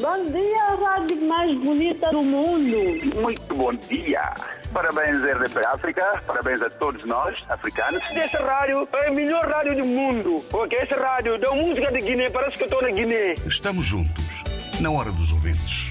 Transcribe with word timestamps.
Bom 0.00 0.30
dia, 0.30 0.76
rádio 0.76 1.26
mais 1.26 1.56
bonita 1.58 2.10
do 2.10 2.22
mundo. 2.22 2.76
Muito 3.18 3.54
bom 3.54 3.72
dia. 3.72 4.34
Parabéns, 4.70 5.22
RDP 5.22 5.64
África. 5.64 6.22
Parabéns 6.26 6.60
a 6.60 6.68
todos 6.68 7.02
nós, 7.06 7.42
africanos. 7.48 8.02
Essa 8.10 8.44
rádio 8.44 8.86
é 8.92 9.08
a 9.08 9.10
melhor 9.10 9.46
rádio 9.46 9.76
do 9.76 9.86
mundo. 9.86 10.36
Porque 10.50 10.76
essa 10.76 11.00
rádio 11.00 11.40
dá 11.40 11.50
música 11.54 11.90
de 11.90 12.02
Guiné, 12.02 12.28
parece 12.28 12.58
que 12.58 12.64
eu 12.64 12.66
estou 12.66 12.82
na 12.82 12.90
Guiné. 12.90 13.34
Estamos 13.46 13.86
juntos, 13.86 14.44
na 14.82 14.90
hora 14.90 15.10
dos 15.10 15.32
ouvintes. 15.32 15.90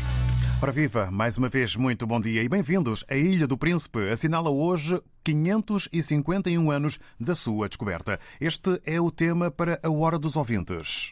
Ora 0.61 0.71
viva, 0.71 1.09
mais 1.11 1.39
uma 1.39 1.49
vez 1.49 1.75
muito 1.75 2.05
bom 2.05 2.21
dia 2.21 2.43
e 2.43 2.47
bem-vindos. 2.47 3.03
A 3.09 3.15
Ilha 3.15 3.47
do 3.47 3.57
Príncipe 3.57 4.09
assinala 4.09 4.51
hoje 4.51 5.01
551 5.23 6.69
anos 6.69 6.99
da 7.19 7.33
sua 7.33 7.67
descoberta. 7.67 8.19
Este 8.39 8.79
é 8.85 9.01
o 9.01 9.09
tema 9.09 9.49
para 9.49 9.79
a 9.81 9.89
Hora 9.89 10.19
dos 10.19 10.35
Ouvintes. 10.35 11.11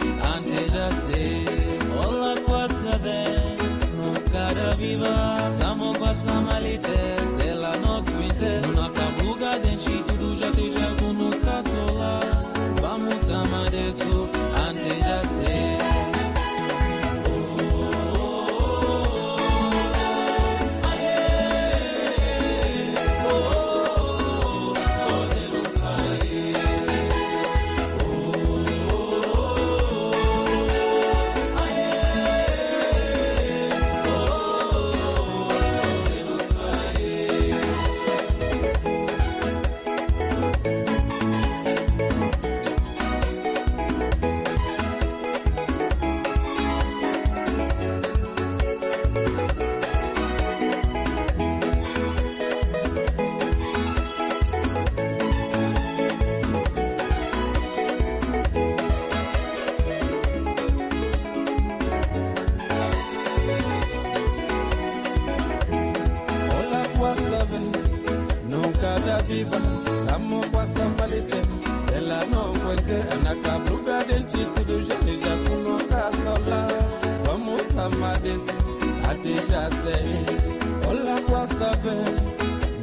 déjà 79.33 79.69
c'est 79.83 80.89
Ola 80.89 81.15
kwa 81.27 81.47
sabe 81.47 81.95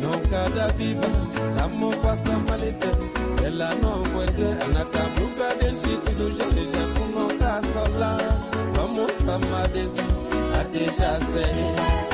Non 0.01 0.19
kada 0.31 0.69
viva 0.79 1.09
Samo 1.49 1.91
kwa 1.91 2.17
samalite 2.17 2.89
Sela 3.39 3.71
non 3.83 4.03
kwete 4.13 4.47
Anakabuka 4.65 5.49
deshi 5.61 5.97
Kidusha 6.05 6.47
deja 6.55 6.85
kuno 6.95 7.27
kasola 7.39 8.19
Vamos 8.75 9.13
sama 9.27 9.69
desu 9.75 10.03
A 10.61 10.65
déjà 10.65 11.19
c'est 11.21 12.08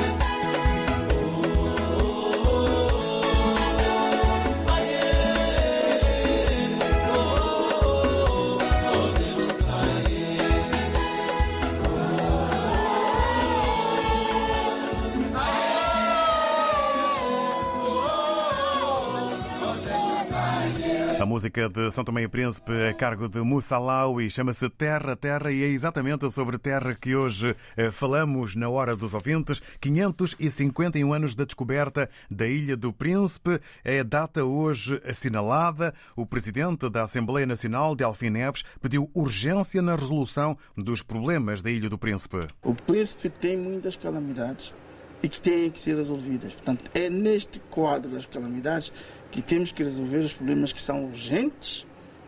música 21.55 21.69
de 21.69 21.91
São 21.91 22.03
Tomé 22.03 22.23
e 22.23 22.27
Príncipe 22.27 22.71
a 22.89 22.93
cargo 22.93 23.29
de 23.29 23.39
Mussalau 23.39 24.19
e 24.19 24.29
chama-se 24.29 24.69
Terra, 24.69 25.15
Terra 25.15 25.51
e 25.51 25.63
é 25.63 25.67
exatamente 25.67 26.29
sobre 26.29 26.57
terra 26.57 26.93
que 26.93 27.15
hoje 27.15 27.55
eh, 27.77 27.91
falamos 27.91 28.55
na 28.55 28.67
Hora 28.67 28.95
dos 28.95 29.13
Ouvintes. 29.13 29.61
551 29.79 31.13
anos 31.13 31.33
da 31.33 31.45
descoberta 31.45 32.09
da 32.29 32.45
Ilha 32.45 32.75
do 32.75 32.91
Príncipe 32.91 33.61
é 33.85 34.01
a 34.01 34.03
data 34.03 34.43
hoje 34.43 35.01
assinalada. 35.05 35.93
O 36.15 36.25
presidente 36.25 36.89
da 36.89 37.03
Assembleia 37.03 37.45
Nacional, 37.45 37.95
Delfim 37.95 38.31
Neves, 38.31 38.65
pediu 38.81 39.09
urgência 39.13 39.81
na 39.81 39.95
resolução 39.95 40.57
dos 40.75 41.01
problemas 41.01 41.63
da 41.63 41.71
Ilha 41.71 41.89
do 41.89 41.97
Príncipe. 41.97 42.47
O 42.63 42.75
Príncipe 42.75 43.29
tem 43.29 43.57
muitas 43.57 43.95
calamidades 43.95 44.73
e 45.21 45.29
que 45.29 45.41
têm 45.41 45.69
que 45.69 45.79
ser 45.79 45.95
resolvidas. 45.95 46.53
Portanto, 46.53 46.89
é 46.93 47.09
neste 47.09 47.59
quadro 47.59 48.11
das 48.11 48.25
calamidades 48.25 48.91
que 49.31 49.41
temos 49.41 49.71
que 49.71 49.83
resolver 49.83 50.19
os 50.19 50.33
problemas 50.33 50.71
que 50.71 50.81
são 50.81 51.05
urgentes 51.05 51.85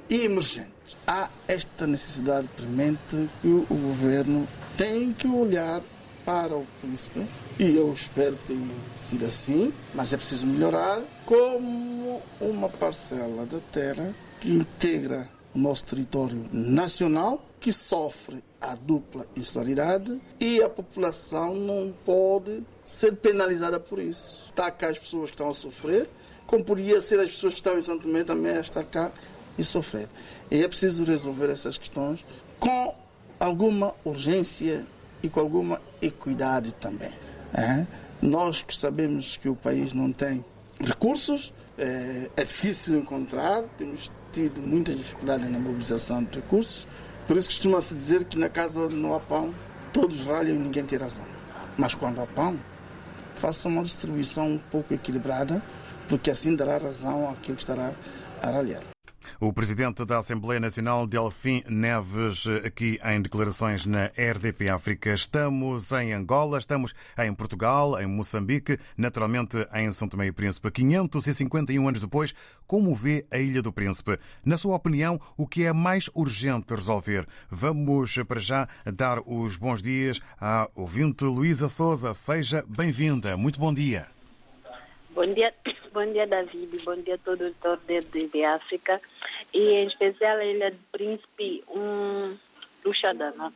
e 0.10 0.26
emergentes. 0.26 0.98
Há 1.06 1.30
esta 1.48 1.86
necessidade 1.86 2.48
premente 2.56 3.30
que 3.42 3.48
o 3.48 3.76
governo 3.76 4.48
tem 4.76 5.14
que 5.14 5.28
olhar 5.28 5.82
para 6.26 6.58
o 6.58 6.68
príncipe, 6.82 7.26
e 7.58 7.78
eu 7.78 7.94
espero 7.94 8.36
que 8.36 8.48
tenha 8.48 8.68
sido 8.98 9.26
assim, 9.26 9.72
mas 9.96 10.12
é 10.12 10.18
preciso 10.18 10.46
melhorar 10.46 11.02
como 11.26 12.22
uma 12.42 12.68
parcela 12.68 13.46
da 13.46 13.62
terra 13.72 14.14
que 14.42 14.52
integra 14.52 15.30
o 15.56 15.60
nosso 15.60 15.88
território 15.88 16.46
nacional, 16.52 17.42
que 17.68 17.74
sofre 17.74 18.42
a 18.62 18.76
dupla 18.76 19.28
insularidade 19.36 20.22
e 20.40 20.64
a 20.64 20.70
população 20.70 21.54
não 21.54 21.94
pode 22.06 22.64
ser 22.86 23.14
penalizada 23.18 23.78
por 23.78 24.00
isso. 24.00 24.54
Cá 24.56 24.74
as 24.88 24.98
pessoas 24.98 25.30
que 25.30 25.36
estão 25.36 25.50
a 25.50 25.54
sofrer, 25.54 26.08
como 26.46 26.64
podia 26.64 27.02
ser 27.02 27.20
as 27.20 27.28
pessoas 27.28 27.52
que 27.52 27.60
estão 27.60 27.78
em 27.78 27.82
Santo 27.82 28.04
Tomé 28.04 28.24
também 28.24 28.54
a 28.54 28.62
estar 28.62 28.86
cá 28.86 29.12
e 29.58 29.66
sofrer. 29.66 30.08
E 30.50 30.64
é 30.64 30.66
preciso 30.66 31.04
resolver 31.04 31.50
essas 31.50 31.78
questões 31.78 32.24
com 32.58 32.96
alguma 33.38 33.94
urgência 34.06 34.86
e 35.22 35.28
com 35.28 35.42
alguma 35.42 35.82
equidade 36.02 36.72
também. 36.72 37.12
É? 37.54 37.86
Nós 38.22 38.62
que 38.62 38.74
sabemos 38.74 39.36
que 39.36 39.50
o 39.50 39.58
país 39.58 39.92
não 39.92 40.14
tem 40.14 40.46
recursos, 40.80 41.52
é, 41.78 42.30
é 42.38 42.44
difícil 42.46 42.98
encontrar, 42.98 43.64
temos 43.78 44.10
tido 44.32 44.62
muita 44.62 44.94
dificuldade 44.94 45.44
na 45.50 45.60
mobilização 45.60 46.24
de 46.24 46.36
recursos, 46.36 46.88
por 47.28 47.38
isso 47.38 47.50
costuma-se 47.50 47.94
dizer 47.94 48.24
que 48.24 48.38
na 48.38 48.50
casa 48.50 48.80
onde 48.80 48.96
não 48.96 49.14
há 49.14 49.20
pão, 49.20 49.54
todos 49.92 50.26
ralham 50.26 50.56
e 50.56 50.60
ninguém 50.60 50.86
tem 50.86 50.98
razão. 50.98 51.26
Mas 51.78 51.94
quando 51.94 52.22
há 52.22 52.26
pão, 52.26 52.58
faça 53.36 53.68
uma 53.68 53.84
distribuição 53.84 54.48
um 54.54 54.58
pouco 54.58 54.94
equilibrada, 54.94 55.62
porque 56.08 56.32
assim 56.32 56.56
dará 56.56 56.78
razão 56.78 57.30
àquilo 57.30 57.58
que 57.58 57.64
estará 57.64 57.92
a 58.42 58.50
ralhar. 58.50 58.97
O 59.40 59.54
presidente 59.54 60.04
da 60.06 60.20
Assembleia 60.20 60.60
Nacional, 60.60 61.06
Delfim 61.06 61.64
Neves, 61.70 62.46
aqui 62.66 63.00
em 63.04 63.22
declarações 63.22 63.86
na 63.86 64.06
RDP 64.06 64.70
África. 64.70 65.14
Estamos 65.14 65.92
em 65.92 66.14
Angola, 66.14 66.58
estamos 66.58 66.94
em 67.18 67.34
Portugal, 67.34 68.00
em 68.02 68.08
Moçambique, 68.08 68.80
naturalmente 68.98 69.58
em 69.74 69.92
São 69.92 70.08
Tomé 70.08 70.28
e 70.28 70.32
Príncipe. 70.32 70.72
551 70.72 71.88
anos 71.88 72.02
depois, 72.02 72.34
como 72.66 72.94
vê 72.94 73.26
a 73.32 73.38
Ilha 73.38 73.62
do 73.62 73.72
Príncipe? 73.72 74.20
Na 74.44 74.58
sua 74.58 74.76
opinião, 74.76 75.20
o 75.38 75.48
que 75.48 75.64
é 75.64 75.74
mais 75.74 76.10
urgente 76.14 76.74
resolver? 76.74 77.28
Vamos 77.50 78.18
para 78.28 78.40
já 78.40 78.68
dar 78.86 79.20
os 79.26 79.58
bons 79.58 79.82
dias 79.82 80.20
à 80.40 80.70
ouvinte 80.76 81.24
Luísa 81.24 81.68
Souza. 81.70 82.14
Seja 82.14 82.66
bem-vinda. 82.68 83.38
Muito 83.38 83.60
bom 83.60 83.74
dia. 83.74 84.17
Bom 85.18 85.34
dia, 85.34 85.52
bom 85.92 86.06
dia 86.14 86.28
David, 86.28 86.78
bom 86.86 86.96
dia 86.98 87.16
a 87.16 87.18
todo 87.18 87.42
o 87.42 87.48
autor 87.48 87.80
de, 87.88 88.02
de 88.02 88.44
África 88.44 89.02
e 89.52 89.74
em 89.74 89.88
especial 89.88 90.38
a 90.38 90.46
Ilha 90.46 90.70
do 90.70 90.78
Príncipe, 90.92 91.64
um 91.70 92.38
luxadana. 92.86 93.52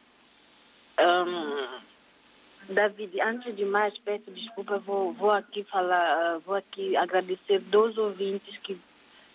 Um, 1.00 2.74
David, 2.74 3.22
antes 3.22 3.56
de 3.56 3.63
mais, 3.63 3.96
peço 4.00 4.31
desculpa, 4.31 4.80
vou, 4.80 5.13
vou 5.13 5.30
aqui 5.30 5.63
falar, 5.66 6.40
vou 6.40 6.56
aqui 6.56 6.98
agradecer 6.98 7.60
dois 7.60 7.96
ouvintes 7.96 8.58
que 8.58 8.75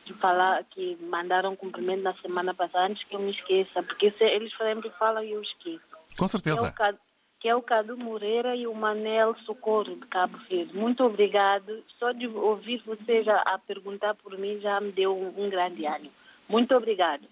de 0.05 0.13
falar 0.15 0.65
que 0.65 0.99
mandaram 1.03 1.55
cumprimento 1.55 2.03
na 2.03 2.15
semana 2.15 2.53
passada, 2.53 2.87
antes 2.87 3.05
que 3.05 3.15
eu 3.15 3.21
me 3.21 3.31
esqueça, 3.31 3.85
porque 3.85 4.11
se, 4.11 4.25
eles 4.25 4.53
sempre 4.57 4.91
falam 4.91 5.23
e 5.23 5.31
eu 5.31 5.43
esqueço. 5.43 5.81
Com 6.19 6.27
certeza. 6.27 6.75
É 6.77 6.91
o, 6.91 7.06
que 7.47 7.51
é 7.51 7.55
o 7.55 7.63
Cadu 7.63 7.97
Moreira 7.97 8.57
e 8.57 8.67
o 8.67 8.75
Manel 8.75 9.37
Socorro 9.45 9.95
de 9.95 10.07
Cabo 10.07 10.37
Verde. 10.51 10.77
Muito 10.77 11.05
obrigado. 11.05 11.81
Só 11.97 12.11
de 12.11 12.27
ouvir 12.27 12.83
você 12.85 13.23
já 13.23 13.41
a 13.47 13.57
perguntar 13.57 14.17
por 14.17 14.37
mim 14.37 14.59
já 14.59 14.81
me 14.81 14.91
deu 14.91 15.17
um, 15.17 15.45
um 15.45 15.49
grande 15.49 15.87
ânimo. 15.87 16.11
Muito 16.49 16.77
obrigado. 16.77 17.23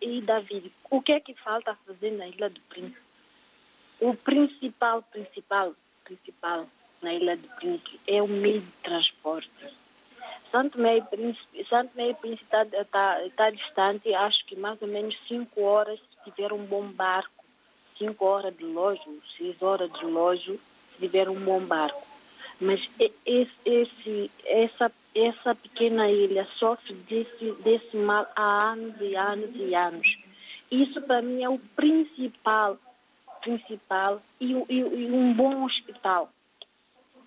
E 0.00 0.20
David, 0.20 0.70
o 0.88 1.02
que 1.02 1.10
é 1.10 1.18
que 1.18 1.34
falta 1.34 1.76
fazer 1.84 2.12
na 2.12 2.28
Ilha 2.28 2.48
do 2.48 2.60
Príncipe? 2.68 3.00
O 3.98 4.14
principal, 4.14 5.02
principal, 5.02 5.74
principal 6.04 6.64
na 7.02 7.12
Ilha 7.12 7.36
do 7.36 7.48
Príncipe 7.56 7.98
é 8.06 8.22
o 8.22 8.28
meio 8.28 8.60
de 8.60 8.70
transporte. 8.84 9.50
Santo 10.52 10.80
Meio 10.80 11.04
Príncipe, 11.04 11.62
está 11.62 12.64
tá, 12.92 13.20
tá 13.36 13.50
distante, 13.50 14.14
acho 14.14 14.46
que 14.46 14.54
mais 14.54 14.80
ou 14.80 14.86
menos 14.86 15.18
cinco 15.26 15.62
horas 15.62 15.98
se 15.98 16.30
tiver 16.30 16.52
um 16.52 16.64
bom 16.64 16.86
barco 16.92 17.35
5 17.98 18.24
horas 18.24 18.56
de 18.56 18.64
lojo, 18.64 19.22
6 19.38 19.62
horas 19.62 19.92
de 19.92 20.04
lojo, 20.04 20.58
se 20.92 20.98
tiver 21.00 21.28
um 21.28 21.40
bom 21.40 21.60
barco. 21.60 22.06
Mas 22.60 22.80
esse, 23.26 24.30
essa, 24.44 24.90
essa 25.14 25.54
pequena 25.54 26.10
ilha 26.10 26.46
sofre 26.58 26.94
desse, 26.94 27.52
desse 27.62 27.96
mal 27.96 28.26
há 28.34 28.72
anos 28.72 28.94
e 29.00 29.14
anos 29.14 29.50
e 29.54 29.74
anos. 29.74 30.18
Isso 30.70 31.00
para 31.02 31.22
mim 31.22 31.42
é 31.42 31.48
o 31.48 31.58
principal, 31.76 32.78
principal 33.42 34.22
e, 34.40 34.52
e, 34.52 34.78
e 34.78 35.10
um 35.12 35.34
bom 35.34 35.64
hospital. 35.64 36.30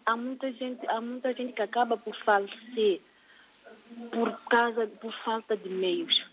Há 0.05 0.17
muita 0.17 0.51
gente, 0.51 0.85
há 0.87 0.99
muita 0.99 1.33
gente 1.33 1.53
que 1.53 1.61
acaba 1.61 1.95
por 1.95 2.15
falecer 2.23 2.99
por 4.11 4.39
causa, 4.49 4.87
por 4.87 5.13
falta 5.23 5.55
de 5.55 5.69
meios. 5.69 6.28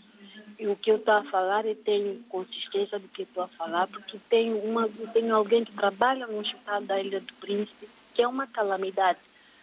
O 0.58 0.76
que 0.76 0.90
eu 0.90 0.96
estou 0.96 1.14
a 1.14 1.24
falar, 1.24 1.66
eu 1.66 1.74
tenho 1.74 2.22
consistência 2.30 2.98
do 2.98 3.08
que 3.08 3.22
estou 3.22 3.42
a 3.42 3.48
falar, 3.48 3.86
porque 3.88 4.18
tenho, 4.30 4.58
uma, 4.58 4.88
tenho 5.12 5.34
alguém 5.34 5.64
que 5.64 5.72
trabalha 5.72 6.26
no 6.26 6.38
hospital 6.38 6.80
da 6.82 7.00
Ilha 7.00 7.20
do 7.20 7.32
Príncipe, 7.34 7.88
que 8.14 8.22
é 8.22 8.28
uma 8.28 8.46
calamidade. 8.46 9.18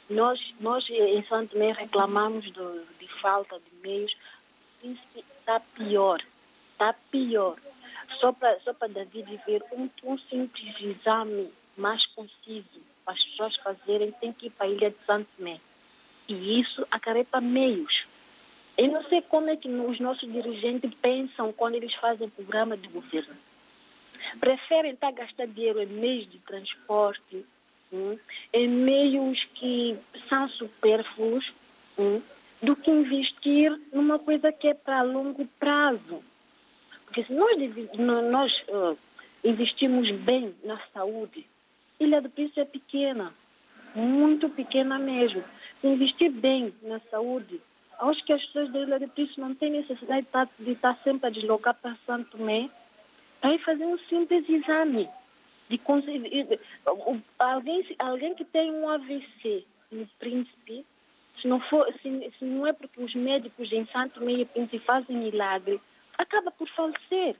Nós, 0.10 0.40
nós 0.60 0.88
em 0.90 1.24
Santo 1.24 1.54
Tomé 1.54 1.72
reclamamos 1.72 2.52
do, 2.52 2.86
de 3.00 3.08
falta 3.22 3.58
de 3.58 3.88
meios. 3.88 4.12
O 4.12 4.82
Príncipe 4.82 5.26
está 5.40 5.60
pior, 5.60 6.22
está 6.72 6.94
pior. 7.10 7.58
Só 8.20 8.32
para 8.32 8.60
só 8.60 8.74
David 8.88 9.42
ver 9.46 9.64
um, 9.72 9.90
um 10.04 10.18
simples 10.18 10.76
exame 10.80 11.52
mais 11.76 12.06
conciso 12.08 12.82
para 13.04 13.14
as 13.14 13.24
pessoas 13.24 13.56
fazerem, 13.58 14.12
tem 14.14 14.32
que 14.32 14.48
ir 14.48 14.50
para 14.52 14.68
a 14.68 14.70
Ilha 14.70 14.92
de 14.92 15.06
Santo 15.06 15.28
Tomé. 15.38 15.60
E 16.28 16.60
isso 16.60 16.86
acarreta 16.92 17.42
meios. 17.42 18.06
Eu 18.78 18.92
não 18.92 19.04
sei 19.04 19.22
como 19.22 19.50
é 19.50 19.56
que 19.56 19.70
os 19.70 20.00
nossos 20.00 20.32
dirigentes 20.32 20.92
pensam 20.96 21.54
quando 21.54 21.76
eles 21.76 21.94
fazem 21.96 22.30
programa 22.30 22.76
de 22.76 22.88
governo. 22.88 23.36
Preferem 24.40 24.94
estar 24.94 25.12
gastando 25.12 25.54
dinheiro 25.54 25.82
em 25.82 25.88
meios 25.88 26.30
de 26.32 26.40
transporte, 26.40 27.46
hum, 27.92 28.18
em 28.52 28.68
meios 28.68 29.44
que 29.56 29.96
são 30.28 30.50
supérfluos, 30.50 31.46
hum, 32.00 32.20
do 32.62 32.76
que 32.76 32.90
investir 32.90 33.80
numa 33.92 34.18
coisa 34.18 34.52
que 34.52 34.70
é 34.70 34.74
para 34.74 35.04
longo 35.04 35.46
prazo. 35.60 36.24
Porque 37.06 37.26
se 37.26 37.34
nós, 37.34 37.58
nós 38.32 38.52
uh, 38.70 38.98
investimos 39.44 40.10
bem 40.22 40.56
na 40.64 40.80
saúde, 40.94 41.46
Ilha 42.00 42.22
do 42.22 42.30
Príncipe 42.30 42.62
é 42.62 42.66
pequena, 42.66 43.32
muito 43.94 44.50
pequena 44.50 44.98
mesmo. 44.98 45.44
Se 45.80 45.88
investir 45.88 46.32
bem 46.32 46.74
na 46.82 47.00
saúde, 47.12 47.62
Acho 48.10 48.24
que 48.26 48.34
as 48.34 48.46
pessoas 48.46 48.70
da 48.72 48.80
Ilha 48.80 49.00
de 49.00 49.08
Príncipe 49.08 49.40
não 49.40 49.56
têm 49.56 49.72
necessidade 49.72 50.24
de 50.24 50.28
estar, 50.28 50.50
de 50.60 50.72
estar 50.72 51.00
sempre 51.06 51.28
a 51.28 51.30
deslocar 51.30 51.74
para 51.74 51.96
Santo 52.06 52.38
Tomé 52.38 52.70
para 53.40 53.54
ir 53.54 53.60
fazer 53.60 53.86
um 53.86 53.98
simples 53.98 54.48
exame. 54.50 55.10
De 55.70 55.78
conseguir, 55.78 56.60
alguém, 57.40 57.86
alguém 57.98 58.36
que 58.36 58.44
tem 58.44 58.72
um 58.72 58.90
AVC 58.90 59.66
no 59.92 60.06
Príncipe, 60.20 60.86
se 61.42 61.48
não, 61.48 61.62
for, 61.62 61.88
se, 62.02 62.32
se 62.38 62.44
não 62.44 62.68
é 62.68 62.74
porque 62.74 63.02
os 63.02 63.16
médicos 63.16 63.72
em 63.72 63.86
Santo 63.86 64.20
Tomé 64.20 64.34
e 64.34 64.46
Príncipe 64.46 64.80
fazem 64.80 65.16
milagre, 65.16 65.80
acaba 66.18 66.52
por 66.52 66.68
falecer. 66.68 67.38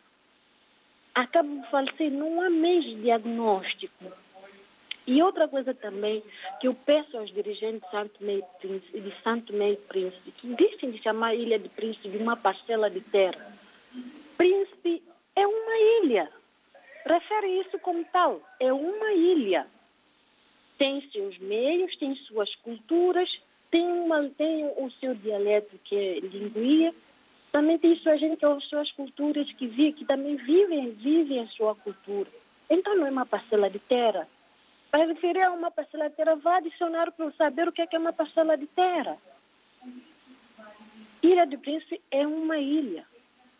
Acaba 1.14 1.50
por 1.50 1.70
falecer. 1.70 2.10
Não 2.10 2.42
há 2.42 2.50
meios 2.50 2.86
de 2.86 3.02
diagnóstico. 3.02 4.06
E 5.06 5.22
outra 5.22 5.48
coisa 5.48 5.74
também 5.74 6.24
que 6.60 6.68
eu 6.68 6.74
peço 6.74 7.18
aos 7.18 7.32
dirigentes 7.32 7.88
de 7.90 9.14
Santo 9.22 9.54
Meio 9.54 9.78
Príncipe, 9.78 10.32
que 10.32 10.48
deixem 10.48 10.92
de 10.92 11.02
chamar 11.02 11.28
a 11.28 11.36
Ilha 11.36 11.60
de 11.60 11.70
Príncipe 11.70 12.10
de 12.10 12.18
uma 12.18 12.38
parcela 12.38 12.90
de 12.90 13.02
terra. 13.02 13.54
Príncipe 14.38 15.04
é 15.36 15.46
uma 15.46 15.78
ilha. 16.04 16.30
Refere 17.06 17.60
isso 17.60 17.78
como 17.80 18.04
tal. 18.06 18.42
É 18.60 18.72
uma 18.72 19.12
ilha. 19.14 19.68
Tem 20.78 21.02
seus 21.12 21.38
meios, 21.40 21.96
tem 21.98 22.16
suas 22.16 22.54
culturas, 22.56 23.30
tem, 23.70 23.86
uma, 23.86 24.30
tem 24.30 24.66
o 24.78 24.90
seu 25.00 25.14
dialeto 25.14 25.78
que 25.84 25.96
é 25.96 26.20
linguia, 26.20 26.94
Enquanto 27.56 27.86
isso, 27.86 28.10
a 28.10 28.18
gente 28.18 28.44
ouve 28.44 28.66
suas 28.66 28.92
culturas 28.94 29.52
que, 29.54 29.68
vi, 29.68 29.94
que 29.94 30.06
também 30.06 30.36
vivem, 30.38 30.90
vivem 30.90 31.42
a 31.42 31.48
sua 31.50 31.76
cultura. 31.76 32.28
Então, 32.68 32.96
não 32.96 33.06
é 33.06 33.12
uma 33.12 33.28
parcela 33.28 33.70
de 33.70 33.78
terra. 33.78 34.28
Para 34.94 35.08
referir 35.08 35.44
a 35.44 35.52
uma 35.52 35.72
parcela 35.72 36.08
de 36.08 36.16
terra, 36.16 36.36
vá 36.36 36.58
adicionar 36.58 37.12
para 37.14 37.32
saber 37.32 37.68
o 37.68 37.72
que 37.72 37.82
é, 37.82 37.88
que 37.88 37.96
é 37.96 38.00
uma 38.00 38.14
parcela 38.14 38.56
de 38.56 38.68
terra. 38.68 39.18
Ilha 41.24 41.48
do 41.48 41.58
Príncipe 41.58 42.00
é 42.12 42.28
uma 42.28 42.60
ilha. 42.60 43.04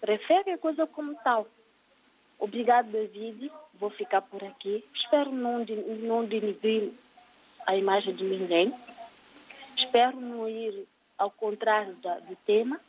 Refere 0.04 0.52
a 0.52 0.60
coisa 0.60 0.86
como 0.86 1.16
tal. 1.24 1.48
Obrigado, 2.38 2.92
David. 2.92 3.52
Vou 3.80 3.90
ficar 3.90 4.22
por 4.22 4.44
aqui. 4.44 4.86
Espero 4.94 5.32
não, 5.32 5.64
de, 5.64 5.74
não 5.74 6.24
denigrir 6.24 6.92
a 7.66 7.76
imagem 7.76 8.14
de 8.14 8.24
ninguém. 8.26 8.72
Espero 9.76 10.22
não 10.22 10.48
ir 10.48 10.88
ao 11.18 11.32
contrário 11.32 11.96
da, 11.96 12.20
do 12.20 12.36
tema 12.46 12.80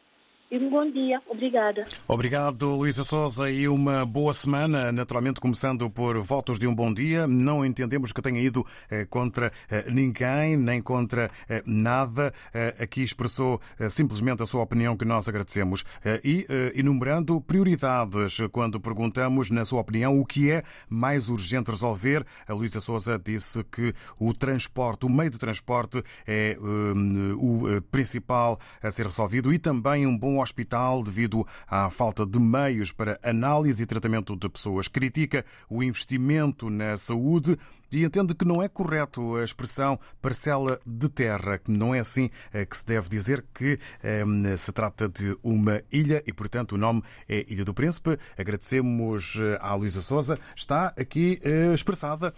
e 0.51 0.59
um 0.59 0.71
bom 0.71 0.91
dia. 0.91 1.21
Obrigada. 1.29 1.87
Obrigado, 2.07 2.77
Luísa 2.77 3.05
Souza, 3.05 3.51
e 3.51 3.67
uma 3.67 4.05
boa 4.05 4.33
semana. 4.35 4.93
Naturalmente, 4.93 5.41
começando 5.41 5.89
por 5.91 6.21
votos 6.21 6.59
de 6.59 6.67
um 6.67 6.75
bom 6.75 6.93
dia. 6.93 7.27
Não 7.27 7.65
entendemos 7.65 8.13
que 8.13 8.23
tenha 8.23 8.41
ido 8.41 8.67
eh, 8.91 9.05
contra 9.05 9.53
eh, 9.71 9.91
ninguém, 9.91 10.57
nem 10.57 10.81
contra 10.81 11.31
eh, 11.49 11.63
nada. 11.67 12.33
Aqui 12.79 13.03
expressou 13.03 13.61
simplesmente 13.89 14.43
a 14.43 14.47
sua 14.47 14.63
opinião, 14.63 14.97
que 14.97 15.05
nós 15.05 15.29
agradecemos. 15.29 15.85
E 16.23 16.47
enumerando 16.75 17.41
prioridades, 17.41 18.39
quando 18.53 18.81
perguntamos, 18.81 19.51
na 19.51 19.65
sua 19.65 19.81
opinião, 19.81 20.19
o 20.19 20.25
que 20.25 20.51
é 20.51 20.63
mais 20.89 21.29
urgente 21.29 21.71
resolver, 21.71 22.25
a 22.47 22.53
Luísa 22.53 22.81
Souza 22.81 23.21
disse 23.23 23.63
que 23.65 23.93
o 24.19 24.33
transporte, 24.33 25.07
o 25.07 25.11
meio 25.11 25.31
de 25.31 25.39
transporte, 25.39 26.03
é 26.27 26.57
o 27.37 27.81
principal 27.91 28.59
a 28.83 28.91
ser 28.91 29.07
resolvido 29.07 29.53
e 29.53 29.59
também 29.59 30.07
um 30.07 30.17
bom 30.17 30.34
um 30.35 30.41
hospital 30.41 31.03
devido 31.03 31.47
à 31.67 31.89
falta 31.91 32.27
de 32.27 32.39
meios 32.39 32.91
para 32.91 33.19
análise 33.23 33.83
e 33.83 33.87
tratamento 33.87 34.37
de 34.37 34.49
pessoas. 34.49 34.89
Critica 34.89 35.45
o 35.69 35.83
investimento 35.83 36.69
na 36.69 36.97
saúde 36.97 37.57
e 37.93 38.05
entende 38.05 38.35
que 38.35 38.45
não 38.45 38.61
é 38.61 38.69
correto 38.69 39.37
a 39.37 39.45
expressão 39.45 39.99
parcela 40.21 40.81
de 40.85 41.09
terra, 41.09 41.59
que 41.59 41.71
não 41.71 41.95
é 41.95 42.01
assim 42.01 42.29
eh, 42.53 42.65
que 42.65 42.77
se 42.77 42.85
deve 42.85 43.09
dizer 43.09 43.45
que 43.55 43.79
eh, 44.03 44.25
se 44.57 44.73
trata 44.73 45.09
de 45.09 45.37
uma 45.43 45.81
ilha 45.93 46.23
e, 46.27 46.33
portanto, 46.33 46.73
o 46.73 46.79
nome 46.79 47.03
é 47.29 47.47
Ilha 47.49 47.65
do 47.65 47.73
Príncipe. 47.73 48.19
Agradecemos 48.37 49.37
eh, 49.41 49.59
à 49.61 49.75
Luísa 49.75 50.03
Souza. 50.03 50.37
Está 50.57 50.93
aqui 50.99 51.41
expressada 51.73 52.35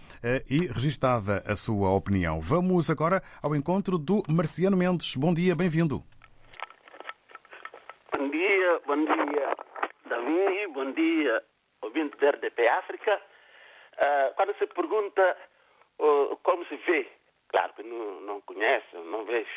e 0.49 0.67
registada 0.67 1.43
a 1.45 1.55
sua 1.55 1.89
opinião. 1.89 2.39
Vamos 2.39 2.89
agora 2.89 3.23
ao 3.41 3.55
encontro 3.55 3.97
do 3.97 4.23
Marciano 4.27 4.77
Mendes. 4.77 5.15
Bom 5.15 5.33
dia, 5.33 5.55
bem-vindo. 5.55 6.03
Bom 8.15 8.29
dia, 8.29 8.81
bom 8.85 9.03
dia, 9.03 9.49
Davi, 10.05 10.67
bom 10.67 10.91
dia, 10.93 11.43
ouvinte 11.81 12.15
da 12.17 12.29
RDP 12.29 12.67
África. 12.69 13.21
Uh, 13.97 14.33
quando 14.35 14.57
se 14.57 14.65
pergunta 14.67 15.37
uh, 15.99 16.37
como 16.37 16.65
se 16.67 16.77
vê, 16.77 17.05
claro 17.49 17.73
que 17.73 17.83
não, 17.83 18.21
não 18.21 18.41
conhece, 18.41 18.95
não 18.95 19.25
vejo 19.25 19.49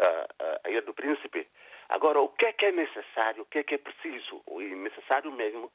uh, 0.00 0.60
a 0.64 0.70
Ilha 0.70 0.82
do 0.82 0.94
Príncipe. 0.94 1.48
Agora, 1.88 2.20
o 2.20 2.28
que 2.28 2.46
é 2.46 2.52
que 2.52 2.66
é 2.66 2.72
necessário, 2.72 3.42
o 3.42 3.46
que 3.46 3.58
é 3.58 3.62
que 3.64 3.74
é 3.74 3.78
preciso, 3.78 4.42
e 4.60 4.74
necessário 4.76 5.32
mesmo, 5.32 5.70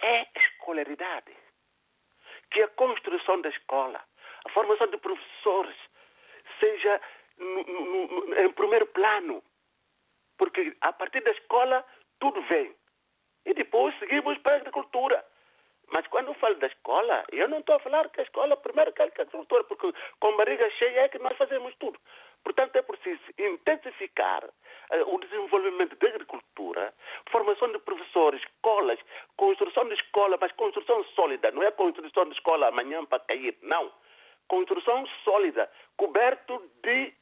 é 0.00 0.26
escolaridade. 0.36 1.36
Que 2.52 2.62
a 2.62 2.68
construção 2.68 3.40
da 3.40 3.48
escola, 3.48 4.00
a 4.44 4.50
formação 4.50 4.86
de 4.86 4.98
professores, 4.98 5.76
seja 6.60 7.00
no, 7.36 7.64
no, 7.64 8.06
no, 8.06 8.40
em 8.40 8.52
primeiro 8.52 8.86
plano 8.86 9.42
porque 10.36 10.76
a 10.80 10.92
partir 10.92 11.22
da 11.22 11.30
escola 11.32 11.84
tudo 12.18 12.40
vem. 12.42 12.74
E 13.44 13.54
depois 13.54 13.96
seguimos 13.98 14.38
para 14.38 14.54
a 14.54 14.56
agricultura. 14.56 15.24
Mas 15.88 16.06
quando 16.08 16.28
eu 16.28 16.34
falo 16.34 16.56
da 16.56 16.66
escola, 16.66 17.24
eu 17.30 17.48
não 17.48 17.60
estou 17.60 17.76
a 17.76 17.80
falar 17.80 18.08
que 18.08 18.20
a 18.20 18.24
escola 18.24 18.56
primeiro 18.56 18.92
quer 18.92 19.10
que 19.12 19.20
a 19.20 19.24
agricultura, 19.24 19.62
porque 19.64 19.92
com 20.18 20.36
barriga 20.36 20.68
cheia 20.70 21.02
é 21.02 21.08
que 21.08 21.18
nós 21.18 21.36
fazemos 21.36 21.72
tudo. 21.76 21.98
Portanto, 22.42 22.74
é 22.76 22.82
preciso 22.82 23.22
intensificar 23.38 24.44
uh, 24.44 25.14
o 25.14 25.18
desenvolvimento 25.20 25.96
da 25.96 26.08
agricultura, 26.08 26.92
formação 27.30 27.70
de 27.70 27.78
professores, 27.78 28.42
escolas, 28.42 28.98
construção 29.36 29.86
de 29.88 29.94
escola, 29.94 30.36
mas 30.40 30.50
construção 30.52 31.04
sólida, 31.14 31.52
não 31.52 31.62
é 31.62 31.70
construção 31.70 32.24
de 32.24 32.34
escola 32.34 32.68
amanhã 32.68 33.04
para 33.04 33.20
cair, 33.20 33.56
não. 33.62 33.92
Construção 34.48 35.06
sólida, 35.24 35.70
coberto 35.96 36.68
de 36.82 37.14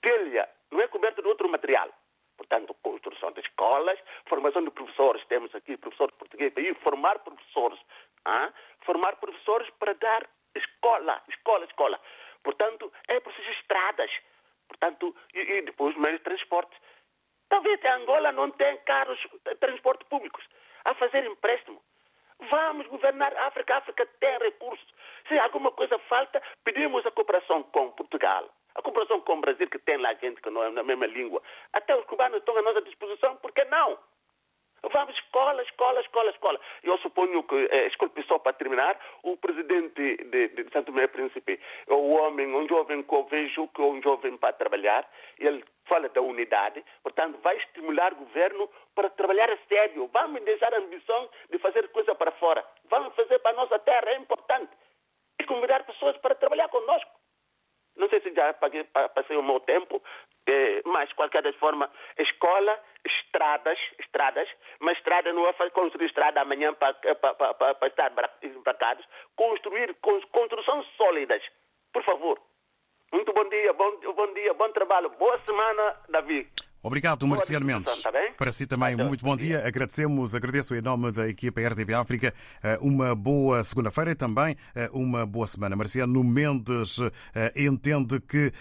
telha, 0.00 0.48
não 0.70 0.80
é 0.80 0.86
coberto 0.86 1.22
de 1.22 1.28
outro 1.28 1.48
material. 1.48 1.88
Portanto, 2.42 2.74
construção 2.82 3.30
de 3.30 3.40
escolas, 3.40 3.96
formação 4.26 4.64
de 4.64 4.70
professores. 4.72 5.24
Temos 5.26 5.54
aqui 5.54 5.76
professores 5.76 6.12
portugueses 6.16 6.56
ir 6.58 6.74
formar 6.82 7.20
professores. 7.20 7.78
Ah? 8.24 8.52
Formar 8.80 9.14
professores 9.16 9.70
para 9.78 9.94
dar 9.94 10.28
escola, 10.56 11.22
escola, 11.28 11.64
escola. 11.66 12.00
Portanto, 12.42 12.92
é 13.06 13.20
preciso 13.20 13.48
estradas. 13.50 14.10
Portanto, 14.66 15.14
e, 15.32 15.38
e 15.38 15.62
depois 15.62 15.96
meios 15.96 16.18
de 16.18 16.24
transporte. 16.24 16.76
Talvez 17.48 17.84
a 17.84 17.94
Angola 17.94 18.32
não 18.32 18.50
tenha 18.50 18.76
carros 18.78 19.20
de 19.46 19.54
transporte 19.54 20.04
públicos. 20.06 20.44
A 20.84 20.94
fazer 20.94 21.24
empréstimo. 21.24 21.80
Vamos 22.50 22.88
governar 22.88 23.32
a 23.36 23.46
África. 23.46 23.74
A 23.74 23.78
África 23.78 24.04
tem 24.18 24.36
recursos. 24.38 24.88
Se 25.28 25.38
alguma 25.38 25.70
coisa 25.70 25.96
falta, 26.08 26.42
pedimos 26.64 27.06
a 27.06 27.12
cooperação 27.12 27.62
com 27.62 27.92
Portugal 27.92 28.50
a 28.74 28.82
comparação 28.82 29.20
com 29.20 29.34
o 29.34 29.40
Brasil, 29.40 29.68
que 29.68 29.78
tem 29.78 29.96
lá 29.98 30.14
gente 30.14 30.40
que 30.40 30.50
não 30.50 30.62
é 30.62 30.70
na 30.70 30.82
mesma 30.82 31.06
língua, 31.06 31.42
até 31.72 31.96
os 31.96 32.04
cubanos 32.06 32.38
estão 32.38 32.56
à 32.56 32.62
nossa 32.62 32.82
disposição, 32.82 33.36
por 33.36 33.52
que 33.52 33.64
não? 33.64 33.98
Vamos 34.90 35.16
escola, 35.16 35.62
escola, 35.62 36.00
escola, 36.00 36.30
escola. 36.30 36.60
Eu 36.82 36.98
suponho 36.98 37.44
que, 37.44 37.68
eh, 37.70 37.88
só 38.26 38.38
para 38.40 38.52
terminar, 38.52 38.98
o 39.22 39.36
presidente 39.36 40.16
de, 40.16 40.48
de 40.48 40.70
Santo 40.72 40.86
Tomé 40.86 41.06
Príncipe 41.06 41.60
é 41.86 41.94
um 41.94 42.20
homem, 42.20 42.52
um 42.52 42.66
jovem 42.68 43.00
que 43.04 43.14
eu 43.14 43.24
vejo 43.24 43.68
que 43.68 43.80
é 43.80 43.84
um 43.84 44.02
jovem 44.02 44.36
para 44.36 44.52
trabalhar, 44.54 45.08
ele 45.38 45.64
fala 45.84 46.08
da 46.08 46.20
unidade, 46.20 46.84
portanto 47.00 47.38
vai 47.42 47.56
estimular 47.58 48.12
o 48.12 48.16
governo 48.16 48.68
para 48.92 49.08
trabalhar 49.10 49.50
a 49.50 49.58
sério. 49.68 50.10
Vamos 50.12 50.42
deixar 50.42 50.74
a 50.74 50.78
ambição 50.78 51.30
de 51.48 51.58
fazer 51.58 51.88
coisa 51.90 52.12
para 52.16 52.32
fora. 52.32 52.64
Vamos 52.86 53.14
fazer 53.14 53.38
para 53.38 53.52
a 53.52 53.60
nossa 53.60 53.78
terra, 53.78 54.10
é 54.10 54.16
importante. 54.16 54.72
E 55.38 55.44
convidar 55.44 55.84
pessoas 55.84 56.16
para 56.16 56.34
trabalhar 56.34 56.68
conosco. 56.68 57.21
Não 57.96 58.08
sei 58.08 58.20
se 58.20 58.32
já 58.34 58.52
passei 59.14 59.36
o 59.36 59.42
meu 59.42 59.60
tempo, 59.60 60.02
eh, 60.50 60.82
mas, 60.84 61.12
qualquer 61.12 61.42
das 61.42 61.54
formas, 61.56 61.90
escola, 62.18 62.78
estradas, 63.04 63.78
estradas, 63.98 64.48
mas 64.80 64.96
estrada 64.98 65.32
não 65.32 65.46
é 65.46 65.70
construir 65.70 66.06
estrada 66.06 66.40
amanhã 66.40 66.72
para, 66.74 66.94
para, 66.94 67.34
para, 67.34 67.74
para 67.74 67.88
estar 67.88 68.12
embarcados, 68.42 69.04
construir 69.36 69.94
construções 70.00 70.86
sólidas. 70.96 71.42
Por 71.92 72.02
favor. 72.04 72.40
Muito 73.12 73.32
bom 73.32 73.46
dia, 73.48 73.72
bom, 73.74 73.90
bom 74.14 74.32
dia, 74.32 74.54
bom 74.54 74.70
trabalho, 74.70 75.10
boa 75.10 75.38
semana, 75.40 75.96
Davi. 76.08 76.48
Obrigado, 76.84 77.24
Marciano 77.28 77.64
Mendes. 77.64 78.02
Para 78.36 78.50
si 78.50 78.66
também, 78.66 78.96
muito 78.96 79.24
bom 79.24 79.36
dia. 79.36 79.64
Agradecemos, 79.64 80.34
agradeço 80.34 80.74
em 80.74 80.82
nome 80.82 81.12
da 81.12 81.28
equipa 81.28 81.60
RTP 81.60 81.92
África 81.94 82.34
eh, 82.60 82.76
uma 82.80 83.14
boa 83.14 83.62
segunda-feira 83.62 84.10
e 84.10 84.14
também 84.16 84.56
eh, 84.74 84.90
uma 84.92 85.24
boa 85.24 85.46
semana. 85.46 85.76
Marciano 85.76 86.24
Mendes 86.24 86.98
eh, 87.36 87.52
entende 87.54 88.18
que 88.18 88.52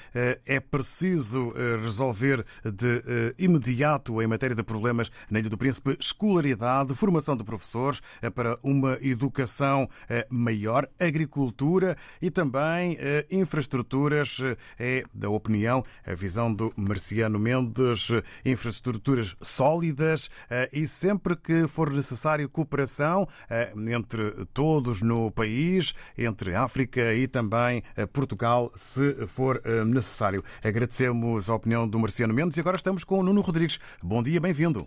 é 0.45 0.59
preciso 0.59 1.51
resolver 1.81 2.45
de 2.63 3.33
imediato 3.39 4.21
em 4.21 4.27
matéria 4.27 4.55
de 4.55 4.61
problemas 4.61 5.11
na 5.29 5.39
Ilha 5.39 5.49
do 5.49 5.57
Príncipe 5.57 5.97
escolaridade, 5.99 6.93
formação 6.93 7.35
de 7.35 7.43
professores 7.43 8.01
para 8.35 8.59
uma 8.61 8.97
educação 9.01 9.89
maior, 10.29 10.87
agricultura 10.99 11.97
e 12.21 12.29
também 12.29 12.97
infraestruturas. 13.31 14.39
É 14.77 15.03
da 15.13 15.29
opinião, 15.29 15.83
a 16.05 16.13
visão 16.13 16.53
do 16.53 16.71
Marciano 16.75 17.39
Mendes 17.39 18.10
infraestruturas 18.45 19.35
sólidas 19.41 20.29
eh, 20.49 20.69
e 20.73 20.85
sempre 20.85 21.35
que 21.35 21.67
for 21.67 21.89
necessário 21.91 22.49
cooperação 22.49 23.27
eh, 23.49 23.71
entre 23.91 24.45
todos 24.53 25.01
no 25.01 25.31
país, 25.31 25.93
entre 26.17 26.55
África 26.55 27.13
e 27.13 27.27
também 27.27 27.83
eh, 27.95 28.05
Portugal, 28.05 28.71
se 28.75 29.27
for 29.27 29.61
necessário. 29.85 30.43
Agradecemos 30.63 31.49
a 31.49 31.55
opinião 31.55 31.87
do 31.87 31.99
Marciano 31.99 32.33
Mendes 32.33 32.57
e 32.57 32.61
agora 32.61 32.77
estamos 32.77 33.03
com 33.03 33.19
o 33.19 33.23
Nuno 33.23 33.41
Rodrigues. 33.41 33.79
Bom 34.01 34.21
dia, 34.21 34.39
bem-vindo. 34.39 34.85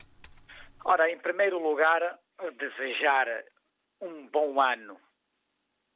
Ora, 0.85 1.11
em 1.11 1.19
primeiro 1.19 1.59
lugar, 1.59 2.01
desejar 2.59 3.27
um 4.01 4.29
bom 4.29 4.61
ano 4.61 4.97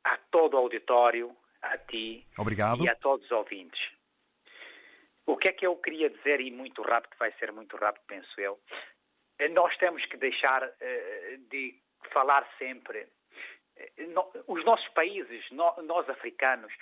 a 0.05 0.17
todo 0.31 0.55
o 0.55 0.59
auditório, 0.59 1.31
a 1.63 1.77
ti 1.77 2.27
Obrigado. 2.39 2.85
e 2.85 2.89
a 2.89 2.95
todos 2.95 3.25
os 3.27 3.33
ouvintes. 3.33 3.98
Que 5.49 5.53
é 5.53 5.53
que 5.61 5.67
eu 5.67 5.77
queria 5.77 6.11
dizer, 6.11 6.43
e 6.43 6.51
muito 6.51 6.83
rápido, 6.83 7.17
vai 7.19 7.33
ser 7.39 7.53
muito 7.53 7.75
rápido, 7.79 8.03
penso 8.07 8.39
eu, 8.39 8.61
nós 9.53 9.75
temos 9.79 10.05
que 10.05 10.19
deixar 10.19 10.63
uh, 10.63 11.39
de 11.49 11.75
falar 12.13 12.47
sempre 12.59 13.09
os 14.47 14.65
nossos 14.65 14.89
países, 14.89 15.49
nós 15.53 16.11
africanos, 16.11 16.73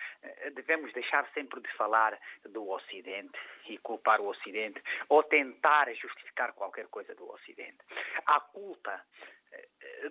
devemos 0.54 0.92
deixar 0.94 1.30
sempre 1.34 1.60
de 1.60 1.70
falar 1.74 2.18
do 2.46 2.68
Ocidente 2.70 3.38
e 3.68 3.76
culpar 3.78 4.20
o 4.20 4.28
Ocidente 4.28 4.82
ou 5.10 5.22
tentar 5.22 5.92
justificar 5.94 6.54
qualquer 6.54 6.86
coisa 6.88 7.14
do 7.14 7.30
Ocidente. 7.30 7.78
A 8.24 8.40
culpa 8.40 9.04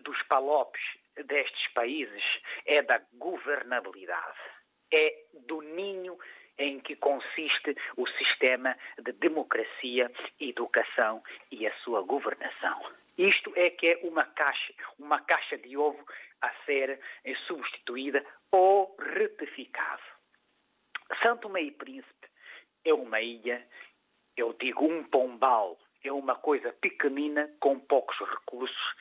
dos 0.02 0.22
palopes 0.30 0.84
destes 1.26 1.74
países 1.74 2.24
é 2.68 2.84
da 2.84 3.02
governabilidade, 3.14 4.40
é 4.94 5.26
do 5.34 5.62
ninho 5.62 6.18
em 6.58 6.80
que 6.80 6.96
consiste 6.96 7.76
o 7.98 8.08
sistema 8.08 8.76
de 8.98 9.12
democracia, 9.14 10.12
educação 10.40 11.22
e 11.52 11.68
a 11.68 11.74
sua 11.80 12.02
governação. 12.02 12.82
Isto 13.18 13.52
é 13.56 13.70
que 13.70 13.88
é 13.88 14.00
uma 14.04 14.26
caixa, 14.26 14.74
uma 15.00 15.22
caixa 15.22 15.58
de 15.58 15.78
ovo 15.78 16.04
a 16.42 16.52
ser 16.66 17.00
substituída 17.48 18.26
ou 18.52 18.96
retificado. 19.00 20.04
Santo 21.24 21.50
Meio 21.50 21.74
Príncipe 21.74 22.28
é 22.84 22.94
uma 22.94 23.22
ilha, 23.22 23.66
eu 24.36 24.54
digo 24.54 24.86
um 24.86 25.04
pombal, 25.04 25.78
é 26.04 26.12
uma 26.12 26.36
coisa 26.36 26.74
pequenina 26.74 27.50
com 27.60 27.80
poucos 27.80 28.18
recursos, 28.20 28.96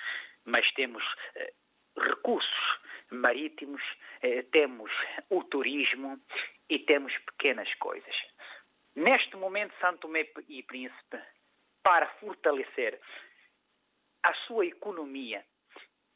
mas 0.45 0.71
temos 0.73 1.03
eh, 1.35 1.53
recursos 1.97 2.79
marítimos, 3.15 3.83
eh, 4.23 4.43
temos 4.53 4.91
o 5.31 5.43
turismo 5.45 6.21
e 6.69 6.79
temos 6.81 7.17
pequenas 7.19 7.73
coisas. 7.77 8.15
Neste 8.97 9.37
momento, 9.37 9.75
Santo 9.81 10.01
Tomé 10.01 10.31
e 10.49 10.63
Príncipe, 10.63 11.19
para 11.83 12.07
fortalecer 12.21 13.01
a 14.23 14.33
sua 14.47 14.67
economia 14.67 15.45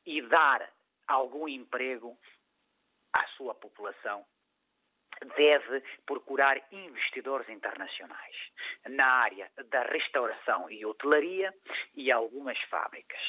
e 0.07 0.23
dar 0.23 0.71
algum 1.07 1.49
emprego 1.49 2.17
à 3.13 3.27
sua 3.37 3.55
população, 3.55 4.25
deve 5.37 5.83
procurar 6.07 6.61
investidores 6.71 7.49
internacionais 7.49 8.37
na 8.89 9.07
área 9.07 9.51
da 9.71 9.83
restauração 9.83 10.71
e 10.71 10.85
hotelaria 10.85 11.53
e 11.95 12.11
algumas 12.11 12.59
fábricas. 12.71 13.21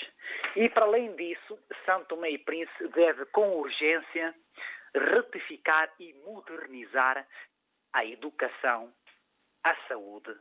E, 0.55 0.69
para 0.69 0.85
além 0.85 1.15
disso, 1.15 1.59
Santo 1.85 2.07
Tomé 2.07 2.31
e 2.31 2.37
Príncipe 2.37 2.87
deve, 2.89 3.25
com 3.27 3.57
urgência, 3.57 4.35
retificar 4.93 5.91
e 5.99 6.13
modernizar 6.25 7.25
a 7.93 8.05
educação, 8.05 8.93
a 9.63 9.75
saúde 9.87 10.35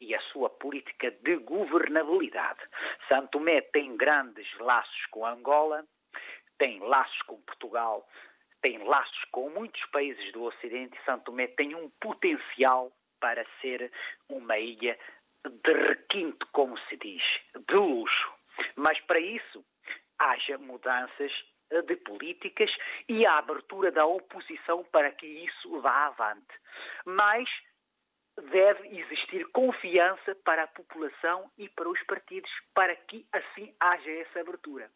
e 0.00 0.14
a 0.14 0.20
sua 0.32 0.50
política 0.50 1.10
de 1.10 1.36
governabilidade. 1.36 2.60
Santo 3.08 3.30
Tomé 3.32 3.60
tem 3.60 3.96
grandes 3.96 4.46
laços 4.58 5.06
com 5.10 5.24
Angola, 5.24 5.84
tem 6.58 6.80
laços 6.80 7.22
com 7.22 7.40
Portugal, 7.42 8.06
tem 8.62 8.78
laços 8.84 9.24
com 9.30 9.50
muitos 9.50 9.84
países 9.86 10.32
do 10.32 10.44
Ocidente 10.44 10.96
e 10.96 11.04
Santo 11.04 11.24
Tomé 11.24 11.48
tem 11.48 11.74
um 11.74 11.90
potencial 12.00 12.92
para 13.20 13.44
ser 13.60 13.90
uma 14.28 14.58
ilha 14.58 14.98
de 15.44 15.72
requinte, 15.72 16.44
como 16.52 16.78
se 16.88 16.96
diz, 16.96 17.22
de 17.68 17.74
luxo. 17.74 18.32
Mas 18.76 19.00
para 19.00 19.18
isso, 19.18 19.64
haja 20.18 20.56
mudanças 20.58 21.32
de 21.86 21.96
políticas 21.96 22.70
e 23.08 23.26
a 23.26 23.38
abertura 23.38 23.90
da 23.90 24.06
oposição 24.06 24.84
para 24.84 25.10
que 25.10 25.26
isso 25.26 25.80
vá 25.80 26.06
avante. 26.06 26.54
Mas 27.04 27.48
deve 28.36 28.88
existir 28.98 29.44
confiança 29.52 30.34
para 30.44 30.64
a 30.64 30.68
população 30.68 31.50
e 31.58 31.68
para 31.68 31.88
os 31.88 32.02
partidos 32.04 32.50
para 32.74 32.94
que 32.94 33.26
assim 33.32 33.74
haja 33.80 34.10
essa 34.10 34.40
abertura. 34.40 34.90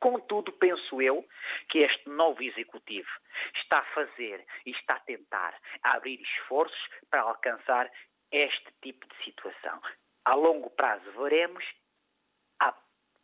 Contudo, 0.00 0.52
penso 0.52 1.00
eu 1.00 1.26
que 1.68 1.78
este 1.78 2.08
novo 2.08 2.42
executivo 2.42 3.08
está 3.54 3.78
a 3.78 3.94
fazer 3.94 4.44
e 4.64 4.70
está 4.70 4.96
a 4.96 5.00
tentar 5.00 5.58
abrir 5.82 6.20
esforços 6.20 6.88
para 7.10 7.22
alcançar 7.22 7.90
este 8.30 8.72
tipo 8.82 9.06
de 9.06 9.24
situação. 9.24 9.80
A 10.24 10.34
longo 10.36 10.70
prazo 10.70 11.10
veremos, 11.12 11.64
a 12.60 12.74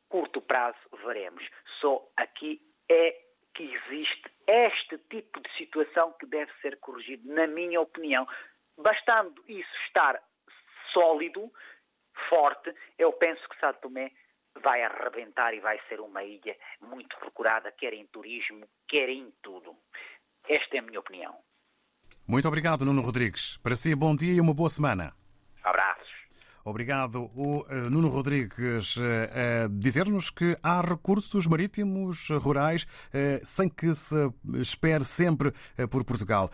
curto 0.09 0.41
prazo 0.41 0.79
veremos. 1.05 1.45
Só 1.81 2.07
aqui 2.17 2.61
é 2.91 3.31
que 3.55 3.65
existe 3.65 4.31
este 4.47 4.99
tipo 5.11 5.41
de 5.41 5.51
situação 5.57 6.13
que 6.13 6.27
deve 6.27 6.53
ser 6.61 6.79
corrigido, 6.79 7.33
na 7.33 7.47
minha 7.47 7.81
opinião. 7.81 8.27
Bastando 8.77 9.43
isso 9.49 9.71
estar 9.87 10.23
sólido, 10.93 11.51
forte, 12.29 12.75
eu 12.99 13.13
penso 13.13 13.49
que 13.49 13.59
São 13.59 13.73
Tomé 13.75 14.13
vai 14.63 14.83
arrebentar 14.83 15.55
e 15.55 15.61
vai 15.61 15.79
ser 15.89 16.01
uma 16.01 16.23
ilha 16.23 16.57
muito 16.81 17.17
procurada, 17.19 17.73
quer 17.73 17.93
em 17.93 18.07
turismo, 18.07 18.67
quer 18.89 19.09
em 19.09 19.33
tudo. 19.43 19.77
Esta 20.49 20.77
é 20.77 20.79
a 20.81 20.83
minha 20.83 21.01
opinião. 21.01 21.39
Muito 22.27 22.47
obrigado, 22.49 22.85
Nuno 22.85 23.03
Rodrigues. 23.03 23.59
Para 23.59 23.77
si, 23.77 23.95
bom 23.95 24.15
dia 24.15 24.35
e 24.35 24.41
uma 24.41 24.55
boa 24.55 24.71
semana. 24.71 25.13
Abraços. 25.63 26.10
Obrigado, 26.71 27.29
o 27.35 27.67
eh, 27.69 27.91
Nuno 27.91 28.07
Rodrigues, 28.09 28.97
eh, 28.97 29.65
a 29.65 29.69
dizer-nos 29.69 30.31
que 30.31 30.57
há 30.63 30.81
recursos 30.81 31.45
marítimos 31.45 32.29
rurais 32.31 32.87
eh, 33.13 33.41
sem 33.43 33.69
que 33.69 33.93
se 33.93 34.31
espere 34.55 35.03
sempre 35.03 35.53
por 35.91 36.05
Portugal. 36.05 36.49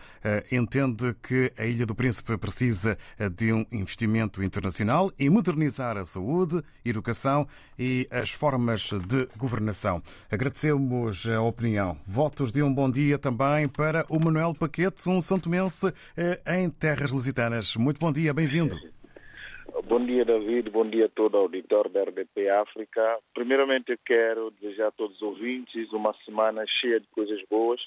Entende 0.51 1.15
que 1.21 1.53
a 1.57 1.65
Ilha 1.65 1.85
do 1.85 1.93
Príncipe 1.93 2.35
precisa 2.37 2.97
de 3.35 3.53
um 3.53 3.65
investimento 3.71 4.41
internacional 4.41 5.11
e 5.19 5.29
modernizar 5.29 5.97
a 5.97 6.05
saúde, 6.05 6.63
educação 6.83 7.47
e 7.77 8.07
as 8.09 8.31
formas 8.31 8.89
de 9.07 9.27
governação. 9.37 10.01
Agradecemos 10.31 11.27
a 11.27 11.41
opinião. 11.41 11.97
Votos 12.07 12.51
de 12.51 12.63
um 12.63 12.73
bom 12.73 12.89
dia 12.89 13.17
também 13.19 13.67
para 13.67 14.05
o 14.09 14.19
Manuel 14.19 14.55
Paquete, 14.55 15.07
um 15.07 15.21
santomense 15.21 15.93
em 16.47 16.69
terras 16.69 17.11
lusitanas. 17.11 17.75
Muito 17.75 17.99
bom 17.99 18.11
dia, 18.11 18.33
bem-vindo. 18.33 18.96
Bom 19.85 20.03
dia, 20.03 20.25
David. 20.25 20.71
Bom 20.71 20.89
dia 20.89 21.05
a 21.05 21.09
todo 21.09 21.35
o 21.35 21.41
auditório 21.41 21.91
da 21.91 22.01
RDP 22.01 22.49
África. 22.49 23.19
Primeiramente, 23.31 23.91
eu 23.91 23.99
quero 24.03 24.49
desejar 24.59 24.87
a 24.87 24.91
todos 24.91 25.17
os 25.17 25.21
ouvintes 25.21 25.93
uma 25.93 26.15
semana 26.25 26.65
cheia 26.65 26.99
de 26.99 27.07
coisas 27.09 27.39
boas 27.47 27.79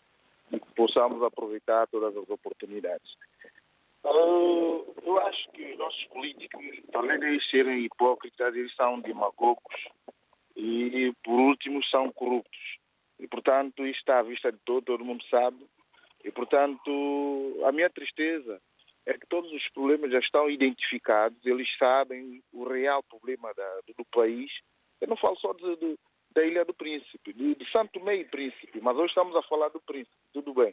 e 0.52 0.60
que 0.60 0.74
possamos 0.76 1.20
aproveitar 1.20 1.88
todas 1.88 2.16
as 2.16 2.30
oportunidades. 2.30 3.10
Uh, 4.04 4.86
eu 5.04 5.18
acho 5.26 5.50
que 5.50 5.74
nossos 5.74 6.04
políticos, 6.06 6.64
além 6.94 7.18
de 7.18 7.50
serem 7.50 7.84
hipócritas, 7.84 8.54
eles 8.54 8.74
são 8.76 9.00
demagogos 9.00 9.88
e, 10.56 11.12
por 11.24 11.40
último, 11.40 11.82
são 11.86 12.12
corruptos. 12.12 12.78
E, 13.18 13.26
portanto, 13.26 13.84
isto 13.84 13.98
está 13.98 14.20
à 14.20 14.22
vista 14.22 14.52
de 14.52 14.58
todo, 14.64 14.84
todo 14.84 15.04
mundo 15.04 15.24
sabe. 15.28 15.66
E, 16.24 16.30
portanto, 16.30 17.62
a 17.64 17.72
minha 17.72 17.90
tristeza 17.90 18.60
é 19.10 19.18
que 19.18 19.26
todos 19.26 19.52
os 19.52 19.68
problemas 19.70 20.12
já 20.12 20.20
estão 20.20 20.48
identificados, 20.48 21.44
eles 21.44 21.68
sabem 21.76 22.42
o 22.52 22.64
real 22.64 23.02
problema 23.02 23.52
da, 23.54 23.80
do 23.98 24.04
país. 24.04 24.50
Eu 25.00 25.08
não 25.08 25.16
falo 25.16 25.36
só 25.36 25.52
de, 25.52 25.76
de, 25.76 25.98
da 26.32 26.44
Ilha 26.44 26.64
do 26.64 26.72
Príncipe, 26.72 27.32
de, 27.32 27.56
de 27.56 27.70
Santo 27.72 27.98
e 28.08 28.24
Príncipe, 28.24 28.80
mas 28.80 28.96
hoje 28.96 29.08
estamos 29.08 29.34
a 29.34 29.42
falar 29.42 29.68
do 29.70 29.80
Príncipe, 29.80 30.16
tudo 30.32 30.54
bem. 30.54 30.72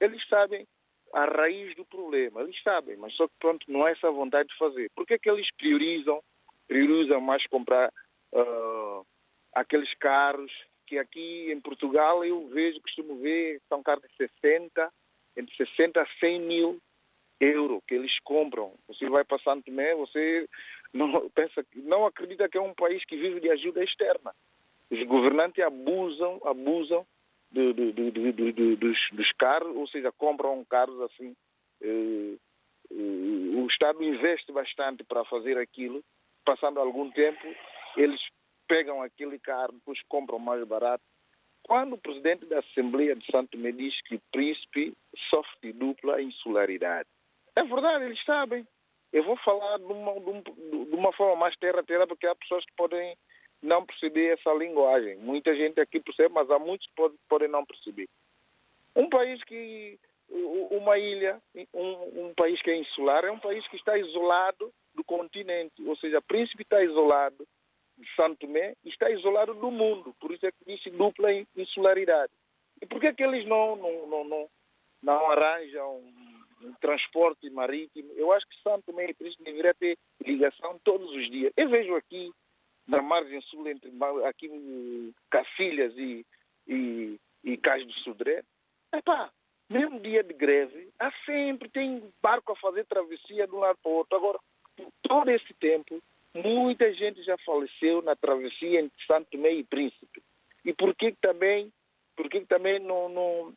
Eles 0.00 0.22
sabem 0.28 0.66
a 1.14 1.24
raiz 1.24 1.74
do 1.76 1.86
problema, 1.86 2.42
eles 2.42 2.60
sabem, 2.62 2.96
mas 2.98 3.14
só 3.14 3.26
que 3.26 3.34
pronto, 3.40 3.64
não 3.68 3.88
é 3.88 3.92
essa 3.92 4.10
vontade 4.10 4.50
de 4.50 4.58
fazer. 4.58 4.90
Por 4.94 5.06
que 5.06 5.14
é 5.14 5.18
que 5.18 5.30
eles 5.30 5.48
priorizam, 5.56 6.22
priorizam 6.66 7.22
mais 7.22 7.46
comprar 7.46 7.90
uh, 8.34 9.06
aqueles 9.54 9.92
carros 9.94 10.52
que 10.86 10.98
aqui 10.98 11.50
em 11.50 11.60
Portugal 11.60 12.22
eu 12.22 12.48
vejo, 12.48 12.82
costumo 12.82 13.16
ver, 13.16 13.62
são 13.66 13.82
carros 13.82 14.02
de 14.02 14.28
60, 14.42 14.92
entre 15.38 15.56
60 15.56 16.02
a 16.02 16.06
100 16.20 16.40
mil 16.40 16.78
euro 17.40 17.82
que 17.86 17.94
eles 17.94 18.18
compram. 18.20 18.74
Você 18.88 19.08
vai 19.08 19.24
para 19.24 19.38
Santo 19.40 19.64
Tomé, 19.64 19.94
você 19.94 20.48
não 20.92 21.10
pensa, 21.30 21.64
não 21.74 22.06
acredita 22.06 22.48
que 22.48 22.58
é 22.58 22.60
um 22.60 22.74
país 22.74 23.04
que 23.04 23.16
vive 23.16 23.40
de 23.40 23.50
ajuda 23.50 23.82
externa. 23.82 24.34
Os 24.90 25.02
governantes 25.04 25.62
abusam, 25.62 26.40
abusam 26.44 27.06
de, 27.50 27.72
de, 27.72 27.92
de, 27.92 28.76
dos, 28.76 28.98
dos, 29.12 29.32
carros, 29.32 29.76
ou 29.76 29.86
seja, 29.88 30.10
compram 30.12 30.64
carros 30.64 31.00
assim. 31.02 31.36
Eh, 31.80 32.36
eh, 32.90 33.54
o 33.56 33.66
Estado 33.66 34.02
investe 34.02 34.50
bastante 34.52 35.04
para 35.04 35.24
fazer 35.26 35.58
aquilo. 35.58 36.02
Passando 36.44 36.80
algum 36.80 37.10
tempo, 37.10 37.46
eles 37.96 38.20
pegam 38.66 39.02
aquele 39.02 39.38
carro, 39.38 39.72
depois 39.72 40.00
compram 40.08 40.38
mais 40.38 40.66
barato. 40.66 41.04
Quando 41.62 41.94
o 41.94 41.98
presidente 41.98 42.46
da 42.46 42.60
Assembleia 42.60 43.14
de 43.14 43.26
Santo 43.30 43.50
Tomé 43.50 43.72
diz 43.72 43.94
que 44.02 44.14
o 44.14 44.22
príncipe 44.32 44.94
sofre 45.28 45.52
de 45.62 45.72
dupla 45.72 46.22
insularidade, 46.22 47.08
é 47.58 47.64
verdade, 47.64 48.04
eles 48.04 48.24
sabem. 48.24 48.66
Eu 49.12 49.24
vou 49.24 49.36
falar 49.38 49.78
de 49.78 49.84
uma, 49.84 50.12
de 50.14 50.94
uma 50.94 51.12
forma 51.12 51.36
mais 51.36 51.56
terra-terra, 51.56 52.06
porque 52.06 52.26
há 52.26 52.34
pessoas 52.34 52.64
que 52.64 52.72
podem 52.76 53.16
não 53.62 53.84
perceber 53.84 54.34
essa 54.34 54.52
linguagem. 54.52 55.16
Muita 55.16 55.54
gente 55.54 55.80
aqui 55.80 56.00
percebe, 56.00 56.34
mas 56.34 56.50
há 56.50 56.58
muitos 56.58 56.86
que 56.86 57.18
podem, 57.28 57.48
não 57.48 57.64
perceber. 57.64 58.08
Um 58.94 59.08
país 59.08 59.42
que. 59.44 59.98
Uma 60.30 60.98
ilha, 60.98 61.40
um, 61.72 62.26
um 62.26 62.34
país 62.34 62.60
que 62.60 62.70
é 62.70 62.76
insular, 62.76 63.24
é 63.24 63.30
um 63.30 63.38
país 63.38 63.66
que 63.68 63.76
está 63.76 63.96
isolado 63.96 64.70
do 64.94 65.02
continente. 65.02 65.82
Ou 65.86 65.96
seja, 65.96 66.20
Príncipe 66.20 66.64
está 66.64 66.84
isolado 66.84 67.48
de 67.96 68.14
Santo 68.14 68.46
Tomé 68.46 68.74
está 68.84 69.10
isolado 69.10 69.54
do 69.54 69.70
mundo. 69.70 70.14
Por 70.20 70.30
isso 70.30 70.46
é 70.46 70.52
que 70.52 70.64
disse 70.66 70.90
dupla 70.90 71.28
insularidade. 71.56 72.32
E 72.80 72.86
por 72.86 73.00
que, 73.00 73.12
que 73.12 73.24
eles 73.24 73.46
não, 73.46 73.74
não, 73.76 74.06
não, 74.06 74.24
não, 74.24 74.48
não 75.02 75.30
arranjam 75.30 76.02
transporte 76.80 77.48
marítimo? 77.50 78.12
Eu 78.14 78.32
acho 78.32 78.46
que 78.46 78.62
Santo 78.62 78.84
Tomé 78.86 79.10
e 79.10 79.14
Príncipe 79.14 79.44
deveria 79.44 79.74
ter 79.74 79.98
ligação 80.24 80.78
todos 80.84 81.10
os 81.10 81.30
dias. 81.30 81.52
Eu 81.56 81.68
vejo 81.68 81.94
aqui, 81.94 82.30
na 82.86 83.02
margem 83.02 83.40
sul, 83.42 83.66
entre 83.68 83.92
aqui 84.26 85.12
Cacilhas 85.30 85.96
e, 85.96 86.24
e, 86.66 87.18
e 87.44 87.56
Cais 87.56 87.86
do 87.86 87.92
Sudré, 87.94 88.42
epá, 88.94 89.30
mesmo 89.70 90.00
dia 90.00 90.22
de 90.22 90.32
greve, 90.32 90.88
há 90.98 91.12
sempre, 91.26 91.68
tem 91.68 92.02
barco 92.22 92.52
a 92.52 92.56
fazer 92.56 92.86
travessia 92.86 93.46
de 93.46 93.54
um 93.54 93.58
lado 93.58 93.78
para 93.82 93.90
o 93.90 93.94
outro. 93.96 94.16
Agora, 94.16 94.38
todo 95.02 95.30
esse 95.30 95.52
tempo, 95.54 96.02
muita 96.34 96.92
gente 96.94 97.22
já 97.22 97.36
faleceu 97.38 98.00
na 98.02 98.16
travessia 98.16 98.80
entre 98.80 99.04
Santo 99.06 99.28
Tomé 99.30 99.52
e 99.52 99.64
Príncipe. 99.64 100.22
E 100.64 100.72
por 100.72 100.94
que 100.94 101.14
também, 101.20 101.72
por 102.16 102.28
que 102.28 102.40
também 102.46 102.78
não, 102.78 103.08
não 103.08 103.54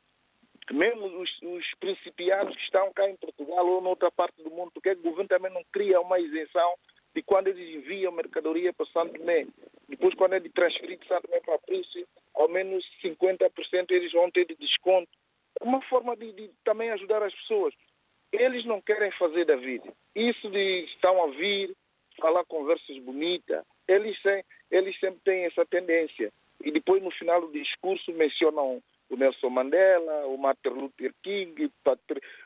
mesmo 0.71 1.05
os, 1.05 1.29
os, 1.41 1.65
principianos 1.79 2.55
que 2.55 2.63
estão 2.63 2.91
cá 2.93 3.09
em 3.09 3.15
Portugal 3.15 3.65
ou 3.65 3.81
noutra 3.81 4.11
parte 4.11 4.41
do 4.43 4.49
mundo, 4.49 4.71
porque 4.71 4.91
o 4.91 5.01
governo 5.01 5.27
também 5.27 5.51
não 5.51 5.63
cria 5.71 5.99
uma 5.99 6.19
isenção 6.19 6.75
de 7.13 7.21
quando 7.23 7.47
eles 7.47 7.75
enviam 7.75 8.11
mercadoria 8.11 8.71
para 8.71 8.85
Santo 8.87 9.17
Tomé. 9.17 9.45
Depois, 9.89 10.15
quando 10.15 10.33
é 10.33 10.39
de 10.39 10.49
transferir 10.49 10.97
de 10.97 11.07
Santo 11.07 11.27
Tomé 11.27 11.41
para 11.41 11.59
Príncipe, 11.59 12.07
ao 12.35 12.47
menos 12.47 12.85
50% 13.03 13.91
eles 13.91 14.11
vão 14.13 14.31
ter 14.31 14.45
de 14.45 14.55
desconto. 14.55 15.09
É 15.59 15.63
uma 15.63 15.81
forma 15.83 16.15
de, 16.15 16.31
de 16.31 16.49
também 16.63 16.89
ajudar 16.91 17.21
as 17.21 17.33
pessoas. 17.33 17.73
Eles 18.31 18.65
não 18.65 18.81
querem 18.81 19.11
fazer 19.11 19.45
da 19.45 19.57
vida. 19.57 19.91
Isso 20.15 20.49
de 20.49 20.85
estão 20.85 21.21
a 21.23 21.27
vir, 21.27 21.75
falar 22.17 22.45
conversas 22.45 22.97
bonitas, 22.99 23.65
eles, 23.87 24.17
eles 24.69 24.97
sempre 24.99 25.19
têm 25.25 25.45
essa 25.45 25.65
tendência. 25.65 26.31
E 26.63 26.71
depois, 26.71 27.01
no 27.01 27.11
final 27.11 27.41
do 27.41 27.51
discurso, 27.51 28.11
mencionam 28.13 28.81
o 29.11 29.17
Nelson 29.17 29.49
Mandela, 29.49 30.25
o 30.27 30.37
Martin 30.37 30.69
Luther 30.69 31.13
King, 31.21 31.69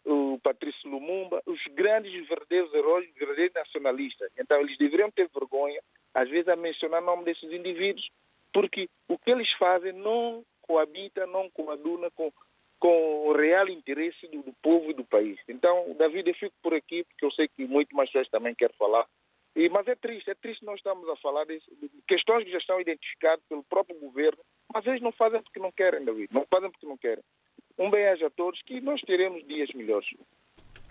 o 0.03 0.39
Patrício 0.39 0.89
Lumumba, 0.89 1.41
os 1.45 1.61
grandes 1.75 2.27
verdadeiros 2.27 2.73
heróis, 2.73 3.07
verdadeiros 3.13 3.53
nacionalistas. 3.53 4.31
Então, 4.37 4.59
eles 4.59 4.75
deveriam 4.77 5.11
ter 5.11 5.29
vergonha, 5.29 5.79
às 6.13 6.27
vezes, 6.27 6.47
a 6.47 6.55
mencionar 6.55 7.03
o 7.03 7.05
nome 7.05 7.23
desses 7.23 7.51
indivíduos, 7.53 8.09
porque 8.51 8.89
o 9.07 9.17
que 9.17 9.29
eles 9.29 9.51
fazem 9.59 9.93
não 9.93 10.43
coabita, 10.63 11.27
não 11.27 11.51
coaduna 11.51 12.09
com, 12.11 12.33
com 12.79 13.27
o 13.27 13.33
real 13.33 13.69
interesse 13.69 14.27
do, 14.27 14.41
do 14.41 14.53
povo 14.63 14.89
e 14.89 14.95
do 14.95 15.05
país. 15.05 15.39
Então, 15.47 15.95
David, 15.95 16.29
eu 16.29 16.35
fico 16.35 16.55
por 16.63 16.73
aqui, 16.73 17.03
porque 17.03 17.25
eu 17.25 17.31
sei 17.31 17.47
que 17.47 17.67
muito 17.67 17.95
mais 17.95 18.09
pessoas 18.09 18.29
também 18.29 18.55
querem 18.55 18.75
falar 18.75 19.05
e, 19.55 19.69
mas 19.69 19.87
é 19.87 19.95
triste, 19.95 20.29
é 20.29 20.35
triste 20.35 20.65
nós 20.65 20.77
estamos 20.77 21.07
a 21.07 21.15
falar 21.17 21.45
de, 21.45 21.59
de, 21.59 21.89
questões 22.07 22.43
que 22.43 22.51
já 22.51 22.57
estão 22.57 22.79
identificadas 22.79 23.43
pelo 23.47 23.63
próprio 23.63 23.97
governo, 23.99 24.39
mas 24.73 24.85
eles 24.85 25.01
não 25.01 25.11
fazem 25.13 25.41
porque 25.41 25.59
não 25.59 25.71
querem, 25.71 26.03
David, 26.03 26.33
não 26.33 26.45
fazem 26.53 26.69
porque 26.69 26.85
não 26.85 26.97
querem. 26.97 27.23
Um 27.77 27.89
bem-aja 27.89 28.27
a 28.27 28.29
todos, 28.29 28.61
que 28.63 28.81
nós 28.81 29.01
teremos 29.01 29.45
dias 29.47 29.69
melhores. 29.73 30.07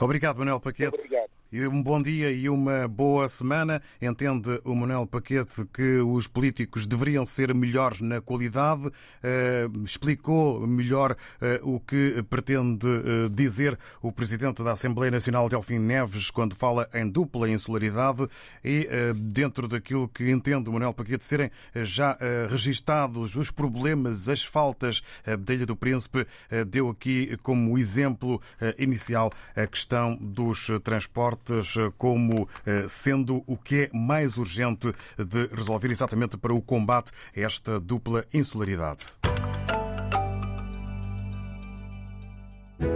Obrigado, 0.00 0.38
Manuel 0.38 0.61
Paquete. 0.61 0.94
Obrigado. 0.94 1.31
Um 1.56 1.80
bom 1.80 2.02
dia 2.02 2.32
e 2.32 2.48
uma 2.48 2.88
boa 2.88 3.28
semana. 3.28 3.80
Entende 4.02 4.60
o 4.64 4.74
Manuel 4.74 5.06
Paquete 5.06 5.64
que 5.72 5.98
os 5.98 6.26
políticos 6.26 6.84
deveriam 6.84 7.24
ser 7.24 7.54
melhores 7.54 8.00
na 8.00 8.20
qualidade. 8.20 8.88
Uh, 8.88 9.84
explicou 9.84 10.66
melhor 10.66 11.12
uh, 11.12 11.74
o 11.76 11.78
que 11.78 12.24
pretende 12.28 12.88
uh, 12.88 13.28
dizer 13.30 13.78
o 14.02 14.10
Presidente 14.10 14.64
da 14.64 14.72
Assembleia 14.72 15.12
Nacional, 15.12 15.48
Delfim 15.48 15.78
Neves, 15.78 16.28
quando 16.28 16.56
fala 16.56 16.88
em 16.92 17.08
dupla 17.08 17.48
insularidade 17.48 18.28
e, 18.64 18.88
dentro 19.14 19.68
daquilo 19.68 20.08
que 20.08 20.30
entende 20.30 20.68
o 20.68 20.72
Manuel 20.72 20.92
Paquete 20.92 21.24
serem 21.24 21.50
já 21.74 22.18
registados 22.48 23.36
os 23.36 23.50
problemas, 23.50 24.28
as 24.28 24.44
faltas 24.44 25.02
da 25.40 25.54
Ilha 25.54 25.66
do 25.66 25.76
Príncipe, 25.76 26.26
deu 26.68 26.88
aqui 26.88 27.36
como 27.42 27.78
exemplo 27.78 28.40
inicial 28.78 29.32
a 29.54 29.66
questão 29.66 30.16
dos 30.16 30.68
transportes 30.82 31.43
eh, 31.52 31.92
como 31.98 32.48
eh, 32.66 32.87
sendo 32.88 33.42
o 33.46 33.57
que 33.57 33.83
é 33.83 33.96
mais 33.96 34.37
urgente 34.37 34.92
de 35.18 35.46
resolver 35.54 35.90
exatamente 35.90 36.37
para 36.37 36.54
o 36.54 36.62
combate 36.62 37.12
a 37.37 37.40
esta 37.40 37.80
dupla 37.80 38.24
insularidade. 38.33 39.16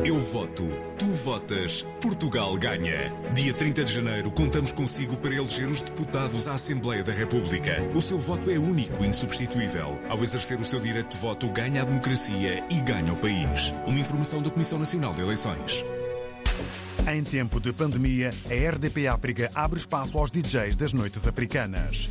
Eu 0.04 0.18
voto, 0.18 0.64
tu 0.98 1.06
votas, 1.06 1.82
Portugal 2.00 2.56
ganha. 2.56 3.12
Dia 3.32 3.54
30 3.54 3.84
de 3.84 3.92
janeiro, 3.92 4.30
contamos 4.30 4.72
consigo 4.72 5.16
para 5.16 5.34
eleger 5.34 5.68
os 5.68 5.82
deputados 5.82 6.48
à 6.48 6.54
Assembleia 6.54 7.04
da 7.04 7.12
República. 7.12 7.82
O 7.94 8.00
seu 8.00 8.18
voto 8.18 8.50
é 8.50 8.58
único 8.58 9.04
e 9.04 9.08
insubstituível. 9.08 9.98
Ao 10.08 10.20
exercer 10.22 10.58
o 10.60 10.64
seu 10.64 10.80
direito 10.80 11.16
de 11.16 11.22
voto, 11.22 11.48
ganha 11.50 11.82
a 11.82 11.84
democracia 11.84 12.64
e 12.68 12.80
ganha 12.80 13.12
o 13.12 13.16
país. 13.16 13.72
Uma 13.86 14.00
informação 14.00 14.42
da 14.42 14.50
Comissão 14.50 14.78
Nacional 14.78 15.14
de 15.14 15.22
Eleições. 15.22 15.84
Em 17.10 17.24
tempo 17.24 17.58
de 17.58 17.72
pandemia, 17.72 18.30
a 18.50 18.70
RDP 18.70 19.08
África 19.08 19.50
abre 19.54 19.78
espaço 19.78 20.18
aos 20.18 20.30
DJs 20.30 20.76
das 20.76 20.92
noites 20.92 21.26
africanas. 21.26 22.10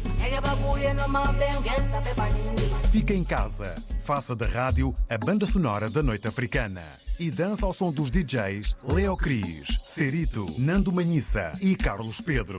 Fica 2.91 3.13
em 3.13 3.23
casa, 3.23 3.75
faça 4.03 4.36
da 4.36 4.47
rádio 4.47 4.95
a 5.07 5.15
banda 5.15 5.45
sonora 5.45 5.88
da 5.88 6.01
noite 6.01 6.27
africana. 6.27 6.81
E 7.19 7.29
dança 7.29 7.63
ao 7.63 7.73
som 7.73 7.91
dos 7.91 8.10
DJs 8.10 8.75
Leo 8.88 9.15
Cris, 9.15 9.79
Cerito, 9.83 10.47
Nando 10.57 10.91
Manhissa 10.91 11.51
e 11.62 11.75
Carlos 11.75 12.19
Pedro. 12.19 12.57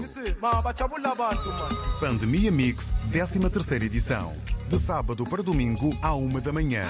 Pandemia 1.99 2.53
Mix, 2.53 2.93
13 3.11 3.41
terceira 3.51 3.85
edição. 3.85 4.33
De 4.69 4.79
sábado 4.79 5.25
para 5.25 5.43
domingo, 5.43 5.97
à 6.01 6.15
uma 6.15 6.41
da 6.41 6.53
manhã. 6.53 6.85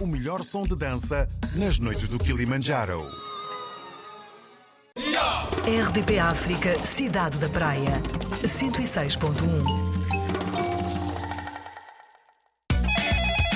O 0.00 0.06
melhor 0.06 0.42
som 0.42 0.62
de 0.62 0.74
dança 0.74 1.28
nas 1.56 1.78
noites 1.78 2.08
do 2.08 2.18
Kilimanjaro. 2.18 3.06
RDP 4.96 6.18
África, 6.18 6.82
Cidade 6.86 7.36
da 7.36 7.50
Praia, 7.50 8.00
106.1. 8.42 9.28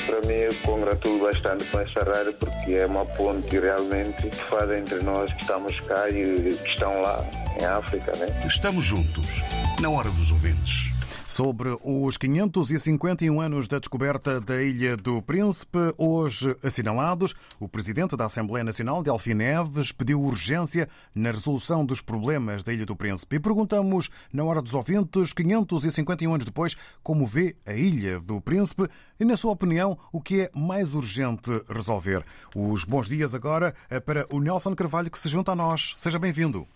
Para 0.04 0.20
mim, 0.20 0.34
eu 0.34 0.54
congratulo 0.56 1.24
bastante 1.24 1.64
com 1.64 1.80
essa 1.80 2.02
rádio 2.02 2.34
porque 2.34 2.72
é 2.72 2.84
uma 2.84 3.06
ponte 3.06 3.58
realmente 3.58 4.28
que 4.28 4.36
faz 4.36 4.70
entre 4.70 5.02
nós 5.02 5.32
que 5.32 5.40
estamos 5.40 5.80
cá 5.80 6.10
e 6.10 6.52
que 6.52 6.68
estão 6.68 7.00
lá 7.00 7.24
em 7.58 7.64
África. 7.64 8.14
Né? 8.18 8.26
Estamos 8.46 8.84
juntos, 8.84 9.40
na 9.80 9.88
hora 9.88 10.10
dos 10.10 10.30
ouvintes. 10.30 10.93
Sobre 11.26 11.76
os 11.82 12.16
551 12.18 13.40
anos 13.40 13.66
da 13.66 13.78
descoberta 13.78 14.40
da 14.40 14.62
Ilha 14.62 14.94
do 14.94 15.22
Príncipe, 15.22 15.78
hoje 15.96 16.54
assinalados, 16.62 17.34
o 17.58 17.66
presidente 17.66 18.14
da 18.14 18.26
Assembleia 18.26 18.62
Nacional, 18.62 19.02
Delfim 19.02 19.34
Neves, 19.34 19.90
pediu 19.90 20.20
urgência 20.20 20.88
na 21.14 21.30
resolução 21.30 21.84
dos 21.84 22.02
problemas 22.02 22.62
da 22.62 22.72
Ilha 22.72 22.84
do 22.84 22.94
Príncipe. 22.94 23.36
E 23.36 23.40
perguntamos, 23.40 24.10
na 24.32 24.44
hora 24.44 24.60
dos 24.60 24.74
ouvintes, 24.74 25.32
551 25.32 26.34
anos 26.34 26.44
depois, 26.44 26.76
como 27.02 27.26
vê 27.26 27.56
a 27.66 27.72
Ilha 27.72 28.20
do 28.20 28.40
Príncipe 28.40 28.86
e, 29.18 29.24
na 29.24 29.36
sua 29.36 29.52
opinião, 29.52 29.98
o 30.12 30.20
que 30.20 30.42
é 30.42 30.50
mais 30.54 30.94
urgente 30.94 31.50
resolver. 31.68 32.22
Os 32.54 32.84
bons 32.84 33.08
dias 33.08 33.34
agora 33.34 33.74
para 34.04 34.26
o 34.30 34.40
Nelson 34.40 34.74
Carvalho, 34.74 35.10
que 35.10 35.18
se 35.18 35.30
junta 35.30 35.52
a 35.52 35.56
nós. 35.56 35.94
Seja 35.96 36.18
bem-vindo. 36.18 36.68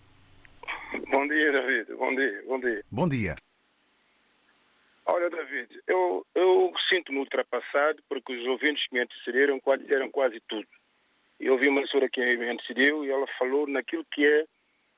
Bom 1.13 1.27
dia, 1.27 1.51
David. 1.51 1.95
Bom 1.97 2.09
dia, 2.09 2.43
bom 2.47 2.59
dia. 2.59 2.83
Bom 2.91 3.07
dia. 3.07 3.35
Olha, 5.11 5.29
David, 5.29 5.81
eu, 5.87 6.25
eu 6.35 6.71
sinto-me 6.87 7.17
ultrapassado 7.17 8.01
porque 8.07 8.31
os 8.31 8.45
ouvintes 8.45 8.87
que 8.87 8.93
me 8.93 9.01
antecederam 9.01 9.59
quase 9.59 9.83
disseram 9.83 10.11
quase 10.11 10.39
tudo. 10.47 10.67
Eu 11.39 11.53
ouvi 11.53 11.67
uma 11.67 11.85
senhora 11.87 12.09
que 12.09 12.19
me 12.19 12.49
antecedeu 12.49 13.03
e 13.03 13.09
ela 13.09 13.25
falou 13.39 13.65
naquilo 13.65 14.05
que 14.11 14.23
é 14.23 14.45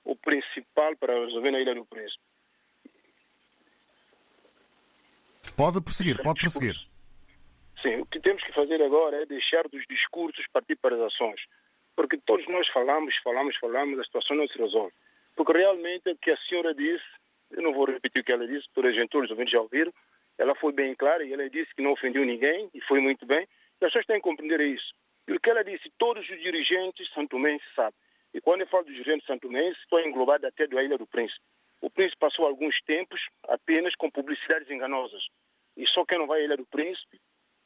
o 0.03 0.15
principal 0.15 0.95
para 0.97 1.17
resolver 1.25 1.51
na 1.51 1.61
Ilha 1.61 1.75
do 1.75 1.85
Príncipe. 1.85 2.21
Pode 5.55 5.81
prosseguir, 5.81 6.21
pode 6.21 6.41
prosseguir. 6.41 6.75
Sim, 7.81 8.01
o 8.01 8.05
que 8.05 8.19
temos 8.19 8.43
que 8.43 8.51
fazer 8.51 8.81
agora 8.81 9.21
é 9.21 9.25
deixar 9.25 9.67
dos 9.69 9.85
discursos 9.87 10.45
partir 10.51 10.75
para 10.75 10.95
as 10.95 11.13
ações. 11.13 11.41
Porque 11.95 12.17
todos 12.17 12.47
nós 12.47 12.67
falamos, 12.69 13.15
falamos, 13.23 13.55
falamos, 13.57 13.99
a 13.99 14.03
situação 14.03 14.35
não 14.35 14.47
se 14.47 14.57
resolve. 14.57 14.93
Porque 15.35 15.53
realmente 15.53 16.09
o 16.09 16.17
que 16.17 16.31
a 16.31 16.37
senhora 16.37 16.73
disse 16.73 17.20
eu 17.51 17.61
não 17.61 17.73
vou 17.73 17.85
repetir 17.85 18.21
o 18.21 18.25
que 18.25 18.31
ela 18.31 18.47
disse, 18.47 18.67
por 18.73 18.83
todos 19.09 19.25
os 19.25 19.31
ouvintes 19.31 19.51
já 19.51 19.61
ouviram. 19.61 19.93
Ela 20.37 20.55
foi 20.55 20.71
bem 20.71 20.95
clara 20.95 21.23
e 21.23 21.33
ela 21.33 21.49
disse 21.49 21.73
que 21.75 21.81
não 21.81 21.91
ofendeu 21.91 22.25
ninguém 22.25 22.69
e 22.73 22.81
foi 22.81 22.99
muito 22.99 23.25
bem. 23.25 23.47
E 23.81 23.85
as 23.85 23.91
pessoas 23.91 24.05
têm 24.05 24.17
que 24.17 24.23
compreender 24.23 24.61
isso. 24.61 24.93
E 25.27 25.33
o 25.33 25.39
que 25.39 25.49
ela 25.49 25.63
disse, 25.63 25.91
todos 25.97 26.27
os 26.27 26.41
dirigentes 26.41 27.11
santomenses 27.13 27.67
sabem. 27.75 27.99
E 28.33 28.41
quando 28.41 28.61
eu 28.61 28.67
falo 28.67 28.85
dos 28.85 28.93
dirigentes 28.93 29.27
santomenses, 29.27 29.81
estou 29.81 29.99
englobado 29.99 30.47
até 30.47 30.65
da 30.67 30.81
Ilha 30.81 30.97
do 30.97 31.05
Príncipe. 31.05 31.41
O 31.81 31.89
Príncipe 31.89 32.19
passou 32.19 32.45
alguns 32.45 32.79
tempos 32.83 33.19
apenas 33.47 33.93
com 33.95 34.09
publicidades 34.09 34.69
enganosas. 34.69 35.23
E 35.75 35.87
só 35.87 36.05
quem 36.05 36.19
não 36.19 36.27
vai 36.27 36.41
à 36.41 36.43
Ilha 36.43 36.57
do 36.57 36.65
Príncipe 36.65 37.19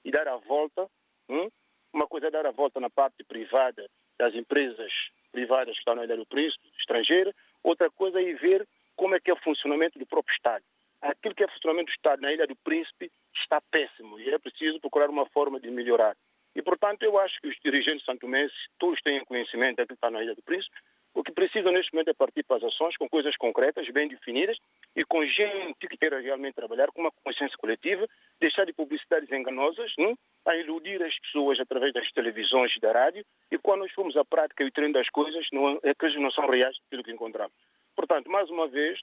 e 0.04 0.12
dar 0.12 0.28
a 0.28 0.38
volta, 0.38 0.88
hum? 1.30 1.50
uma 1.94 2.08
coisa 2.08 2.28
é 2.28 2.32
dar 2.32 2.46
a 2.46 2.52
volta 2.52 2.80
na 2.80 2.90
parte 2.90 3.24
privada 3.24 3.88
das 4.18 4.34
empresas 4.34 4.92
privadas 5.32 5.74
que 5.74 5.80
estão 5.80 5.96
na 5.96 6.06
Ilha 6.06 6.18
do 6.18 6.26
Príncipe, 6.26 6.68
estrangeira, 6.80 7.34
outra 7.64 7.90
coisa 7.92 8.20
é 8.20 8.24
ir 8.24 8.36
ver 8.36 8.68
como 8.96 9.16
é 9.16 9.20
que 9.20 9.30
é 9.30 9.34
o 9.34 9.44
funcionamento 9.44 10.00
do 10.00 10.06
próprio 10.06 10.34
Estado. 10.34 10.64
aquilo 11.02 11.36
que 11.36 11.44
é 11.44 11.48
funcionamento 11.48 11.92
do 11.92 11.96
Estado 11.96 12.22
na 12.22 12.34
Ilha 12.34 12.48
do 12.48 12.56
Príncipe 12.56 13.12
está 13.36 13.62
péssimo 13.62 14.20
e 14.20 14.30
é 14.30 14.40
preciso 14.40 14.80
procurar 14.80 15.10
uma 15.10 15.26
forma 15.28 15.60
de 15.60 15.70
melhorar. 15.70 16.16
E, 16.56 16.62
portanto, 16.62 17.04
eu 17.04 17.20
acho 17.20 17.40
que 17.42 17.50
os 17.50 17.56
dirigentes 17.64 18.06
santomenses 18.06 18.58
todos 18.80 19.02
têm 19.02 19.24
conhecimento 19.26 19.78
daquilo 19.78 19.88
que 19.90 19.94
está 20.06 20.10
na 20.10 20.24
Ilha 20.24 20.34
do 20.34 20.42
Príncipe. 20.42 20.76
O 21.14 21.24
que 21.24 21.32
precisam 21.32 21.72
neste 21.72 21.94
momento 21.94 22.10
é 22.10 22.14
partir 22.14 22.44
para 22.44 22.58
as 22.58 22.64
ações 22.64 22.98
com 22.98 23.08
coisas 23.10 23.36
concretas, 23.38 23.88
bem 23.90 24.08
definidas 24.08 24.58
e 24.96 25.04
com 25.06 25.26
gente 25.26 25.88
que 25.88 25.98
queira 25.98 26.20
realmente 26.20 26.56
trabalhar 26.56 26.88
com 26.92 27.02
uma 27.02 27.12
consciência 27.24 27.58
coletiva, 27.58 28.06
deixar 28.40 28.66
de 28.66 28.74
publicidades 28.74 29.32
enganosas, 29.32 29.94
hein? 29.98 30.18
a 30.46 30.56
iludir 30.58 31.02
as 31.02 31.18
pessoas 31.20 31.60
através 31.60 31.94
das 31.94 32.12
televisões 32.12 32.76
e 32.76 32.80
da 32.80 32.92
rádio 32.92 33.26
e 33.50 33.58
quando 33.58 33.82
nós 33.82 33.94
formos 33.94 34.18
à 34.18 34.26
prática 34.26 34.64
e 34.64 34.68
o 34.68 34.72
treino 34.72 34.94
das 34.94 35.10
coisas, 35.10 35.46
não, 35.54 35.80
é 35.84 35.94
que 35.94 36.20
não 36.20 36.32
são 36.32 36.48
reais 36.48 36.76
daquilo 36.84 37.04
que 37.04 37.12
encontramos. 37.12 37.54
Portanto, 37.96 38.30
mais 38.30 38.50
uma 38.50 38.68
vez, 38.68 39.00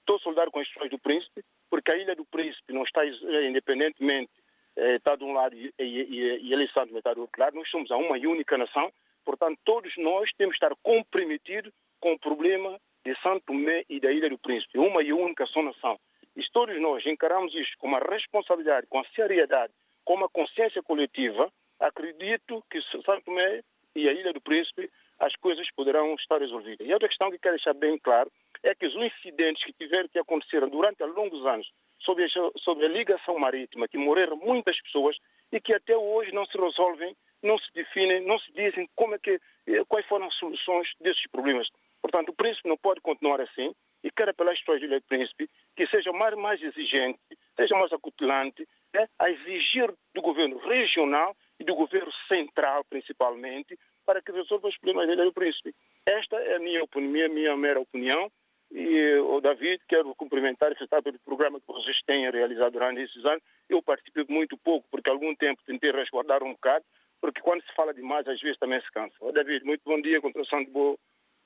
estou 0.00 0.18
soldar 0.20 0.50
com 0.50 0.60
as 0.60 0.68
pessoas 0.68 0.90
do 0.90 0.98
Príncipe, 0.98 1.42
porque 1.68 1.92
a 1.92 1.96
Ilha 1.96 2.14
do 2.14 2.24
Príncipe 2.24 2.72
não 2.72 2.84
está 2.84 3.04
independentemente 3.04 4.30
está 4.76 5.16
de 5.16 5.24
um 5.24 5.32
lado 5.32 5.56
e, 5.56 5.72
e, 5.78 6.38
e 6.42 6.52
ele 6.52 6.64
está 6.64 6.84
do 6.84 6.94
outro 6.94 7.40
lado. 7.40 7.56
Nós 7.56 7.68
somos 7.70 7.90
a 7.90 7.96
uma 7.96 8.16
única 8.16 8.58
nação, 8.58 8.92
portanto, 9.24 9.58
todos 9.64 9.92
nós 9.96 10.30
temos 10.36 10.56
que 10.56 10.64
estar 10.64 10.76
comprometidos 10.82 11.72
com 11.98 12.12
o 12.12 12.18
problema 12.18 12.78
de 13.04 13.14
Santo 13.22 13.44
Tomé 13.46 13.84
e 13.88 13.98
da 14.00 14.12
Ilha 14.12 14.28
do 14.28 14.38
Príncipe, 14.38 14.78
uma 14.78 15.02
e 15.02 15.12
única 15.12 15.46
só 15.46 15.62
nação. 15.62 15.98
E 16.36 16.42
se 16.42 16.50
todos 16.52 16.78
nós 16.80 17.04
encaramos 17.06 17.54
isto 17.54 17.78
com 17.78 17.86
uma 17.86 17.98
responsabilidade, 17.98 18.86
com 18.88 19.00
a 19.00 19.04
seriedade, 19.14 19.72
com 20.04 20.14
uma 20.14 20.28
consciência 20.28 20.82
coletiva, 20.82 21.50
acredito 21.80 22.62
que 22.70 22.80
Santo 22.82 23.22
Tomé 23.24 23.62
e 23.94 24.08
a 24.08 24.12
Ilha 24.12 24.32
do 24.32 24.40
Príncipe 24.40 24.90
as 25.18 25.34
coisas 25.36 25.66
poderão 25.74 26.14
estar 26.14 26.38
resolvidas. 26.38 26.86
E 26.86 26.92
outra 26.92 27.08
questão 27.08 27.30
que 27.30 27.38
quero 27.38 27.56
deixar 27.56 27.74
bem 27.74 27.98
claro 27.98 28.30
é 28.62 28.74
que 28.74 28.86
os 28.86 28.94
incidentes 28.94 29.64
que 29.64 29.72
tiveram 29.72 30.08
que 30.08 30.18
acontecer 30.18 30.64
durante 30.68 31.02
longos 31.04 31.44
anos 31.46 31.70
sobre 32.00 32.24
a, 32.24 32.28
sobre 32.58 32.86
a 32.86 32.88
ligação 32.88 33.38
marítima, 33.38 33.88
que 33.88 33.98
morreram 33.98 34.36
muitas 34.36 34.80
pessoas 34.82 35.16
e 35.52 35.60
que 35.60 35.74
até 35.74 35.96
hoje 35.96 36.32
não 36.32 36.44
se 36.46 36.58
resolvem, 36.58 37.16
não 37.42 37.58
se 37.58 37.72
definem, 37.72 38.20
não 38.26 38.38
se 38.38 38.52
dizem 38.52 38.88
como 38.94 39.14
é 39.14 39.18
que, 39.18 39.40
eh, 39.66 39.84
quais 39.88 40.06
foram 40.06 40.26
as 40.26 40.34
soluções 40.34 40.88
desses 41.00 41.26
problemas. 41.30 41.68
Portanto, 42.02 42.30
o 42.30 42.34
príncipe 42.34 42.68
não 42.68 42.76
pode 42.76 43.00
continuar 43.00 43.40
assim 43.40 43.74
e 44.02 44.10
quero 44.10 44.30
apelar 44.30 44.52
às 44.52 44.60
pessoas 44.60 44.80
do 44.80 45.02
príncipe 45.02 45.48
que 45.76 45.86
seja 45.88 46.12
mais, 46.12 46.34
mais 46.36 46.62
exigente, 46.62 47.18
seja 47.56 47.76
mais 47.76 47.92
acutilante, 47.92 48.66
né, 48.94 49.08
a 49.18 49.30
exigir 49.30 49.92
do 50.14 50.22
governo 50.22 50.58
regional 50.58 51.36
e 51.58 51.64
do 51.64 51.74
governo 51.74 52.12
central, 52.28 52.84
principalmente, 52.84 53.78
para 54.06 54.22
que 54.22 54.32
resolva 54.32 54.68
os 54.68 54.78
problemas 54.78 55.08
Ilha 55.08 55.24
do 55.24 55.32
Príncipe. 55.32 55.74
Esta 56.06 56.36
é 56.36 56.56
a 56.56 56.60
minha 56.60 56.82
opinião, 56.82 57.26
a 57.26 57.28
minha 57.28 57.56
mera 57.56 57.80
opinião. 57.80 58.30
E 58.70 59.14
o 59.18 59.40
David, 59.40 59.80
quero 59.88 60.14
cumprimentar 60.14 60.72
e 60.72 60.74
felicitar 60.74 61.02
pelo 61.02 61.18
programa 61.20 61.60
que 61.60 61.66
vocês 61.66 61.96
têm 62.06 62.30
realizado 62.30 62.72
durante 62.72 63.00
esses 63.00 63.24
anos. 63.24 63.42
Eu 63.68 63.82
participei 63.82 64.24
muito 64.28 64.56
pouco, 64.56 64.86
porque 64.90 65.10
há 65.10 65.14
algum 65.14 65.34
tempo 65.34 65.62
tentei 65.66 65.92
resguardar 65.92 66.42
um 66.42 66.52
bocado, 66.52 66.84
porque 67.20 67.40
quando 67.40 67.62
se 67.62 67.74
fala 67.74 67.94
demais, 67.94 68.26
às 68.26 68.40
vezes 68.40 68.58
também 68.58 68.80
se 68.80 68.90
cansa. 68.92 69.14
O 69.20 69.32
David, 69.32 69.64
muito 69.64 69.82
bom 69.84 70.00
dia, 70.00 70.20
continuação 70.20 70.64
de 70.64 70.70
boa 70.70 70.96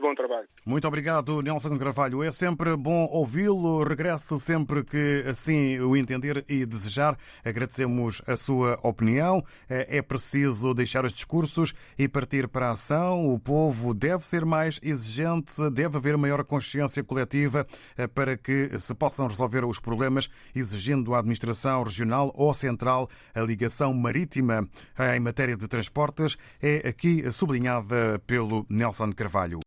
Bom 0.01 0.15
trabalho. 0.15 0.49
Muito 0.65 0.89
obrigado, 0.89 1.43
Nelson 1.43 1.77
Carvalho. 1.77 2.23
É 2.23 2.33
sempre 2.33 2.75
bom 2.75 3.07
ouvi-lo. 3.13 3.83
Regresse 3.83 4.41
sempre 4.41 4.83
que 4.83 5.25
assim 5.29 5.79
o 5.79 5.95
entender 5.95 6.43
e 6.49 6.65
desejar. 6.65 7.19
Agradecemos 7.45 8.23
a 8.27 8.35
sua 8.35 8.79
opinião. 8.83 9.45
É 9.69 10.01
preciso 10.01 10.73
deixar 10.73 11.05
os 11.05 11.13
discursos 11.13 11.75
e 11.99 12.09
partir 12.09 12.49
para 12.49 12.69
a 12.69 12.71
ação. 12.71 13.29
O 13.29 13.39
povo 13.39 13.93
deve 13.93 14.27
ser 14.27 14.47
mais 14.47 14.81
exigente, 14.83 15.53
deve 15.71 15.99
haver 15.99 16.17
maior 16.17 16.45
consciência 16.45 17.05
coletiva 17.05 17.67
eh, 17.99 18.07
para 18.07 18.39
que 18.39 18.79
se 18.79 18.95
possam 18.95 19.27
resolver 19.27 19.67
os 19.67 19.79
problemas, 19.79 20.31
exigindo 20.55 21.15
à 21.15 21.19
administração 21.19 21.83
regional 21.83 22.33
ou 22.35 22.55
central 22.55 23.09
a 23.35 23.41
ligação 23.43 23.93
marítima 23.93 24.67
em 25.15 25.21
matéria 25.21 25.57
de 25.57 25.69
transportes. 25.69 26.39
É 26.63 26.89
aqui 26.89 27.31
sublinhada 27.31 28.19
pelo 28.27 28.65
Nelson 28.71 29.13
Carvalho. 29.13 29.61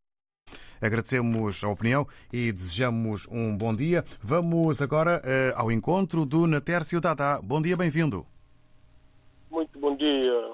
Agradecemos 0.84 1.64
a 1.64 1.70
opinião 1.70 2.06
e 2.32 2.52
desejamos 2.52 3.26
um 3.32 3.58
bom 3.58 3.74
dia. 3.74 4.04
Vamos 4.22 4.82
agora 4.82 5.22
uh, 5.24 5.62
ao 5.62 5.72
encontro 5.72 6.26
do 6.26 6.46
Natércio 6.46 7.00
Dada. 7.00 7.40
Bom 7.42 7.62
dia, 7.62 7.78
bem-vindo. 7.78 8.26
Muito 9.50 9.80
bom 9.80 9.96
dia, 9.96 10.52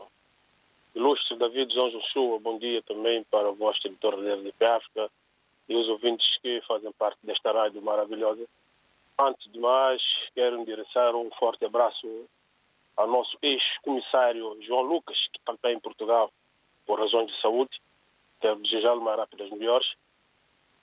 ilustre 0.94 1.36
David 1.36 1.74
João 1.74 1.90
Joshua. 1.90 2.40
Bom 2.42 2.60
dia 2.60 2.80
também 2.84 3.24
para 3.32 3.50
vosso 3.54 3.80
editor 3.88 4.22
da 4.22 4.36
RDP 4.36 4.66
África 4.66 5.10
e 5.68 5.76
os 5.76 5.90
ouvintes 5.90 6.28
que 6.44 6.62
fazem 6.68 6.92
parte 6.92 7.18
desta 7.24 7.52
rádio 7.52 7.82
maravilhosa. 7.82 8.46
Antes 9.20 9.52
de 9.52 9.60
mais, 9.60 10.00
quero 10.36 10.62
endereçar 10.62 11.16
um 11.16 11.32
forte 11.40 11.66
abraço 11.66 12.08
ao 12.96 13.08
nosso 13.08 13.36
ex-comissário 13.42 14.56
João 14.62 14.84
Lucas, 14.84 15.18
que 15.34 15.40
está 15.40 15.72
em 15.72 15.80
Portugal 15.80 16.32
por 16.86 17.00
razões 17.00 17.32
de 17.32 17.42
saúde. 17.42 17.72
Quero 18.40 18.62
desejar-lhe 18.62 19.00
uma 19.00 19.16
rápida 19.16 19.50
melhores 19.56 19.88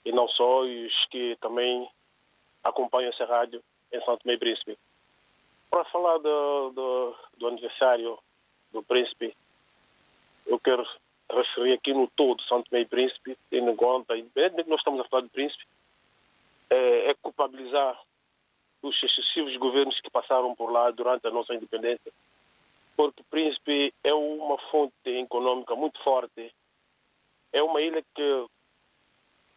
e 0.07 0.11
não 0.13 0.25
só 0.29 0.61
os 0.61 1.05
que 1.11 1.35
também 1.41 1.85
acompanham 2.63 3.09
essa 3.09 3.25
rádio 3.25 3.61
em 3.91 4.01
Santo 4.05 4.21
e 4.25 4.37
Príncipe. 4.37 4.77
Para 5.69 5.83
falar 5.83 6.17
do, 6.19 6.69
do, 6.69 7.15
do, 7.37 7.47
aniversário 7.49 8.17
do 8.71 8.81
Príncipe, 8.81 9.35
eu 10.45 10.57
quero 10.61 10.87
referir 11.29 11.73
aqui 11.73 11.93
no 11.93 12.07
todo 12.15 12.41
Santo 12.43 12.69
Tomé 12.69 12.83
e 12.83 12.85
em 13.57 13.75
conta, 13.75 14.15
independentemente 14.15 14.63
que 14.63 14.69
nós 14.69 14.79
estamos 14.79 15.01
a 15.01 15.09
falar 15.09 15.23
do 15.23 15.29
Príncipe, 15.29 15.65
é, 16.69 17.09
é 17.09 17.13
culpabilizar 17.15 18.01
os 18.81 18.95
excessivos 19.03 19.57
governos 19.57 19.99
que 19.99 20.09
passaram 20.09 20.55
por 20.55 20.71
lá 20.71 20.89
durante 20.91 21.27
a 21.27 21.31
nossa 21.31 21.53
independência, 21.53 22.13
porque 22.95 23.23
Príncipe 23.29 23.93
é 24.05 24.13
uma 24.13 24.57
fonte 24.71 24.93
econômica 25.05 25.75
muito 25.75 26.01
forte, 26.01 26.49
é 27.51 27.61
uma 27.61 27.81
ilha 27.81 28.01
que 28.15 28.47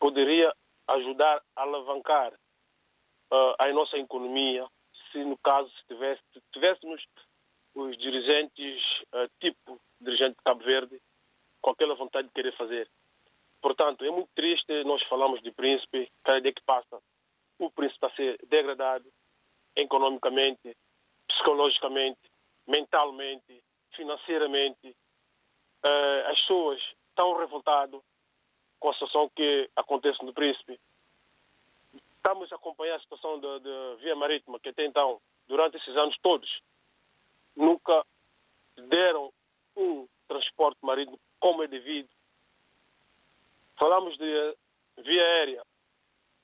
poderia 0.01 0.53
ajudar 0.89 1.41
a 1.55 1.63
alavancar 1.63 2.33
uh, 2.33 3.55
a 3.59 3.73
nossa 3.73 3.97
economia 3.99 4.67
se, 5.13 5.23
no 5.25 5.39
caso, 5.39 5.71
se 5.71 5.87
tivesse, 5.87 6.23
tivéssemos 6.53 7.05
os 7.75 7.97
dirigentes, 7.99 8.83
uh, 9.15 9.31
tipo 9.41 9.81
dirigente 10.01 10.37
de 10.37 10.43
Cabo 10.43 10.65
Verde, 10.65 11.01
com 11.61 11.71
aquela 11.71 11.95
vontade 11.95 12.27
de 12.29 12.35
querer 12.35 12.57
fazer. 12.57 12.91
Portanto, 13.61 14.05
é 14.05 14.11
muito 14.11 14.31
triste 14.35 14.83
nós 14.85 15.03
falamos 15.05 15.41
de 15.43 15.53
príncipe, 15.53 16.11
cada 16.25 16.41
dia 16.41 16.53
que 16.53 16.63
passa, 16.65 17.01
o 17.59 17.71
príncipe 17.71 17.97
está 17.97 18.07
a 18.07 18.17
ser 18.17 18.39
degradado 18.49 19.07
economicamente, 19.77 20.75
psicologicamente, 21.29 22.19
mentalmente, 22.67 23.63
financeiramente. 23.95 24.97
Uh, 25.85 26.27
as 26.27 26.41
pessoas 26.41 26.81
estão 27.11 27.37
revoltadas 27.37 28.01
com 28.81 28.89
a 28.89 28.95
situação 28.95 29.31
que 29.37 29.71
acontece 29.77 30.25
no 30.25 30.33
Príncipe. 30.33 30.81
Estamos 32.17 32.51
a 32.53 32.57
acompanhar 32.57 32.97
a 32.97 33.01
situação 33.01 33.39
da 33.39 33.95
via 34.01 34.17
marítima, 34.17 34.59
que 34.59 34.71
até 34.71 34.85
então, 34.85 35.21
durante 35.47 35.77
esses 35.77 35.97
anos 35.97 36.17
todos, 36.23 36.51
nunca 37.55 38.05
deram 38.89 39.33
um 39.77 40.09
transporte 40.27 40.79
marítimo 40.83 41.19
como 41.39 41.63
é 41.63 41.69
devido. 41.69 42.09
Falamos 43.79 44.17
de 44.19 44.57
via 44.99 45.23
aérea, 45.23 45.63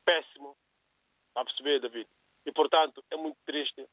péssimo, 0.05 0.57
a 1.35 1.45
perceber, 1.45 1.81
David. 1.81 2.09
E, 2.47 2.53
portanto, 2.53 3.05
é 3.11 3.17
muito 3.17 3.37
triste. 3.45 3.87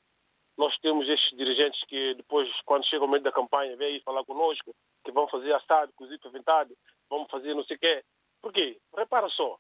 Nós 0.58 0.78
temos 0.80 1.08
estes 1.10 1.38
dirigentes 1.38 1.84
que 1.86 2.14
depois, 2.14 2.50
quando 2.66 2.88
chega 2.88 3.04
o 3.04 3.08
momento 3.08 3.24
da 3.24 3.32
campanha, 3.32 3.76
vêm 3.76 3.96
aí 3.96 4.02
falar 4.02 4.24
conosco, 4.24 4.74
que 5.04 5.12
vão 5.12 5.28
fazer 5.28 5.54
assado, 5.54 5.92
cozido, 5.94 6.28
aventado, 6.28 6.78
vão 7.10 7.26
fazer 7.28 7.54
não 7.54 7.64
sei 7.66 7.76
o 7.76 7.80
quê. 7.80 8.04
Por 8.44 8.52
quê? 8.52 8.78
Repara 8.96 9.30
só. 9.30 9.58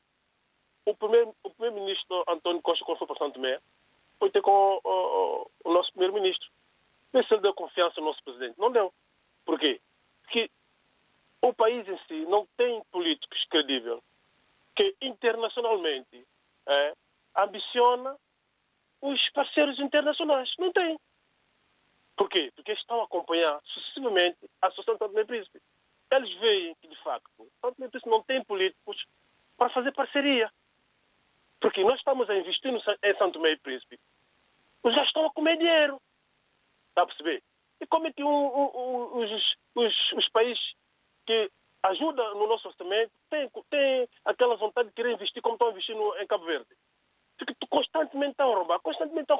O 0.85 0.93
primeiro-ministro 0.93 2.05
primeiro 2.05 2.25
António 2.27 2.61
Costa, 2.61 2.83
quando 2.83 2.97
foi 2.97 3.07
para 3.07 3.17
Santo 3.17 3.35
Tomé, 3.35 3.57
foi 4.19 4.29
ter 4.29 4.41
com 4.41 4.51
o, 4.51 4.81
o, 4.83 5.51
o 5.63 5.73
nosso 5.73 5.89
primeiro-ministro. 5.93 6.49
Vê 7.13 7.23
se 7.23 7.33
ele 7.33 7.43
deu 7.43 7.53
confiança 7.53 8.01
ao 8.01 8.05
nosso 8.05 8.21
presidente. 8.25 8.59
Não 8.59 8.69
deu. 8.69 8.93
Por 9.45 9.57
quê? 9.57 9.79
Porque 10.23 10.51
o 11.41 11.53
país 11.53 11.87
em 11.87 11.97
si 12.07 12.25
não 12.25 12.45
tem 12.57 12.83
políticos 12.91 13.41
credíveis 13.49 14.01
que 14.75 14.93
internacionalmente 15.01 16.27
é, 16.67 16.93
ambiciona 17.39 18.17
os 19.01 19.29
parceiros 19.29 19.79
internacionais. 19.79 20.51
Não 20.59 20.73
tem. 20.73 20.99
Por 22.17 22.27
quê? 22.27 22.51
Porque 22.53 22.73
estão 22.73 22.99
a 22.99 23.05
acompanhar 23.05 23.61
sucessivamente 23.63 24.39
a 24.61 24.67
Associação 24.67 24.95
de 24.95 24.99
Tomé 24.99 25.23
Eles 26.15 26.31
veem 26.35 26.75
que, 26.75 26.87
de 26.87 27.03
facto, 27.03 27.51
não 28.05 28.21
tem 28.23 28.43
políticos 28.43 29.03
para 29.57 29.69
fazer 29.71 29.91
parceria. 29.93 30.51
Porque 31.59 31.83
nós 31.83 31.97
estamos 31.97 32.29
a 32.29 32.35
investir 32.35 32.71
no, 32.71 32.79
em 32.79 33.17
Santo 33.17 33.39
Meio 33.39 33.59
Príncipe. 33.61 33.99
Eles 34.83 34.95
já 34.95 35.03
estão 35.03 35.25
a 35.25 35.31
comer 35.31 35.57
dinheiro. 35.57 35.99
Está 36.89 37.01
a 37.01 37.05
perceber? 37.07 37.41
E 37.81 37.87
como 37.87 38.07
é 38.07 38.13
que 38.13 38.23
um, 38.23 38.29
um, 38.29 39.23
os, 39.23 39.55
os, 39.73 40.11
os 40.13 40.29
países 40.29 40.61
que 41.25 41.49
ajudam 41.83 42.35
no 42.35 42.47
nosso 42.47 42.67
orçamento 42.67 43.11
têm, 43.29 43.49
têm 43.69 44.07
aquela 44.23 44.55
vontade 44.55 44.89
de 44.89 44.95
querer 44.95 45.13
investir 45.13 45.41
como 45.41 45.55
estão 45.55 45.71
investindo 45.71 46.15
em 46.19 46.27
Cabo 46.27 46.45
Verde? 46.45 46.67
Porque 47.37 47.55
constantemente 47.67 48.31
estão 48.31 48.53
a 48.53 48.55
roubar, 48.55 48.79
constantemente 48.79 49.23
estão 49.23 49.37
a 49.37 49.39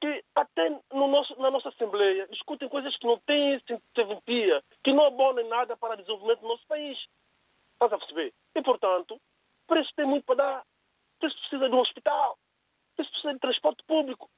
que 0.00 0.24
tá 0.34 0.42
até 0.42 0.70
no 0.92 1.08
nosso, 1.08 1.38
na 1.40 1.50
nossa 1.50 1.68
Assembleia 1.68 2.26
discutem 2.28 2.68
coisas 2.68 2.96
que 2.96 3.06
não 3.06 3.18
têm 3.20 3.60
serventia, 3.94 4.62
que 4.82 4.92
não 4.92 5.04
abonem 5.04 5.46
nada 5.46 5.76
para 5.76 5.94
o 5.94 5.96
desenvolvimento 5.96 6.40
do 6.40 6.48
nosso 6.48 6.66
país. 6.66 6.98
Estás 7.74 7.92
a 7.92 7.98
perceber? 7.98 8.32
E, 8.54 8.62
portanto, 8.62 9.20
para 9.66 9.80
isso 9.80 9.90
tem 9.94 10.06
muito 10.06 10.24
para 10.24 10.36
dar. 10.36 10.66
Para 11.18 11.28
isso 11.28 11.38
precisa 11.38 11.68
de 11.68 11.74
um 11.74 11.80
hospital, 11.80 12.38
para 12.96 13.02
isso 13.04 13.12
precisa 13.12 13.34
de 13.34 13.40
transporte 13.40 13.84
público, 13.84 14.30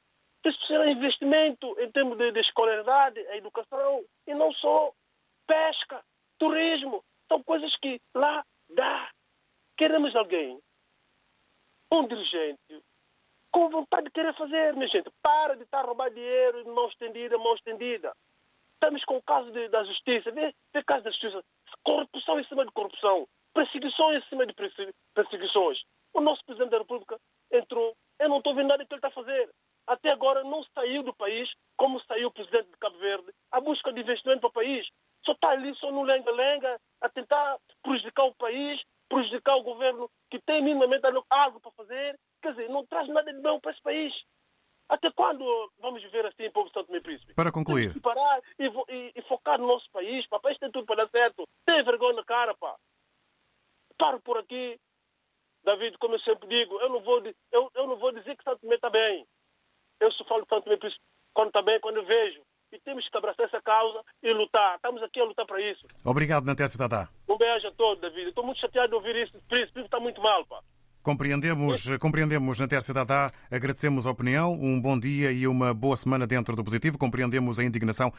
para 0.43 0.51
isso 0.51 0.59
precisa 0.59 0.85
de 0.85 0.91
investimento 0.91 1.81
em 1.81 1.91
termos 1.93 2.19
de, 2.19 2.33
de 2.33 2.41
escolaridade, 2.41 3.21
a 3.29 3.37
educação, 3.37 4.05
e 4.27 4.35
não 4.35 4.53
só 4.55 4.93
pesca, 5.47 6.05
turismo. 6.39 7.05
São 7.29 7.43
coisas 7.43 7.75
que 7.79 8.01
lá 8.15 8.45
dá. 8.69 9.11
Queremos 9.77 10.15
alguém, 10.17 10.61
um 11.93 12.07
dirigente, 12.07 12.83
com 13.53 13.69
vontade 13.69 14.07
de 14.07 14.11
querer 14.11 14.35
fazer, 14.35 14.75
minha 14.75 14.89
gente. 14.89 15.11
Para 15.23 15.55
de 15.55 15.63
estar 15.63 15.81
a 15.81 15.87
roubar 15.87 16.11
dinheiro 16.11 16.65
de 16.65 16.71
mão 16.71 16.89
estendida, 16.89 17.39
mão 17.39 17.55
estendida. 17.55 18.13
Estamos 18.75 19.05
com 19.05 19.19
o 19.19 19.23
caso 19.23 19.53
de, 19.53 19.69
da 19.69 19.85
justiça. 19.85 20.33
Vê, 20.33 20.53
vê 20.73 20.83
caso 20.83 21.05
da 21.05 21.11
justiça. 21.11 21.45
Corrupção 21.85 22.41
em 22.41 22.45
cima 22.47 22.65
de 22.65 22.73
corrupção. 22.73 23.29
Perseguições 23.55 24.25
em 24.25 24.29
cima 24.29 24.47
de 24.47 24.55
perseguições. 25.15 25.79
O 26.15 26.21
nosso 26.21 26.45
Presidente 26.45 26.71
da 26.71 26.79
República 26.79 27.19
entrou. 27.53 27.95
Eu 28.19 28.29
não 28.29 28.39
estou 28.39 28.55
vendo 28.55 28.69
nada 28.69 28.85
que 28.85 28.93
ele 28.93 28.99
está 28.99 29.09
a 29.09 29.13
fazer. 29.13 29.51
Até 29.87 30.11
agora 30.11 30.43
não 30.43 30.65
saiu 30.75 31.03
do 31.03 31.15
país 31.15 31.51
como 31.77 32.03
saiu 32.05 32.29
o 32.29 32.33
Presidente 32.33 32.71
de 32.71 32.79
Cabo 32.79 32.99
Verde. 32.99 33.33
A 33.51 33.61
busca 33.61 33.93
de 33.93 34.01
investimento 34.01 34.41
para 34.41 34.49
o 34.49 34.53
país. 34.53 34.89
Só 35.25 35.33
está 35.33 35.51
ali, 35.51 35.75
só 35.77 35.93
no 35.93 36.03
lenga-lenga, 36.03 36.81
a 37.01 37.09
tentar 37.09 37.59
prejudicar 37.83 38.25
o 38.25 38.35
país, 38.35 38.81
prejudicar 39.13 39.57
o 39.57 39.63
governo 39.63 40.11
que 40.31 40.41
tem 40.41 40.63
minimamente 40.63 41.05
algo 41.29 41.61
para 41.61 41.71
fazer. 41.73 42.19
Quer 42.41 42.53
dizer, 42.53 42.71
não 42.71 42.87
traz 42.87 43.07
nada 43.09 43.31
de 43.31 43.41
bom 43.41 43.61
para 43.61 43.73
esse 43.73 43.83
país. 43.83 44.13
Até 44.89 45.11
quando 45.13 45.45
vamos 45.79 46.03
viver 46.03 46.25
assim, 46.27 46.51
povo 46.51 46.71
Santo 46.71 46.91
Meu 46.91 47.03
Príncipe? 47.03 47.35
Para 47.35 47.53
concluir. 47.53 47.99
Parar 48.01 48.41
e, 48.59 48.67
e, 48.67 49.13
e, 49.15 49.23
focar 49.23 49.59
no 49.59 49.67
nosso 49.67 49.89
país. 49.91 50.27
Pá. 50.29 50.41
País 50.41 50.59
tem 50.59 50.71
tudo 50.71 50.87
para 50.87 51.05
dar 51.05 51.11
certo. 51.11 51.47
Tem 51.67 51.85
vergonha 51.85 52.15
na 52.17 52.25
cara, 52.25 52.55
pá. 52.55 52.75
Paro 53.99 54.21
por 54.21 54.39
aqui. 54.39 54.79
David, 55.63 55.97
como 55.99 56.15
eu 56.15 56.21
sempre 56.21 56.49
digo, 56.49 56.81
eu 56.81 56.89
não 56.89 57.01
vou, 57.01 57.23
eu, 57.53 57.71
eu 57.75 57.87
não 57.87 57.97
vou 57.97 58.13
dizer 58.13 58.37
que 58.37 58.43
Santo 58.43 58.61
Tomé 58.61 58.75
está 58.75 58.91
bem. 58.91 59.25
Eu 60.01 60.11
só 60.13 60.25
falo 60.25 60.43
de 60.43 60.49
Santo 60.49 60.65
Tomé 60.65 60.77
Príncipe 60.77 61.05
quando 61.35 61.49
está 61.49 61.63
bem, 61.63 61.81
quando 61.81 61.99
eu 61.99 62.05
vejo. 62.05 62.43
E 62.73 62.81
temos 62.81 63.07
que 63.07 63.17
abraçar 63.17 63.47
essa 63.47 63.61
causa 63.61 64.03
e 64.23 64.33
lutar. 64.33 64.77
Estamos 64.77 65.03
aqui 65.03 65.21
a 65.21 65.25
lutar 65.25 65.47
para 65.47 65.61
isso. 65.61 65.87
Obrigado, 66.05 66.47
Natécio 66.47 66.79
Dadá. 66.79 67.09
Um 67.33 67.39
beijo 67.39 67.67
a 67.67 67.73
todos, 67.73 67.99
David. 67.99 68.29
Estou 68.29 68.45
muito 68.45 68.61
chateado 68.61 68.89
de 68.89 68.95
ouvir 68.95 69.17
isso. 69.17 69.33
Príncipe 69.49 69.81
está 69.81 69.99
muito 69.99 70.21
mal, 70.21 70.45
pá. 70.45 70.61
Compreendemos, 71.03 71.91
compreendemos 71.99 72.61
Natércio 72.61 72.95
Dadá, 72.95 73.33
agradecemos 73.51 74.07
a 74.07 74.11
opinião, 74.13 74.55
um 74.55 74.81
bom 74.81 74.97
dia 74.97 75.33
e 75.33 75.49
uma 75.49 75.75
boa 75.75 75.97
semana 75.97 76.29
dentro 76.29 76.55
do 76.55 76.63
positivo. 76.63 76.97
Compreendemos 76.97 77.59
a 77.59 77.65
indignação. 77.65 78.13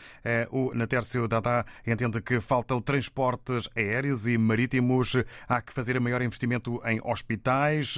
O 0.52 0.74
Natércio 0.76 1.26
Dadá 1.26 1.66
entende 1.88 2.22
que 2.22 2.42
faltam 2.42 2.82
transportes 2.82 3.70
aéreos 3.74 4.28
e 4.28 4.38
marítimos. 4.38 5.16
Há 5.48 5.62
que 5.62 5.72
fazer 5.72 5.98
maior 6.02 6.22
investimento 6.22 6.82
em 6.86 7.00
hospitais, 7.06 7.98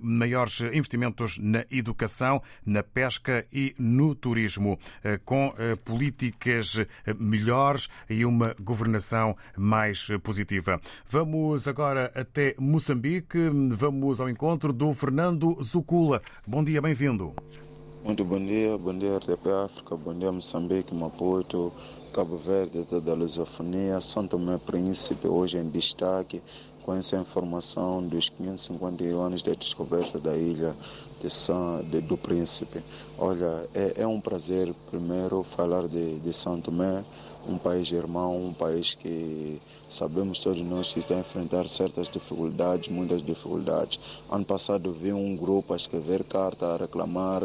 maiores 0.00 0.62
investimentos 0.72 1.38
na 1.38 1.64
educação, 1.70 2.42
na 2.66 2.82
pesca 2.82 3.46
e 3.52 3.72
no 3.78 4.16
turismo, 4.16 4.80
com 5.24 5.54
políticas 5.84 6.84
melhores 7.20 7.88
e 8.10 8.24
uma 8.24 8.56
governação 8.60 9.36
mais 9.56 10.08
positiva. 10.24 10.80
Vamos 11.08 11.68
agora 11.68 12.10
até 12.16 12.56
Moçambique. 12.58 13.38
Vamos 13.70 14.23
ao 14.24 14.30
encontro 14.30 14.72
do 14.72 14.92
Fernando 14.94 15.62
Zucula. 15.62 16.22
Bom 16.46 16.64
dia, 16.64 16.80
bem-vindo. 16.80 17.34
Muito 18.02 18.24
bom 18.24 18.38
dia, 18.38 18.76
bom 18.78 18.96
dia 18.96 19.18
RDP 19.18 19.50
África, 19.50 19.96
bom 19.96 20.14
dia 20.14 20.32
Moçambique, 20.32 20.94
Maputo, 20.94 21.72
Cabo 22.12 22.38
Verde, 22.38 22.86
toda 22.88 23.12
a 23.12 23.14
lusofonia, 23.14 24.00
São 24.00 24.26
Tomé 24.26 24.58
Príncipe, 24.58 25.26
hoje 25.28 25.58
em 25.58 25.68
destaque, 25.68 26.42
com 26.82 26.94
essa 26.94 27.16
informação 27.16 28.02
dos 28.02 28.30
551 28.30 29.20
anos 29.20 29.42
da 29.42 29.52
descoberta 29.52 30.18
da 30.18 30.36
ilha 30.36 30.74
de 31.20 31.28
São, 31.30 31.82
de, 31.82 32.00
do 32.00 32.16
Príncipe. 32.16 32.82
Olha, 33.18 33.68
é, 33.74 34.02
é, 34.02 34.06
um 34.06 34.20
prazer 34.20 34.74
primeiro 34.90 35.42
falar 35.42 35.86
de, 35.86 36.18
de 36.20 36.32
São 36.32 36.60
Tomé, 36.60 37.04
um 37.46 37.58
país 37.58 37.90
irmão, 37.90 38.42
um 38.42 38.54
país 38.54 38.94
que 38.94 39.60
sabemos 39.94 40.40
todos 40.40 40.60
nós 40.60 40.92
que 40.92 41.00
está 41.00 41.14
a 41.14 41.20
enfrentar 41.20 41.68
certas 41.68 42.10
dificuldades, 42.10 42.88
muitas 42.88 43.24
dificuldades. 43.24 44.00
Ano 44.30 44.44
passado 44.44 44.92
vi 44.92 45.12
um 45.12 45.36
grupo 45.36 45.72
a 45.72 45.76
escrever 45.76 46.24
carta 46.24 46.74
a 46.74 46.76
reclamar 46.76 47.42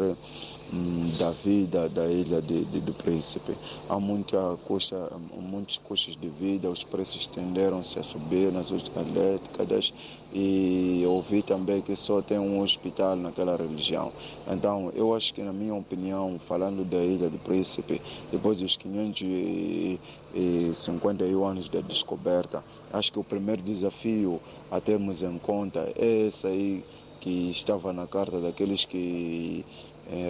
da 1.18 1.30
vida 1.30 1.88
da 1.88 2.06
ilha 2.06 2.40
de, 2.40 2.64
de, 2.64 2.80
do 2.80 2.94
Príncipe. 2.94 3.56
Há 3.88 3.98
muita 3.98 4.56
custa, 4.66 5.10
muitos 5.36 5.78
custos 5.78 6.16
de 6.16 6.28
vida, 6.28 6.70
os 6.70 6.84
preços 6.84 7.26
tenderam-se 7.26 7.98
a 7.98 8.02
subir 8.02 8.52
nas 8.52 8.70
últimas 8.70 9.06
décadas 9.08 9.92
e 10.32 11.02
ouvi 11.06 11.42
também 11.42 11.82
que 11.82 11.96
só 11.96 12.22
tem 12.22 12.38
um 12.38 12.60
hospital 12.60 13.16
naquela 13.16 13.56
religião. 13.56 14.12
Então, 14.46 14.92
eu 14.94 15.12
acho 15.14 15.34
que, 15.34 15.42
na 15.42 15.52
minha 15.52 15.74
opinião, 15.74 16.40
falando 16.46 16.84
da 16.84 16.98
Ilha 16.98 17.28
do 17.28 17.38
Príncipe, 17.38 18.00
depois 18.30 18.58
dos 18.58 18.76
551 18.76 21.44
anos 21.44 21.68
da 21.68 21.80
descoberta, 21.80 22.64
acho 22.92 23.12
que 23.12 23.18
o 23.18 23.24
primeiro 23.24 23.60
desafio 23.60 24.40
a 24.70 24.80
termos 24.80 25.20
em 25.22 25.36
conta 25.38 25.92
é 25.96 26.28
esse 26.28 26.46
aí 26.46 26.84
que 27.20 27.50
estava 27.50 27.92
na 27.92 28.06
carta 28.06 28.40
daqueles 28.40 28.86
que 28.86 29.64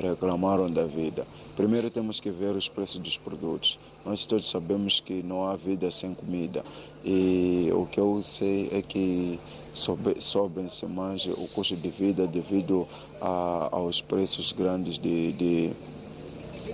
reclamaram 0.02 0.70
da 0.70 0.84
vida. 0.84 1.26
Primeiro 1.56 1.90
temos 1.90 2.20
que 2.20 2.30
ver 2.30 2.54
os 2.54 2.68
preços 2.68 2.98
dos 2.98 3.16
produtos. 3.16 3.78
Nós 4.04 4.24
todos 4.24 4.48
sabemos 4.48 5.00
que 5.00 5.22
não 5.22 5.46
há 5.46 5.56
vida 5.56 5.90
sem 5.90 6.14
comida. 6.14 6.64
E 7.04 7.70
o 7.72 7.86
que 7.86 7.98
eu 8.00 8.22
sei 8.22 8.68
é 8.72 8.82
que 8.82 9.38
sobe-se 10.18 10.86
mais 10.86 11.26
o 11.26 11.48
custo 11.48 11.76
de 11.76 11.90
vida 11.90 12.26
devido 12.26 12.86
a, 13.20 13.68
aos 13.72 14.00
preços 14.02 14.52
grandes 14.52 14.98
de, 14.98 15.32
de, 15.32 15.72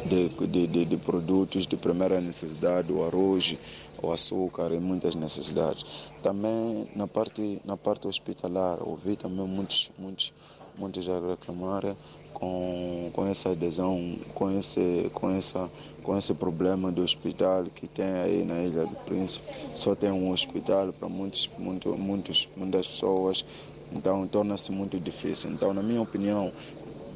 de, 0.08 0.66
de, 0.66 0.84
de 0.84 0.96
produtos 0.98 1.66
de 1.66 1.76
primeira 1.76 2.20
necessidade, 2.20 2.92
o 2.92 3.04
arroz, 3.04 3.56
o 4.02 4.12
açúcar 4.12 4.72
e 4.72 4.80
muitas 4.80 5.14
necessidades. 5.14 5.84
Também 6.22 6.88
na 6.94 7.06
parte, 7.06 7.60
na 7.64 7.76
parte 7.76 8.06
hospitalar, 8.06 8.78
ouvi 8.82 9.16
também 9.16 9.46
muitos, 9.46 9.90
muitos, 9.98 10.32
muitos 10.76 11.08
a 11.08 11.18
reclamar 11.18 11.96
com, 12.38 13.08
com 13.14 13.26
essa 13.26 13.50
adesão, 13.50 14.18
com 14.34 14.50
esse, 14.50 15.10
com, 15.14 15.30
essa, 15.30 15.70
com 16.02 16.16
esse 16.16 16.34
problema 16.34 16.92
do 16.92 17.02
hospital 17.02 17.64
que 17.74 17.88
tem 17.88 18.04
aí 18.04 18.44
na 18.44 18.62
Ilha 18.62 18.86
do 18.86 18.94
Príncipe. 19.06 19.46
Só 19.72 19.94
tem 19.94 20.10
um 20.10 20.30
hospital 20.30 20.92
para 20.92 21.08
muitos, 21.08 21.50
muito, 21.58 21.96
muitos, 21.96 22.46
muitas 22.54 22.86
pessoas, 22.88 23.42
então 23.90 24.26
torna-se 24.26 24.70
muito 24.70 25.00
difícil. 25.00 25.50
Então, 25.50 25.72
na 25.72 25.82
minha 25.82 26.02
opinião, 26.02 26.52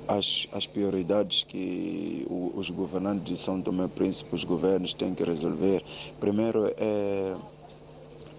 as, 0.08 0.48
as 0.52 0.66
prioridades 0.66 1.44
que 1.44 2.26
os 2.54 2.70
governantes 2.70 3.24
de 3.24 3.36
São 3.36 3.60
Tomé 3.60 3.88
Príncipe, 3.88 4.34
os 4.34 4.42
governos 4.42 4.94
têm 4.94 5.14
que 5.14 5.22
resolver, 5.22 5.84
primeiro 6.18 6.72
é 6.78 7.36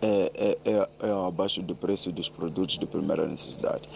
é, 0.03 0.31
é, 0.33 0.57
é, 0.65 0.89
é 1.03 1.27
abaixo 1.27 1.61
do 1.61 1.75
preço 1.75 2.11
dos 2.11 2.27
produtos 2.27 2.75
de 2.79 2.87
primeira 2.87 3.27
necessidade 3.27 3.87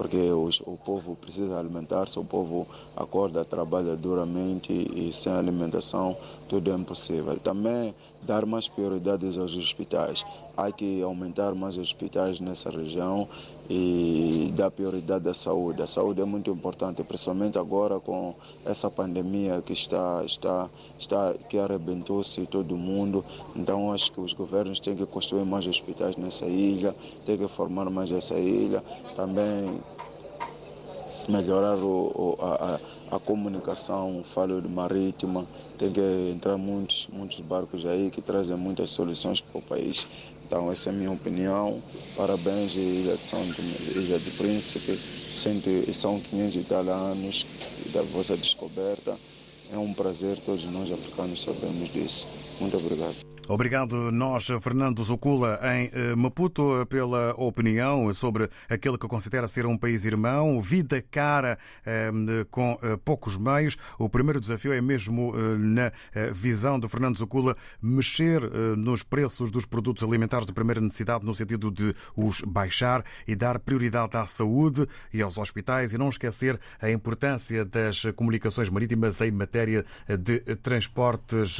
porque 0.00 0.16
os, 0.32 0.62
o 0.62 0.78
povo 0.82 1.14
precisa 1.14 1.58
alimentar-se, 1.58 2.18
o 2.18 2.24
povo 2.24 2.66
acorda, 2.96 3.44
trabalha 3.44 3.94
duramente 3.94 4.72
e 4.72 5.12
sem 5.12 5.30
alimentação 5.30 6.16
tudo 6.50 6.72
é 6.72 6.74
impossível. 6.74 7.38
Também 7.38 7.94
dar 8.22 8.44
mais 8.44 8.66
prioridades 8.66 9.38
aos 9.38 9.56
hospitais. 9.56 10.26
Há 10.56 10.72
que 10.72 11.00
aumentar 11.00 11.54
mais 11.54 11.78
hospitais 11.78 12.40
nessa 12.40 12.70
região 12.70 13.28
e 13.70 14.52
dar 14.56 14.68
prioridade 14.72 15.28
à 15.28 15.32
saúde. 15.32 15.80
A 15.80 15.86
saúde 15.86 16.20
é 16.20 16.24
muito 16.24 16.50
importante, 16.50 17.04
principalmente 17.04 17.56
agora 17.56 18.00
com 18.00 18.34
essa 18.66 18.90
pandemia 18.90 19.62
que 19.62 19.72
está, 19.72 20.24
está, 20.26 20.68
está 20.98 21.34
que 21.48 21.56
arrebentou-se 21.56 22.44
todo 22.46 22.76
mundo. 22.76 23.24
Então 23.54 23.92
acho 23.92 24.10
que 24.10 24.20
os 24.20 24.32
governos 24.32 24.80
têm 24.80 24.96
que 24.96 25.06
construir 25.06 25.44
mais 25.44 25.68
hospitais 25.68 26.16
nessa 26.16 26.46
ilha, 26.46 26.92
têm 27.24 27.38
que 27.38 27.46
formar 27.46 27.88
mais 27.88 28.10
essa 28.10 28.34
ilha. 28.34 28.82
Também 29.14 29.80
melhorar 31.28 31.76
o, 31.76 32.36
a, 32.40 32.74
a, 32.74 32.80
a 33.10 33.18
comunicação, 33.18 34.22
falo 34.24 34.60
de 34.62 34.68
marítima, 34.68 35.48
tem 35.76 35.92
que 35.92 36.00
entrar 36.32 36.56
muitos, 36.56 37.08
muitos 37.12 37.40
barcos 37.40 37.84
aí 37.84 38.10
que 38.10 38.22
trazem 38.22 38.56
muitas 38.56 38.90
soluções 38.90 39.40
para 39.40 39.58
o 39.58 39.62
país. 39.62 40.06
Então 40.46 40.70
essa 40.70 40.90
é 40.90 40.92
a 40.92 40.96
minha 40.96 41.10
opinião. 41.10 41.82
Parabéns 42.14 42.74
Ilha 42.74 43.16
de 43.16 43.24
São 43.24 43.48
Ilha 43.94 44.18
do 44.18 44.32
Príncipe. 44.32 45.00
Cento, 45.28 45.70
são 45.92 46.20
500 46.20 46.56
e 46.56 46.64
tal 46.64 46.88
anos 46.88 47.46
da 47.90 48.02
vossa 48.02 48.36
descoberta. 48.36 49.18
É 49.68 49.78
um 49.78 49.94
prazer, 49.94 50.38
todos 50.40 50.64
nós 50.66 50.90
africanos 50.90 51.42
sabemos 51.42 51.88
disso. 51.90 52.26
Muito 52.58 52.76
obrigado. 52.76 53.29
Obrigado, 53.52 54.12
nós, 54.12 54.46
Fernando 54.60 55.02
Zucula, 55.02 55.58
em 55.74 55.90
eh, 55.92 56.14
Maputo, 56.14 56.86
pela 56.88 57.34
opinião 57.34 58.12
sobre 58.12 58.48
aquele 58.68 58.96
que 58.96 59.08
considera 59.08 59.48
ser 59.48 59.66
um 59.66 59.76
país 59.76 60.04
irmão, 60.04 60.60
vida 60.60 61.02
cara 61.10 61.58
eh, 61.84 62.12
com 62.48 62.78
eh, 62.80 62.96
poucos 63.04 63.36
meios. 63.36 63.76
O 63.98 64.08
primeiro 64.08 64.40
desafio 64.40 64.72
é 64.72 64.80
mesmo 64.80 65.34
na 65.58 65.90
visão 66.32 66.78
de 66.78 66.86
Fernando 66.86 67.18
Zucula 67.18 67.56
mexer 67.82 68.40
nos 68.76 69.02
preços 69.02 69.50
dos 69.50 69.64
produtos 69.64 70.04
alimentares 70.04 70.46
de 70.46 70.52
primeira 70.52 70.80
necessidade, 70.80 71.24
no 71.24 71.34
sentido 71.34 71.72
de 71.72 71.92
os 72.16 72.40
baixar 72.42 73.04
e 73.26 73.34
dar 73.34 73.58
prioridade 73.58 74.16
à 74.16 74.24
saúde 74.26 74.86
e 75.12 75.20
aos 75.20 75.38
hospitais 75.38 75.92
e 75.92 75.98
não 75.98 76.08
esquecer 76.08 76.58
a 76.80 76.88
importância 76.88 77.64
das 77.64 78.04
comunicações 78.14 78.68
marítimas 78.68 79.20
em 79.20 79.32
matéria 79.32 79.84
de 80.08 80.38
transportes 80.56 81.58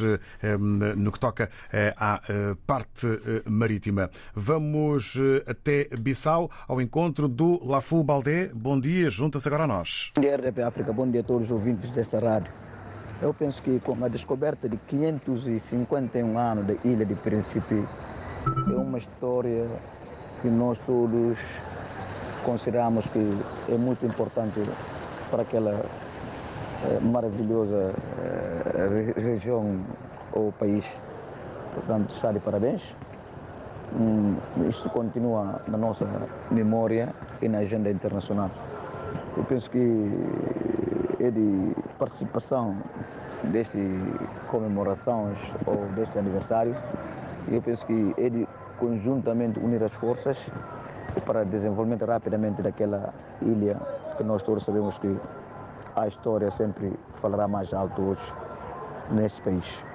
no 0.95 1.11
que 1.11 1.19
toca 1.19 1.49
à 1.97 2.21
eh, 2.29 2.55
parte 2.65 3.07
eh, 3.07 3.41
marítima. 3.49 4.09
Vamos 4.35 5.15
eh, 5.15 5.43
até 5.49 5.87
Bissau, 5.97 6.49
ao 6.67 6.81
encontro 6.81 7.27
do 7.27 7.59
Lafu 7.65 8.03
Baldé. 8.03 8.51
Bom 8.53 8.79
dia, 8.79 9.09
junta-se 9.09 9.47
agora 9.47 9.63
a 9.63 9.67
nós. 9.67 10.11
Bom 10.15 10.21
dia, 10.21 10.35
RDP 10.35 10.61
África. 10.61 10.93
Bom 10.93 11.09
dia 11.09 11.21
a 11.21 11.23
todos 11.23 11.45
os 11.45 11.51
ouvintes 11.51 11.89
desta 11.91 12.19
rádio. 12.19 12.51
Eu 13.21 13.33
penso 13.33 13.61
que 13.61 13.79
com 13.79 14.03
a 14.03 14.07
descoberta 14.07 14.67
de 14.67 14.77
551 14.77 16.37
anos 16.37 16.65
da 16.65 16.73
Ilha 16.83 17.05
de 17.05 17.15
Príncipe, 17.15 17.87
é 18.67 18.75
uma 18.75 18.97
história 18.97 19.67
que 20.41 20.47
nós 20.47 20.79
todos 20.87 21.37
consideramos 22.43 23.05
que 23.07 23.19
é 23.69 23.77
muito 23.77 24.05
importante 24.05 24.59
para 25.29 25.43
aquela 25.43 25.85
maravilhosa 27.01 27.93
região 29.15 29.85
ou 30.33 30.51
país. 30.51 30.85
Portanto, 31.73 32.13
está 32.13 32.31
de 32.31 32.39
parabéns. 32.39 32.95
Hum, 33.93 34.37
isto 34.69 34.89
continua 34.89 35.61
na 35.67 35.77
nossa 35.77 36.05
memória 36.49 37.09
e 37.41 37.47
na 37.47 37.59
agenda 37.59 37.89
internacional. 37.89 38.49
Eu 39.37 39.43
penso 39.45 39.69
que 39.69 40.11
é 41.19 41.31
de 41.31 41.73
participação 41.97 42.75
deste 43.43 43.77
comemorações 44.49 45.37
ou 45.65 45.87
deste 45.95 46.17
aniversário. 46.17 46.75
Eu 47.49 47.61
penso 47.61 47.85
que 47.85 48.13
é 48.17 48.29
de 48.29 48.47
conjuntamente 48.79 49.59
unir 49.59 49.83
as 49.83 49.93
forças 49.93 50.37
para 51.25 51.43
desenvolvimento 51.43 52.05
rapidamente 52.05 52.61
daquela 52.61 53.13
ilha 53.41 53.77
que 54.17 54.23
nós 54.23 54.41
todos 54.43 54.63
sabemos 54.63 54.97
que 54.99 55.15
a 55.95 56.07
história 56.07 56.49
sempre 56.51 56.91
falará 57.21 57.47
mais 57.47 57.73
alto 57.73 58.01
hoje 58.01 58.33
nesse 59.11 59.41
país. 59.41 59.90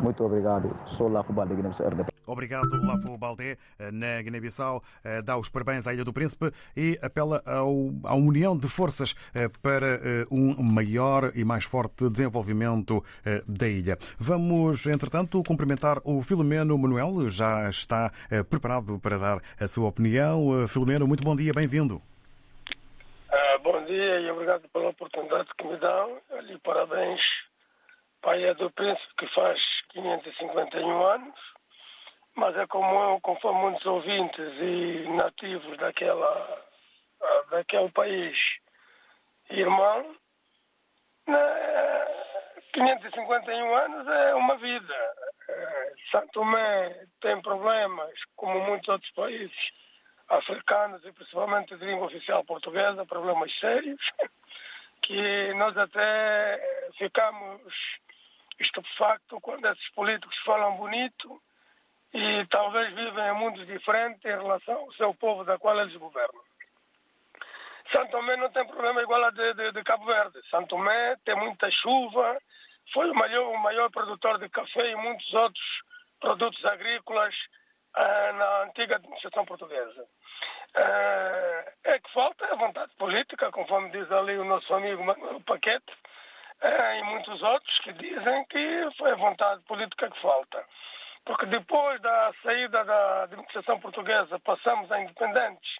Muito 0.00 0.24
obrigado. 0.24 0.76
Sou 0.86 1.08
Lafo 1.08 1.32
Baldé, 1.32 1.54
Guiné-Bissau, 1.54 1.88
RDP. 1.88 2.12
Obrigado, 2.26 2.68
Lafo 2.84 3.16
Baldé, 3.16 3.56
na 3.92 4.20
Guiné-Bissau. 4.20 4.82
Eh, 5.04 5.22
dá 5.22 5.38
os 5.38 5.48
parabéns 5.48 5.86
à 5.86 5.94
Ilha 5.94 6.04
do 6.04 6.12
Príncipe 6.12 6.50
e 6.76 6.98
apela 7.00 7.42
ao, 7.46 7.70
à 8.04 8.14
união 8.14 8.56
de 8.56 8.68
forças 8.68 9.14
eh, 9.34 9.48
para 9.62 9.86
eh, 9.86 10.26
um 10.30 10.62
maior 10.62 11.32
e 11.34 11.44
mais 11.44 11.64
forte 11.64 12.10
desenvolvimento 12.10 13.02
da 13.46 13.68
ilha. 13.68 13.98
Vamos, 14.18 14.86
entretanto, 14.86 15.42
cumprimentar 15.42 15.98
o 16.04 16.22
Filomeno 16.22 16.76
Manuel. 16.76 17.28
Já 17.28 17.68
está 17.68 18.10
preparado 18.50 18.98
para 18.98 19.18
dar 19.18 19.40
a 19.58 19.66
sua 19.66 19.88
opinião. 19.88 20.66
Filomeno, 20.68 21.06
muito 21.06 21.24
bom 21.24 21.34
dia, 21.34 21.52
bem-vindo. 21.52 22.00
Ah, 23.30 23.58
bom 23.62 23.84
dia 23.84 24.20
e 24.20 24.30
obrigado 24.30 24.68
pela 24.72 24.90
oportunidade 24.90 25.48
que 25.58 25.66
me 25.66 25.76
dão. 25.78 26.18
Ali, 26.38 26.58
parabéns 26.58 27.20
Pai 28.26 28.42
é 28.42 28.54
do 28.54 28.68
Príncipe 28.72 29.14
que 29.18 29.26
faz 29.34 29.56
551 29.96 31.06
anos, 31.06 31.34
mas 32.34 32.54
é 32.56 32.66
como 32.66 33.02
eu, 33.02 33.20
conforme 33.20 33.60
muitos 33.60 33.86
ouvintes 33.86 34.52
e 34.60 35.08
nativos 35.16 35.76
daquela, 35.78 36.62
daquele 37.50 37.90
país 37.90 38.36
irmão, 39.48 40.14
551 42.74 43.74
anos 43.74 44.06
é 44.06 44.34
uma 44.34 44.56
vida. 44.56 44.94
Santo 46.10 46.28
Tomé 46.32 47.06
tem 47.22 47.40
problemas, 47.40 48.12
como 48.36 48.60
muitos 48.60 48.88
outros 48.88 49.10
países 49.12 49.56
africanos 50.28 51.02
e 51.06 51.12
principalmente 51.12 51.74
de 51.74 51.84
língua 51.86 52.06
oficial 52.06 52.44
portuguesa, 52.44 53.06
problemas 53.06 53.50
sérios, 53.58 54.00
que 55.02 55.54
nós 55.54 55.74
até 55.76 56.90
ficamos 56.98 57.62
estupefacto 58.58 59.40
quando 59.40 59.66
esses 59.66 59.90
políticos 59.90 60.36
falam 60.44 60.76
bonito 60.76 61.40
e 62.12 62.46
talvez 62.46 62.94
vivem 62.94 63.28
em 63.28 63.34
mundos 63.34 63.66
diferentes 63.66 64.24
em 64.24 64.28
relação 64.28 64.74
ao 64.76 64.92
seu 64.94 65.14
povo 65.14 65.44
da 65.44 65.58
qual 65.58 65.78
eles 65.78 65.94
governam. 65.96 66.42
Santo 67.94 68.10
Tomé 68.10 68.36
não 68.36 68.50
tem 68.50 68.66
problema 68.66 69.02
igual 69.02 69.24
a 69.24 69.30
de, 69.30 69.54
de, 69.54 69.72
de 69.72 69.84
Cabo 69.84 70.06
Verde. 70.06 70.40
Santo 70.50 70.68
Tomé 70.68 71.16
tem 71.24 71.36
muita 71.36 71.70
chuva, 71.70 72.38
foi 72.92 73.10
o 73.10 73.14
maior, 73.14 73.48
o 73.48 73.58
maior 73.58 73.90
produtor 73.90 74.38
de 74.38 74.48
café 74.48 74.90
e 74.90 74.96
muitos 74.96 75.32
outros 75.34 75.64
produtos 76.20 76.64
agrícolas 76.64 77.34
ah, 77.94 78.32
na 78.32 78.62
antiga 78.64 78.96
administração 78.96 79.44
portuguesa. 79.44 80.06
Ah, 80.74 81.64
é 81.84 81.98
que 81.98 82.12
falta 82.12 82.44
a 82.46 82.56
vontade 82.56 82.92
política, 82.96 83.52
conforme 83.52 83.90
diz 83.90 84.10
ali 84.10 84.36
o 84.36 84.44
nosso 84.44 84.72
amigo 84.74 85.04
Manuel 85.04 85.40
Paquete, 85.42 85.92
e 86.62 87.02
muitos 87.04 87.42
outros 87.42 87.78
que 87.80 87.92
dizem 87.92 88.44
que 88.46 88.88
foi 88.96 89.12
a 89.12 89.16
vontade 89.16 89.62
política 89.64 90.10
que 90.10 90.20
falta. 90.20 90.64
Porque 91.24 91.46
depois 91.46 92.00
da 92.00 92.32
saída 92.42 92.84
da 92.84 93.24
administração 93.24 93.80
portuguesa 93.80 94.38
passamos 94.40 94.90
a 94.92 95.00
independentes. 95.00 95.76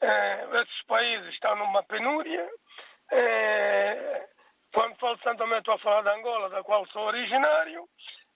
É, 0.00 0.44
esses 0.62 0.82
países 0.86 1.34
estão 1.34 1.56
numa 1.56 1.82
penúria. 1.82 2.48
É, 3.12 4.26
quando 4.72 4.96
falo 4.96 5.16
de 5.16 5.22
Santo 5.22 5.38
Tomé, 5.38 5.58
estou 5.58 5.74
a 5.74 5.78
falar 5.78 6.02
de 6.02 6.18
Angola, 6.18 6.48
da 6.48 6.62
qual 6.62 6.86
sou 6.86 7.06
originário. 7.06 7.88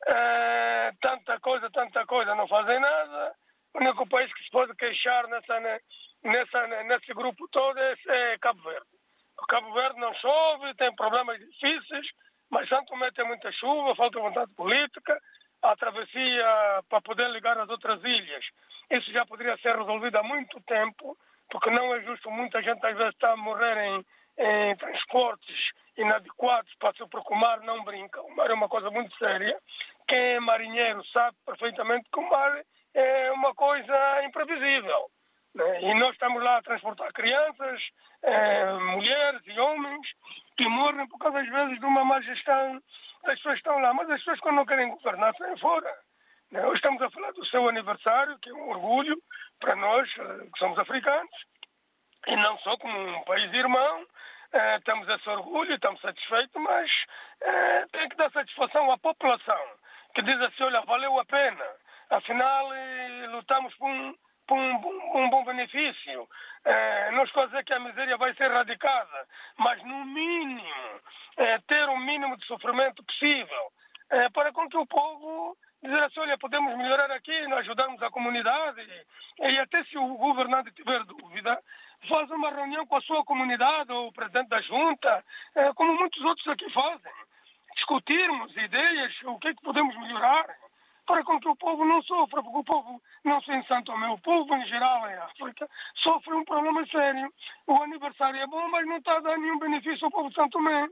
É, 0.06 0.92
tanta 1.00 1.38
coisa, 1.40 1.70
tanta 1.70 2.04
coisa, 2.06 2.34
não 2.34 2.46
fazem 2.48 2.78
nada. 2.80 3.34
O 3.74 3.78
único 3.78 4.08
país 4.08 4.32
que 4.32 4.44
se 4.44 4.50
pode 4.50 4.74
queixar 4.74 5.26
nessa, 5.28 5.60
nessa, 6.24 6.66
nesse 6.84 7.14
grupo 7.14 7.48
todo 7.50 7.78
é, 7.78 7.94
é 8.08 8.38
Cabo 8.38 8.62
Verde. 8.62 8.97
O 9.38 9.46
Cabo 9.46 9.72
Verde 9.72 10.00
não 10.00 10.12
chove, 10.14 10.74
tem 10.74 10.94
problemas 10.94 11.38
difíceis, 11.38 12.06
mas 12.50 12.68
Santo 12.68 12.86
Tomé 12.86 13.10
tem 13.12 13.26
muita 13.26 13.50
chuva, 13.52 13.94
falta 13.94 14.18
vontade 14.18 14.52
política, 14.54 15.18
a 15.62 15.76
travessia 15.76 16.82
para 16.88 17.00
poder 17.00 17.28
ligar 17.30 17.58
as 17.58 17.68
outras 17.68 18.02
ilhas. 18.02 18.44
Isso 18.90 19.12
já 19.12 19.24
poderia 19.26 19.56
ser 19.58 19.76
resolvido 19.76 20.16
há 20.16 20.22
muito 20.22 20.60
tempo, 20.62 21.16
porque 21.50 21.70
não 21.70 21.94
é 21.94 22.00
justo 22.02 22.30
muita 22.30 22.62
gente 22.62 22.84
às 22.84 22.96
vezes 22.96 23.14
estar 23.14 23.32
a 23.32 23.36
morrer 23.36 23.76
em, 23.76 24.04
em 24.38 24.76
transportes 24.76 25.70
inadequados 25.96 26.72
para 26.78 26.92
se 26.94 27.06
porque 27.08 27.32
o 27.32 27.36
mar 27.36 27.60
não 27.60 27.82
brinca. 27.84 28.22
O 28.22 28.34
mar 28.34 28.50
é 28.50 28.54
uma 28.54 28.68
coisa 28.68 28.90
muito 28.90 29.14
séria. 29.18 29.58
Quem 30.06 30.18
é 30.18 30.40
marinheiro 30.40 31.04
sabe 31.06 31.36
perfeitamente 31.44 32.08
que 32.10 32.18
o 32.18 32.30
mar 32.30 32.62
é 32.94 33.32
uma 33.32 33.54
coisa 33.54 34.24
imprevisível. 34.24 35.10
Né? 35.58 35.82
E 35.82 35.94
nós 35.94 36.12
estamos 36.12 36.40
lá 36.42 36.58
a 36.58 36.62
transportar 36.62 37.12
crianças, 37.12 37.82
eh, 38.22 38.72
mulheres 38.74 39.42
e 39.44 39.58
homens 39.58 40.06
que 40.56 40.68
morrem 40.68 41.06
por 41.08 41.18
causa, 41.18 41.40
às 41.40 41.48
vezes, 41.48 41.80
de 41.80 41.84
uma 41.84 42.04
má 42.04 42.20
gestão 42.20 42.80
das 43.24 43.34
pessoas 43.38 43.56
estão 43.56 43.78
lá. 43.80 43.92
Mas 43.92 44.08
as 44.08 44.18
pessoas, 44.18 44.38
quando 44.38 44.56
não 44.56 44.66
querem 44.66 44.88
governar, 44.88 45.34
saem 45.36 45.58
fora. 45.58 45.92
Né? 46.52 46.64
Hoje 46.64 46.76
estamos 46.76 47.02
a 47.02 47.10
falar 47.10 47.32
do 47.32 47.44
seu 47.46 47.68
aniversário, 47.68 48.38
que 48.38 48.50
é 48.50 48.54
um 48.54 48.68
orgulho 48.68 49.20
para 49.58 49.74
nós, 49.74 50.08
eh, 50.16 50.46
que 50.52 50.58
somos 50.60 50.78
africanos, 50.78 51.34
e 52.28 52.36
não 52.36 52.56
só 52.58 52.76
como 52.76 52.96
um 52.96 53.24
país 53.24 53.52
irmão. 53.52 54.06
Eh, 54.52 54.78
temos 54.84 55.08
esse 55.08 55.28
orgulho, 55.28 55.74
estamos 55.74 56.00
satisfeitos, 56.00 56.62
mas 56.62 56.88
eh, 57.40 57.84
tem 57.90 58.08
que 58.08 58.16
dar 58.16 58.30
satisfação 58.30 58.92
à 58.92 58.98
população, 58.98 59.64
que 60.14 60.22
diz 60.22 60.40
assim, 60.40 60.62
olha, 60.62 60.82
valeu 60.82 61.18
a 61.18 61.24
pena. 61.24 61.64
Afinal, 62.10 62.72
eh, 62.72 63.26
lutamos 63.26 63.74
por 63.74 63.90
um 63.90 64.14
um, 64.54 65.24
um, 65.24 65.30
bom 65.30 65.44
benefício. 65.44 66.28
É, 66.64 67.10
não 67.12 67.24
estou 67.24 67.42
a 67.42 67.46
dizer 67.46 67.64
que 67.64 67.72
a 67.72 67.80
miséria 67.80 68.16
vai 68.16 68.34
ser 68.34 68.50
erradicada, 68.50 69.26
mas 69.56 69.82
no 69.84 70.04
mínimo 70.04 71.00
é, 71.36 71.58
ter 71.60 71.88
o 71.88 71.96
mínimo 71.96 72.36
de 72.36 72.46
sofrimento 72.46 73.02
possível 73.04 73.72
é, 74.10 74.28
para 74.30 74.52
com 74.52 74.68
que 74.68 74.76
o 74.76 74.86
povo 74.86 75.56
dizer 75.82 76.02
assim, 76.02 76.20
olha, 76.20 76.36
podemos 76.38 76.76
melhorar 76.76 77.10
aqui, 77.12 77.46
nós 77.46 77.60
ajudamos 77.60 78.02
a 78.02 78.10
comunidade 78.10 78.80
e, 79.40 79.52
e 79.52 79.58
até 79.58 79.84
se 79.84 79.96
o 79.96 80.16
governante 80.16 80.72
tiver 80.72 81.04
dúvida, 81.04 81.62
faz 82.08 82.30
uma 82.30 82.50
reunião 82.50 82.86
com 82.86 82.96
a 82.96 83.02
sua 83.02 83.24
comunidade 83.24 83.92
ou 83.92 84.08
o 84.08 84.12
presidente 84.12 84.48
da 84.48 84.60
junta, 84.60 85.24
como 85.76 85.94
muitos 85.94 86.20
outros 86.24 86.46
aqui 86.48 86.68
fazem. 86.70 87.12
Discutirmos 87.74 88.56
ideias, 88.56 89.14
o 89.24 89.38
que 89.38 89.48
é 89.48 89.54
que 89.54 89.62
podemos 89.62 89.96
melhorar 89.96 90.46
para 91.08 91.24
com 91.24 91.40
que 91.40 91.48
o 91.48 91.56
povo 91.56 91.86
não 91.86 92.02
sofra, 92.02 92.42
porque 92.42 92.58
o 92.58 92.64
povo, 92.64 93.02
não 93.24 93.40
só 93.40 93.54
em 93.54 93.64
Santo 93.64 93.86
Tomé, 93.86 94.08
o 94.10 94.18
povo 94.18 94.54
em 94.54 94.66
geral 94.66 95.08
em 95.08 95.14
África, 95.14 95.66
sofre 96.02 96.34
um 96.34 96.44
problema 96.44 96.86
sério. 96.86 97.32
O 97.66 97.82
aniversário 97.82 98.38
é 98.38 98.46
bom, 98.46 98.68
mas 98.68 98.86
não 98.86 98.98
está 98.98 99.16
a 99.16 99.20
dar 99.20 99.38
nenhum 99.38 99.58
benefício 99.58 100.04
ao 100.04 100.10
povo 100.10 100.28
de 100.28 100.34
Santo 100.34 100.50
Tomé, 100.50 100.86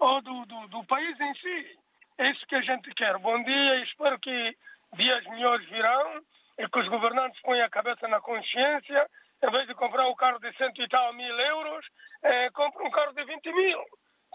ou 0.00 0.20
do, 0.22 0.44
do, 0.44 0.68
do 0.68 0.84
país 0.86 1.18
em 1.20 1.34
si. 1.34 1.78
É 2.18 2.30
isso 2.30 2.44
que 2.48 2.56
a 2.56 2.60
gente 2.62 2.92
quer. 2.94 3.16
Bom 3.18 3.40
dia 3.44 3.76
e 3.76 3.84
espero 3.84 4.18
que 4.18 4.56
dias 4.94 5.24
melhores 5.26 5.64
virão 5.68 6.20
e 6.58 6.68
que 6.68 6.78
os 6.80 6.88
governantes 6.88 7.40
ponham 7.40 7.64
a 7.64 7.70
cabeça 7.70 8.08
na 8.08 8.20
consciência, 8.20 9.08
em 9.40 9.50
vez 9.52 9.68
de 9.68 9.74
comprar 9.74 10.08
um 10.08 10.16
carro 10.16 10.40
de 10.40 10.52
cento 10.56 10.82
e 10.82 10.88
tal 10.88 11.12
mil 11.12 11.38
euros, 11.38 11.86
é, 12.24 12.48
um 12.48 12.90
carro 12.90 13.12
de 13.12 13.24
20 13.24 13.52
mil. 13.52 13.80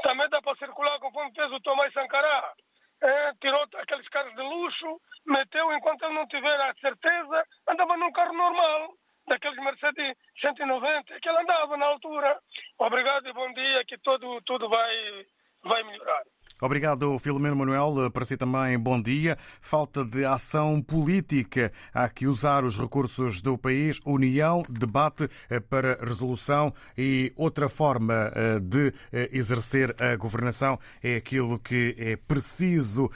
Também 0.01 0.29
dá 0.29 0.41
para 0.41 0.55
circular 0.55 0.97
conforme 0.99 1.35
fez 1.35 1.51
o 1.51 1.59
Tomás 1.59 1.91
Sankara. 1.91 2.53
É, 3.01 3.33
tirou 3.41 3.61
aqueles 3.75 4.07
carros 4.09 4.33
de 4.35 4.41
luxo, 4.41 5.01
meteu 5.25 5.71
enquanto 5.73 6.03
ele 6.03 6.13
não 6.13 6.27
tiver 6.27 6.59
a 6.61 6.73
certeza, 6.75 7.45
andava 7.67 7.97
num 7.97 8.11
carro 8.11 8.33
normal, 8.33 8.93
daqueles 9.27 9.57
Mercedes 9.57 10.15
190, 10.41 11.19
que 11.19 11.29
ele 11.29 11.39
andava 11.39 11.77
na 11.77 11.85
altura. 11.87 12.39
Obrigado 12.79 13.27
e 13.27 13.33
bom 13.33 13.51
dia, 13.53 13.85
que 13.85 13.97
tudo, 13.99 14.41
tudo 14.43 14.69
vai, 14.69 15.25
vai 15.63 15.83
melhorar. 15.83 16.23
Obrigado, 16.61 17.19
Filomeno 17.19 17.55
Manuel. 17.55 18.09
Para 18.11 18.23
si 18.23 18.37
também, 18.37 18.79
bom 18.79 19.01
dia. 19.01 19.37
Falta 19.59 20.05
de 20.05 20.23
ação 20.23 20.81
política. 20.81 21.71
Há 21.93 22.07
que 22.07 22.27
usar 22.27 22.63
os 22.63 22.79
recursos 22.79 23.41
do 23.41 23.57
país. 23.57 23.99
União, 24.05 24.63
debate 24.69 25.29
eh, 25.49 25.59
para 25.59 25.99
resolução 26.01 26.73
e 26.97 27.33
outra 27.35 27.67
forma 27.67 28.31
eh, 28.33 28.59
de 28.59 28.93
eh, 29.11 29.29
exercer 29.33 29.93
a 29.99 30.15
governação 30.15 30.79
é 31.03 31.17
aquilo 31.17 31.59
que 31.59 31.93
é 31.97 32.15
preciso 32.15 33.11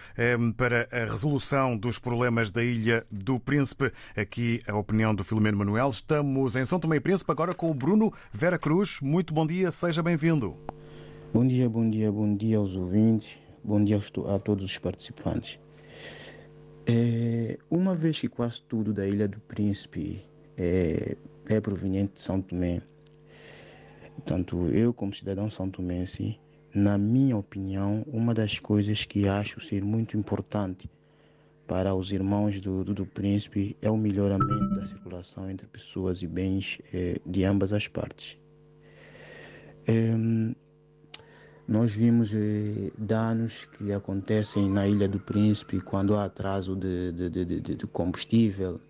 para 0.57 0.87
a 0.91 1.09
resolução 1.09 1.77
dos 1.77 1.97
problemas 1.97 2.51
da 2.51 2.63
Ilha 2.63 3.05
do 3.09 3.39
Príncipe. 3.39 3.91
Aqui 4.17 4.61
a 4.67 4.75
opinião 4.75 5.15
do 5.15 5.23
Filomeno 5.23 5.57
Manuel. 5.57 5.89
Estamos 5.89 6.55
em 6.55 6.65
São 6.65 6.79
Tomé 6.79 6.97
e 6.97 6.99
Príncipe 6.99 7.31
agora 7.31 7.53
com 7.53 7.71
o 7.71 7.73
Bruno 7.73 8.13
Vera 8.33 8.59
Cruz. 8.59 8.99
Muito 9.01 9.33
bom 9.33 9.47
dia, 9.47 9.71
seja 9.71 10.03
bem-vindo. 10.03 10.57
Bom 11.31 11.45
dia, 11.45 11.69
bom 11.69 11.87
dia, 11.87 12.11
bom 12.11 12.35
dia 12.35 12.57
aos 12.57 12.75
ouvintes, 12.75 13.37
bom 13.63 13.83
dia 13.83 13.99
a 14.27 14.39
todos 14.39 14.65
os 14.65 14.77
participantes. 14.79 15.59
É, 16.87 17.55
uma 17.69 17.93
vez 17.93 18.19
que 18.19 18.27
quase 18.27 18.63
tudo 18.63 18.91
da 18.91 19.07
Ilha 19.07 19.27
do 19.27 19.39
Príncipe 19.41 20.25
é, 20.57 21.15
é 21.47 21.61
proveniente 21.61 22.13
de 22.13 22.21
São 22.21 22.41
Tomé, 22.41 22.81
tanto 24.25 24.69
eu 24.69 24.91
como 24.91 25.13
cidadão 25.13 25.51
são 25.51 25.69
tomense, 25.69 26.39
na 26.73 26.97
minha 26.97 27.37
opinião, 27.37 28.03
uma 28.07 28.33
das 28.33 28.57
coisas 28.57 29.05
que 29.05 29.27
acho 29.27 29.61
ser 29.61 29.83
muito 29.83 30.17
importante 30.17 30.89
para 31.67 31.93
os 31.93 32.11
irmãos 32.11 32.59
do, 32.59 32.83
do, 32.83 32.95
do 32.95 33.05
Príncipe 33.05 33.77
é 33.83 33.91
o 33.91 33.97
melhoramento 33.97 34.73
da 34.73 34.83
circulação 34.83 35.47
entre 35.47 35.67
pessoas 35.67 36.23
e 36.23 36.27
bens 36.27 36.79
é, 36.91 37.21
de 37.23 37.43
ambas 37.43 37.71
as 37.71 37.87
partes. 37.87 38.35
É, 39.85 40.15
nós 41.69 41.91
vimos 41.91 42.33
eh, 42.33 42.89
danos 42.97 43.65
que 43.65 43.93
acontecem 43.93 44.67
na 44.67 44.87
Ilha 44.87 45.07
do 45.07 45.19
Príncipe 45.19 45.79
quando 45.79 46.15
há 46.15 46.25
atraso 46.25 46.75
de, 46.75 47.11
de, 47.11 47.45
de, 47.45 47.61
de 47.75 47.87
combustível, 47.87 48.81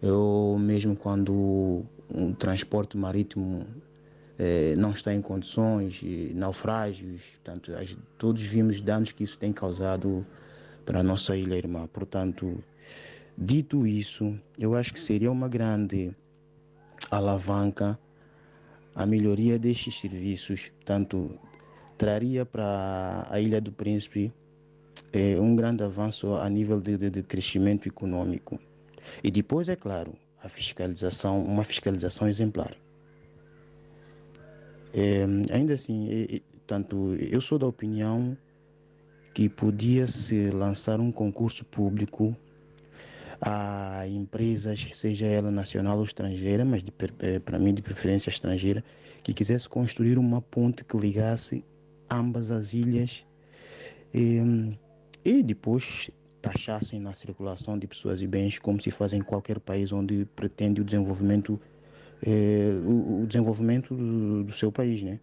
ou 0.00 0.56
mesmo 0.56 0.94
quando 0.94 1.32
o 2.08 2.32
transporte 2.38 2.96
marítimo 2.96 3.66
eh, 4.38 4.76
não 4.78 4.92
está 4.92 5.12
em 5.12 5.20
condições, 5.20 6.00
naufrágios. 6.32 7.22
Portanto, 7.42 7.72
todos 8.16 8.40
vimos 8.40 8.80
danos 8.80 9.10
que 9.10 9.24
isso 9.24 9.36
tem 9.36 9.52
causado 9.52 10.24
para 10.86 11.00
a 11.00 11.02
nossa 11.02 11.36
ilha 11.36 11.56
irmã. 11.56 11.88
Portanto, 11.92 12.62
dito 13.36 13.84
isso, 13.84 14.32
eu 14.56 14.76
acho 14.76 14.92
que 14.92 15.00
seria 15.00 15.32
uma 15.32 15.48
grande 15.48 16.14
alavanca 17.10 17.98
a 18.94 19.04
melhoria 19.06 19.58
destes 19.58 20.00
serviços, 20.00 20.72
tanto 20.84 21.38
traria 21.98 22.46
para 22.46 23.26
a 23.28 23.40
Ilha 23.40 23.60
do 23.60 23.72
Príncipe 23.72 24.32
é, 25.12 25.38
um 25.38 25.54
grande 25.56 25.82
avanço 25.82 26.34
a 26.34 26.48
nível 26.48 26.80
de, 26.80 26.96
de, 26.96 27.10
de, 27.10 27.22
crescimento 27.22 27.88
econômico. 27.88 28.58
E 29.22 29.30
depois, 29.30 29.68
é 29.68 29.76
claro, 29.76 30.14
a 30.42 30.48
fiscalização, 30.48 31.42
uma 31.42 31.64
fiscalização 31.64 32.28
exemplar. 32.28 32.74
É, 34.94 35.24
ainda 35.52 35.74
assim, 35.74 36.08
é, 36.10 36.40
tanto 36.66 37.14
eu 37.14 37.40
sou 37.40 37.58
da 37.58 37.66
opinião 37.66 38.36
que 39.34 39.48
podia 39.48 40.06
se 40.06 40.50
lançar 40.50 41.00
um 41.00 41.12
concurso 41.12 41.64
público 41.64 42.36
a 43.40 44.04
empresas, 44.08 44.88
seja 44.92 45.26
ela 45.26 45.50
nacional 45.50 45.98
ou 45.98 46.04
estrangeira, 46.04 46.64
mas 46.64 46.82
para 47.44 47.58
mim 47.58 47.72
de 47.72 47.82
preferência 47.82 48.30
estrangeira, 48.30 48.82
que 49.22 49.32
quisesse 49.32 49.68
construir 49.68 50.18
uma 50.18 50.42
ponte 50.42 50.84
que 50.84 50.96
ligasse 50.96 51.64
ambas 52.10 52.50
as 52.50 52.72
ilhas 52.72 53.26
e, 54.12 54.38
e 55.24 55.42
depois 55.42 56.10
taxassem 56.40 57.00
na 57.00 57.12
circulação 57.12 57.78
de 57.78 57.86
pessoas 57.86 58.22
e 58.22 58.26
bens 58.26 58.58
como 58.58 58.80
se 58.80 58.90
faz 58.90 59.12
em 59.12 59.20
qualquer 59.20 59.58
país 59.60 59.92
onde 59.92 60.24
pretende 60.36 60.80
o 60.80 60.84
desenvolvimento 60.84 61.60
eh, 62.22 62.70
o, 62.84 63.22
o, 63.22 63.26
desenvolvimento 63.26 63.94
do, 63.94 64.44
do, 64.44 64.52
seu 64.52 64.72
país, 64.72 65.02
né? 65.02 65.20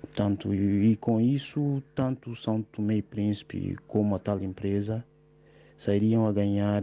Portanto, 0.00 0.52
e, 0.52 0.92
e, 0.92 0.96
com 0.96 1.20
isso, 1.20 1.82
tanto 1.94 2.34
São 2.34 2.62
Tomé 2.62 2.96
e 2.96 3.02
Príncipe 3.02 3.76
como 3.86 4.16
a 4.16 4.18
tal 4.18 4.42
empresa 4.42 5.04
sairiam 5.76 6.26
a 6.26 6.32
ganhar 6.32 6.82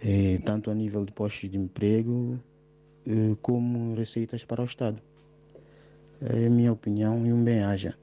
eh, 0.00 0.38
tanto 0.44 0.70
a 0.70 0.74
nível 0.74 1.04
de 1.04 1.12
postos 1.12 1.50
de 1.50 1.58
emprego 1.58 2.38
eh, 3.06 3.36
como 3.42 3.94
receitas 3.94 4.44
para 4.44 4.62
o 4.62 4.64
Estado. 4.64 5.02
É 6.20 6.48
minha 6.48 6.72
opinião 6.72 7.26
e 7.26 7.32
um 7.32 7.42
bem-aja. 7.42 7.94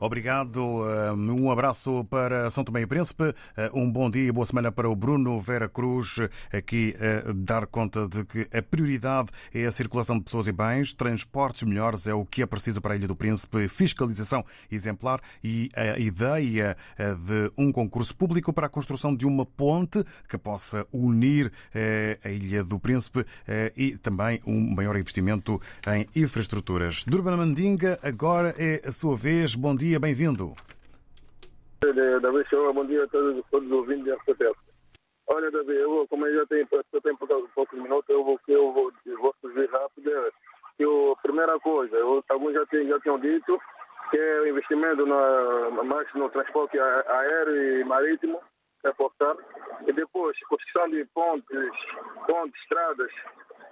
Obrigado. 0.00 0.84
Um 1.16 1.50
abraço 1.50 2.04
para 2.04 2.48
São 2.50 2.62
Tomé 2.62 2.82
e 2.82 2.86
Príncipe. 2.86 3.34
Um 3.74 3.90
bom 3.90 4.08
dia 4.08 4.28
e 4.28 4.32
boa 4.32 4.46
semana 4.46 4.70
para 4.70 4.88
o 4.88 4.94
Bruno 4.94 5.40
Vera 5.40 5.68
Cruz. 5.68 6.20
Aqui 6.52 6.94
dar 7.34 7.66
conta 7.66 8.08
de 8.08 8.24
que 8.24 8.46
a 8.56 8.62
prioridade 8.62 9.30
é 9.52 9.66
a 9.66 9.72
circulação 9.72 10.16
de 10.16 10.24
pessoas 10.24 10.46
e 10.46 10.52
bens, 10.52 10.94
transportes 10.94 11.64
melhores 11.64 12.06
é 12.06 12.14
o 12.14 12.24
que 12.24 12.42
é 12.42 12.46
preciso 12.46 12.80
para 12.80 12.94
a 12.94 12.96
Ilha 12.96 13.08
do 13.08 13.16
Príncipe, 13.16 13.68
fiscalização 13.68 14.44
exemplar 14.70 15.20
e 15.42 15.68
a 15.74 15.98
ideia 15.98 16.76
de 16.96 17.50
um 17.56 17.72
concurso 17.72 18.14
público 18.14 18.52
para 18.52 18.66
a 18.66 18.70
construção 18.70 19.14
de 19.14 19.26
uma 19.26 19.44
ponte 19.44 20.04
que 20.28 20.38
possa 20.38 20.86
unir 20.92 21.52
a 22.24 22.28
Ilha 22.28 22.62
do 22.62 22.78
Príncipe 22.78 23.24
e 23.76 23.98
também 23.98 24.40
um 24.46 24.74
maior 24.74 24.96
investimento 24.96 25.60
em 25.88 26.06
infraestruturas. 26.14 27.04
Durban 27.04 27.36
Mandinga, 27.36 27.98
agora 28.00 28.54
é 28.56 28.80
a 28.86 28.92
sua 28.92 29.16
vez. 29.16 29.56
Bom 29.56 29.74
dia 29.74 29.87
dia, 29.88 29.98
bem-vindo. 29.98 30.54
Davi 32.20 32.44
Show, 32.50 32.74
bom 32.74 32.84
dia 32.84 33.04
a 33.04 33.08
todos, 33.08 33.42
todos 33.50 33.66
os 33.66 33.72
ouvintes 33.72 34.04
da 34.04 34.16
RTP. 34.16 34.52
Olha, 35.28 35.50
Davi, 35.50 35.76
eu 35.76 35.88
vou, 35.88 36.08
como 36.08 36.26
eu 36.26 36.40
já 36.40 36.46
tenho, 36.46 36.68
eu 36.70 37.00
tenho 37.00 37.16
poucos 37.16 37.78
minutos, 37.78 38.08
eu 38.10 38.22
vou, 38.22 38.38
eu 38.48 38.72
vou, 38.72 38.92
eu 39.06 39.18
vou 39.18 39.34
rápido. 39.72 40.32
Que 40.76 40.84
a 40.84 41.22
primeira 41.22 41.58
coisa, 41.60 41.96
eu, 41.96 42.22
alguns 42.28 42.52
já, 42.52 42.60
já 42.70 43.00
tinham 43.00 43.18
dito, 43.18 43.58
que 44.10 44.18
é 44.18 44.40
o 44.40 44.48
investimento 44.48 45.06
na, 45.06 45.70
mais 45.84 46.06
no 46.14 46.28
transporte 46.28 46.78
aéreo 46.78 47.80
e 47.80 47.84
marítimo, 47.84 48.40
reforçar. 48.84 49.36
E 49.86 49.92
depois, 49.92 50.38
construção 50.50 50.90
de 50.90 51.02
pontes, 51.14 51.72
pontes, 52.26 52.60
estradas. 52.60 53.12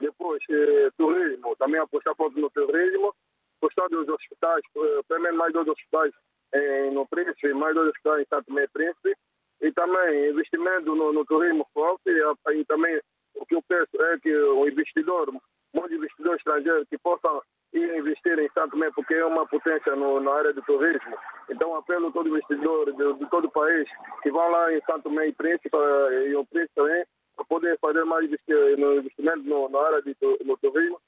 Depois, 0.01 0.43
eh, 0.49 0.91
turismo, 0.97 1.55
também 1.57 1.81
apostar 1.81 2.15
ponto 2.17 2.39
no 2.41 2.49
turismo 2.51 3.15
gostar 3.61 3.89
dos 3.89 4.09
hospitais, 4.09 4.63
eh, 4.77 5.01
pelo 5.09 5.23
menos 5.23 5.39
mais 5.39 5.53
dois 5.53 5.69
hospitais 5.69 6.13
em, 6.55 6.91
no 6.93 7.07
Príncipe, 7.07 7.53
mais 7.55 7.75
dois 7.75 7.89
hospitais 7.89 8.23
em 8.23 8.27
Santo 8.27 8.47
Tomé 8.47 8.67
Príncipe, 8.73 9.15
e 9.61 9.73
também 9.73 10.31
investimento 10.31 10.95
no, 10.95 11.13
no 11.13 11.25
turismo 11.25 11.67
forte, 11.73 12.03
e, 12.09 12.61
e, 12.61 12.65
também 12.67 13.01
o 13.35 13.47
que 13.47 13.55
eu 13.55 13.63
peço 13.63 14.03
é 14.03 14.19
que 14.19 14.35
o 14.35 14.69
investidor, 14.69 15.33
muitos 15.75 15.97
investidores 15.97 16.39
estrangeiros 16.39 16.89
que 16.89 16.99
possam 16.99 17.41
ir 17.73 17.97
investir 17.97 18.39
em 18.39 18.49
Santo 18.51 18.73
Tomé, 18.73 18.91
porque 18.95 19.15
é 19.15 19.25
uma 19.25 19.47
potência 19.47 19.95
no, 19.97 20.21
na 20.21 20.33
área 20.33 20.53
do 20.53 20.63
turismo. 20.63 21.17
Então 21.51 21.75
apelo 21.77 22.09
a 22.09 22.13
todo 22.13 22.29
investidor 22.29 22.93
de, 22.93 23.15
de, 23.15 23.31
todo 23.31 23.47
o 23.47 23.51
país 23.51 23.89
que 24.23 24.31
vão 24.31 24.49
lá 24.51 24.73
em 24.73 24.81
Santo 24.83 25.11
e 25.23 25.33
Príncipe, 25.33 25.71
eh, 25.73 26.29
e 26.29 26.37
o 26.37 26.45
Príncipe 26.47 26.75
também, 26.75 27.05
para 27.35 27.45
poder 27.45 27.79
fazer 27.79 28.05
mais 28.05 28.25
investimento 28.25 29.43
no, 29.43 29.69
na 29.69 29.81
área 29.81 30.03
de, 30.03 30.17
no 30.45 30.57
turismo 30.57 30.99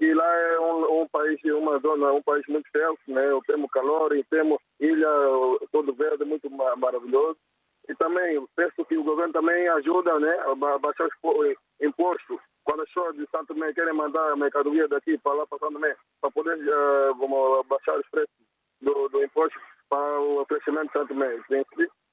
e 0.00 0.12
lá 0.12 0.26
é 0.26 0.60
um, 0.60 1.02
um, 1.02 1.08
país, 1.08 1.40
uma 1.44 1.78
zona, 1.78 2.12
um 2.12 2.22
país 2.22 2.44
muito 2.48 2.68
fértil, 2.70 2.98
né? 3.14 3.22
Temos 3.46 3.70
calor 3.70 4.12
temos 4.28 4.58
ilha 4.80 5.08
todo 5.70 5.94
verde, 5.94 6.24
muito 6.24 6.50
maravilhoso. 6.50 7.38
E 7.88 7.94
também 7.96 8.44
peço 8.56 8.84
que 8.86 8.96
o 8.96 9.04
governo 9.04 9.32
também 9.32 9.68
ajuda, 9.68 10.18
né? 10.18 10.36
A 10.46 10.78
baixar 10.78 11.06
os 11.06 11.56
impostos. 11.80 12.40
Quando 12.64 12.82
as 12.82 12.88
pessoas 12.88 13.14
de 13.14 13.28
Santo 13.30 13.54
Tomé 13.54 13.72
querem 13.74 13.92
mandar 13.92 14.32
a 14.32 14.36
mercadoria 14.36 14.88
daqui 14.88 15.18
para 15.18 15.34
lá 15.34 15.46
para 15.46 15.58
Santo 15.58 15.74
Tomé, 15.74 15.94
para 16.20 16.30
poder 16.30 16.56
uh, 16.56 17.64
baixar 17.64 17.98
os 17.98 18.08
preços 18.08 18.34
do, 18.80 19.08
do 19.10 19.22
imposto 19.22 19.60
para 19.90 20.20
o 20.20 20.46
crescimento 20.46 20.86
de 20.86 20.92
Santo 20.92 21.08
Tomé. 21.08 21.40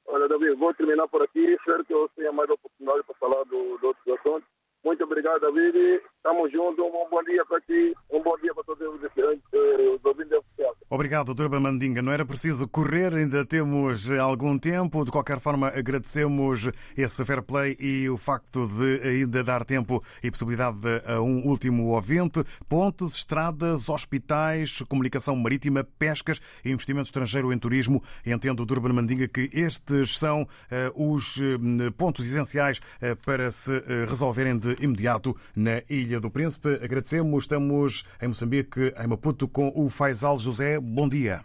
Olha, 0.07 0.27
Davi, 0.27 0.53
vou 0.55 0.73
terminar 0.73 1.07
por 1.07 1.23
aqui. 1.23 1.39
Espero 1.39 1.85
que 1.85 1.93
eu 1.93 2.09
tenha 2.17 2.33
mais 2.33 2.49
oportunidade 2.49 3.03
para 3.03 3.15
falar 3.15 3.43
do, 3.45 3.77
do 3.77 3.87
outros 3.87 4.19
assuntos. 4.19 4.47
Muito 4.83 5.03
obrigado, 5.03 5.39
David. 5.41 6.01
Estamos 6.17 6.51
juntos. 6.51 6.83
Um 6.83 7.09
bom 7.09 7.23
dia 7.23 7.45
para 7.45 7.61
ti. 7.61 7.93
Um 8.11 8.21
bom 8.21 8.35
dia 8.37 8.53
para 8.53 8.63
todos 8.63 8.81
os 8.81 10.05
ouvintes 10.05 10.29
da 10.29 10.41
Obrigado, 10.89 11.33
Durba 11.33 11.59
Mandinga. 11.59 12.01
Não 12.01 12.11
era 12.11 12.25
preciso 12.25 12.67
correr, 12.67 13.13
ainda 13.13 13.45
temos 13.45 14.11
algum 14.11 14.57
tempo. 14.57 15.05
De 15.05 15.11
qualquer 15.11 15.39
forma, 15.39 15.69
agradecemos 15.69 16.69
esse 16.97 17.23
fair 17.23 17.41
play 17.41 17.77
e 17.79 18.09
o 18.09 18.17
facto 18.17 18.67
de 18.67 19.07
ainda 19.07 19.43
dar 19.43 19.63
tempo 19.63 20.03
e 20.21 20.29
possibilidade 20.29 20.79
a 21.05 21.21
um 21.21 21.47
último 21.47 21.87
ouvinte. 21.93 22.43
Pontes, 22.67 23.15
estradas, 23.15 23.87
hospitais, 23.87 24.81
comunicação 24.89 25.35
marítima, 25.35 25.83
pescas 25.83 26.41
investimento 26.65 27.05
estrangeiro 27.05 27.53
em 27.53 27.57
turismo. 27.57 28.03
Entendo, 28.25 28.65
Durba 28.65 28.89
Mandinga, 28.89 29.27
que 29.27 29.49
estes 29.53 30.17
são 30.17 30.41
uh, 30.41 31.13
os 31.15 31.39
pontos 31.97 32.25
essenciais 32.25 32.81
para 33.23 33.49
se 33.49 33.71
resolverem 34.07 34.57
de 34.57 34.70
imediato 34.79 35.35
na 35.55 35.81
Ilha 35.89 36.19
do 36.19 36.29
Príncipe. 36.29 36.79
Agradecemos. 36.81 37.43
Estamos 37.43 38.03
em 38.21 38.27
Moçambique, 38.27 38.93
em 38.97 39.07
Maputo, 39.07 39.47
com 39.47 39.71
o 39.75 39.89
Faisal 39.89 40.37
José 40.37 40.79
bom 40.79 41.07
dia. 41.07 41.43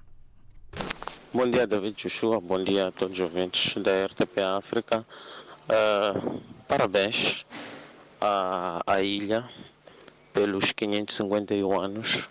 Bom 1.33 1.51
dia, 1.51 1.67
David 1.67 1.97
Joshua. 1.97 2.41
Bom 2.41 2.63
dia 2.63 2.89
a 2.89 2.93
todos 2.93 3.19
os 3.19 3.21
ouvintes 3.21 3.75
da 3.83 4.07
RTP 4.07 4.39
África. 4.57 5.07
Uh, 5.69 6.41
parabéns 6.67 7.45
à, 8.21 8.81
à, 8.87 9.03
ilha 9.03 9.49
pelos 10.33 10.73
551 10.73 11.81
anos. 11.81 12.29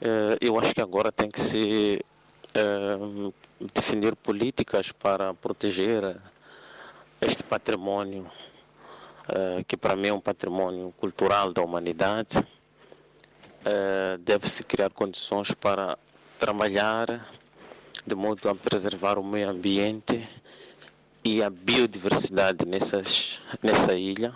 Uh, 0.00 0.36
eu 0.40 0.58
acho 0.58 0.74
que 0.74 0.80
agora 0.82 1.12
tem 1.12 1.30
que 1.30 1.40
se 1.40 2.04
uh, 2.56 3.32
definir 3.72 4.16
políticas 4.16 4.90
para 4.90 5.32
proteger 5.34 6.16
este 7.20 7.42
património, 7.44 8.26
que 9.66 9.76
para 9.76 9.94
mim 9.96 10.08
é 10.08 10.12
um 10.12 10.20
património 10.20 10.92
cultural 10.98 11.52
da 11.52 11.62
humanidade 11.62 12.44
uh, 13.62 14.18
deve-se 14.18 14.62
criar 14.64 14.90
condições 14.90 15.52
para 15.52 15.98
trabalhar 16.38 17.30
de 18.04 18.14
modo 18.14 18.48
a 18.48 18.54
preservar 18.54 19.18
o 19.18 19.24
meio 19.24 19.48
ambiente 19.48 20.28
e 21.24 21.42
a 21.42 21.48
biodiversidade 21.48 22.66
nessas, 22.66 23.38
nessa 23.62 23.94
ilha, 23.94 24.34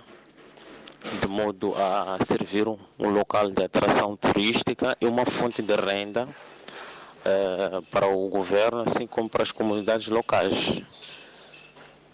de 1.20 1.26
modo 1.26 1.74
a 1.74 2.16
servir 2.24 2.68
um, 2.68 2.78
um 2.98 3.10
local 3.10 3.50
de 3.50 3.64
atração 3.64 4.16
turística 4.16 4.96
e 5.00 5.06
uma 5.06 5.26
fonte 5.26 5.62
de 5.62 5.74
renda 5.74 6.28
uh, 6.28 7.82
para 7.90 8.06
o 8.06 8.28
governo, 8.28 8.84
assim 8.86 9.06
como 9.06 9.28
para 9.28 9.42
as 9.42 9.50
comunidades 9.50 10.06
locais. 10.06 10.80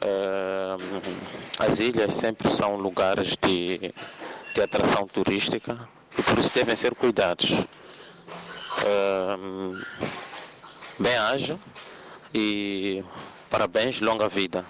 Uh, 0.05 0.77
as 1.59 1.79
ilhas 1.79 2.15
sempre 2.15 2.51
são 2.51 2.77
lugares 2.77 3.37
de, 3.41 3.95
de 4.55 4.61
atração 4.61 5.07
turística 5.07 5.89
e 6.19 6.23
por 6.23 6.39
isso 6.39 6.53
devem 6.53 6.75
ser 6.75 6.95
cuidados. 6.95 7.65
Bem-aja 10.99 11.57
e 12.35 13.05
parabéns, 13.49 14.01
longa 14.01 14.29
vida. 14.29 14.65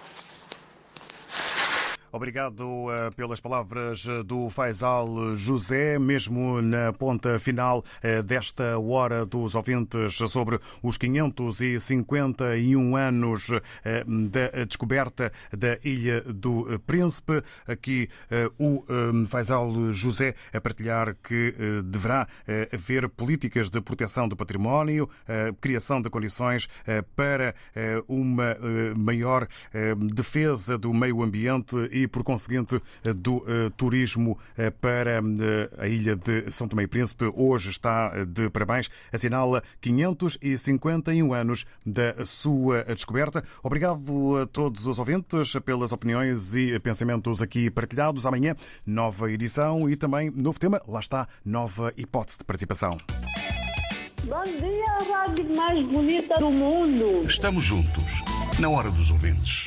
Obrigado 2.14 2.60
uh, 2.60 3.10
pelas 3.16 3.40
palavras 3.40 4.06
eh, 4.06 4.22
do 4.22 4.50
Faisal 4.50 5.34
José, 5.34 5.98
mesmo 5.98 6.60
na 6.60 6.92
ponta 6.92 7.38
final 7.38 7.78
uh, 7.78 8.22
desta 8.22 8.78
hora 8.78 9.24
dos 9.24 9.54
ouvintes 9.54 10.16
sobre 10.16 10.60
os 10.82 10.98
551 10.98 12.96
anos 12.96 13.48
da 14.30 14.64
descoberta 14.66 15.32
da 15.56 15.78
Ilha 15.82 16.20
do 16.20 16.78
Príncipe. 16.86 17.42
Aqui 17.66 18.10
o 18.58 18.84
Faisal 19.26 19.92
José 19.92 20.34
a 20.52 20.60
partilhar 20.60 21.16
que 21.22 21.54
deverá 21.84 22.28
haver 22.72 23.08
políticas 23.08 23.70
de 23.70 23.80
proteção 23.80 24.28
do 24.28 24.36
património, 24.36 25.08
criação 25.60 26.02
de 26.02 26.10
condições 26.10 26.68
para 27.16 27.54
uma 28.08 28.56
maior 28.96 29.46
defesa 30.12 30.76
do 30.76 30.92
meio 30.92 31.22
ambiente 31.22 31.76
e 31.90 32.01
e, 32.02 32.08
por 32.08 32.24
conseguinte, 32.24 32.80
do 33.16 33.36
uh, 33.36 33.70
turismo 33.76 34.32
uh, 34.32 34.72
para 34.80 35.20
uh, 35.20 35.24
a 35.78 35.86
ilha 35.86 36.16
de 36.16 36.50
São 36.50 36.68
Tomé 36.68 36.84
e 36.84 36.86
Príncipe. 36.86 37.30
Hoje 37.34 37.70
está 37.70 38.24
de 38.24 38.50
parabéns, 38.50 38.90
assinala 39.12 39.62
551 39.80 41.32
anos 41.32 41.66
da 41.86 42.24
sua 42.24 42.84
descoberta. 42.84 43.44
Obrigado 43.62 44.38
a 44.42 44.46
todos 44.46 44.86
os 44.86 44.98
ouvintes 44.98 45.52
pelas 45.64 45.92
opiniões 45.92 46.54
e 46.54 46.78
pensamentos 46.80 47.40
aqui 47.40 47.70
partilhados. 47.70 48.26
Amanhã, 48.26 48.54
nova 48.86 49.30
edição 49.30 49.88
e 49.88 49.96
também 49.96 50.30
novo 50.30 50.58
tema. 50.58 50.80
Lá 50.86 51.00
está, 51.00 51.28
nova 51.44 51.92
hipótese 51.96 52.38
de 52.38 52.44
participação. 52.44 52.98
Bom 54.24 54.44
dia, 54.44 54.86
a 54.86 55.18
rádio 55.18 55.56
mais 55.56 55.84
bonita 55.86 56.38
do 56.38 56.50
mundo. 56.50 57.24
Estamos 57.26 57.64
juntos, 57.64 58.22
na 58.58 58.68
hora 58.68 58.90
dos 58.90 59.10
ouvintes. 59.10 59.60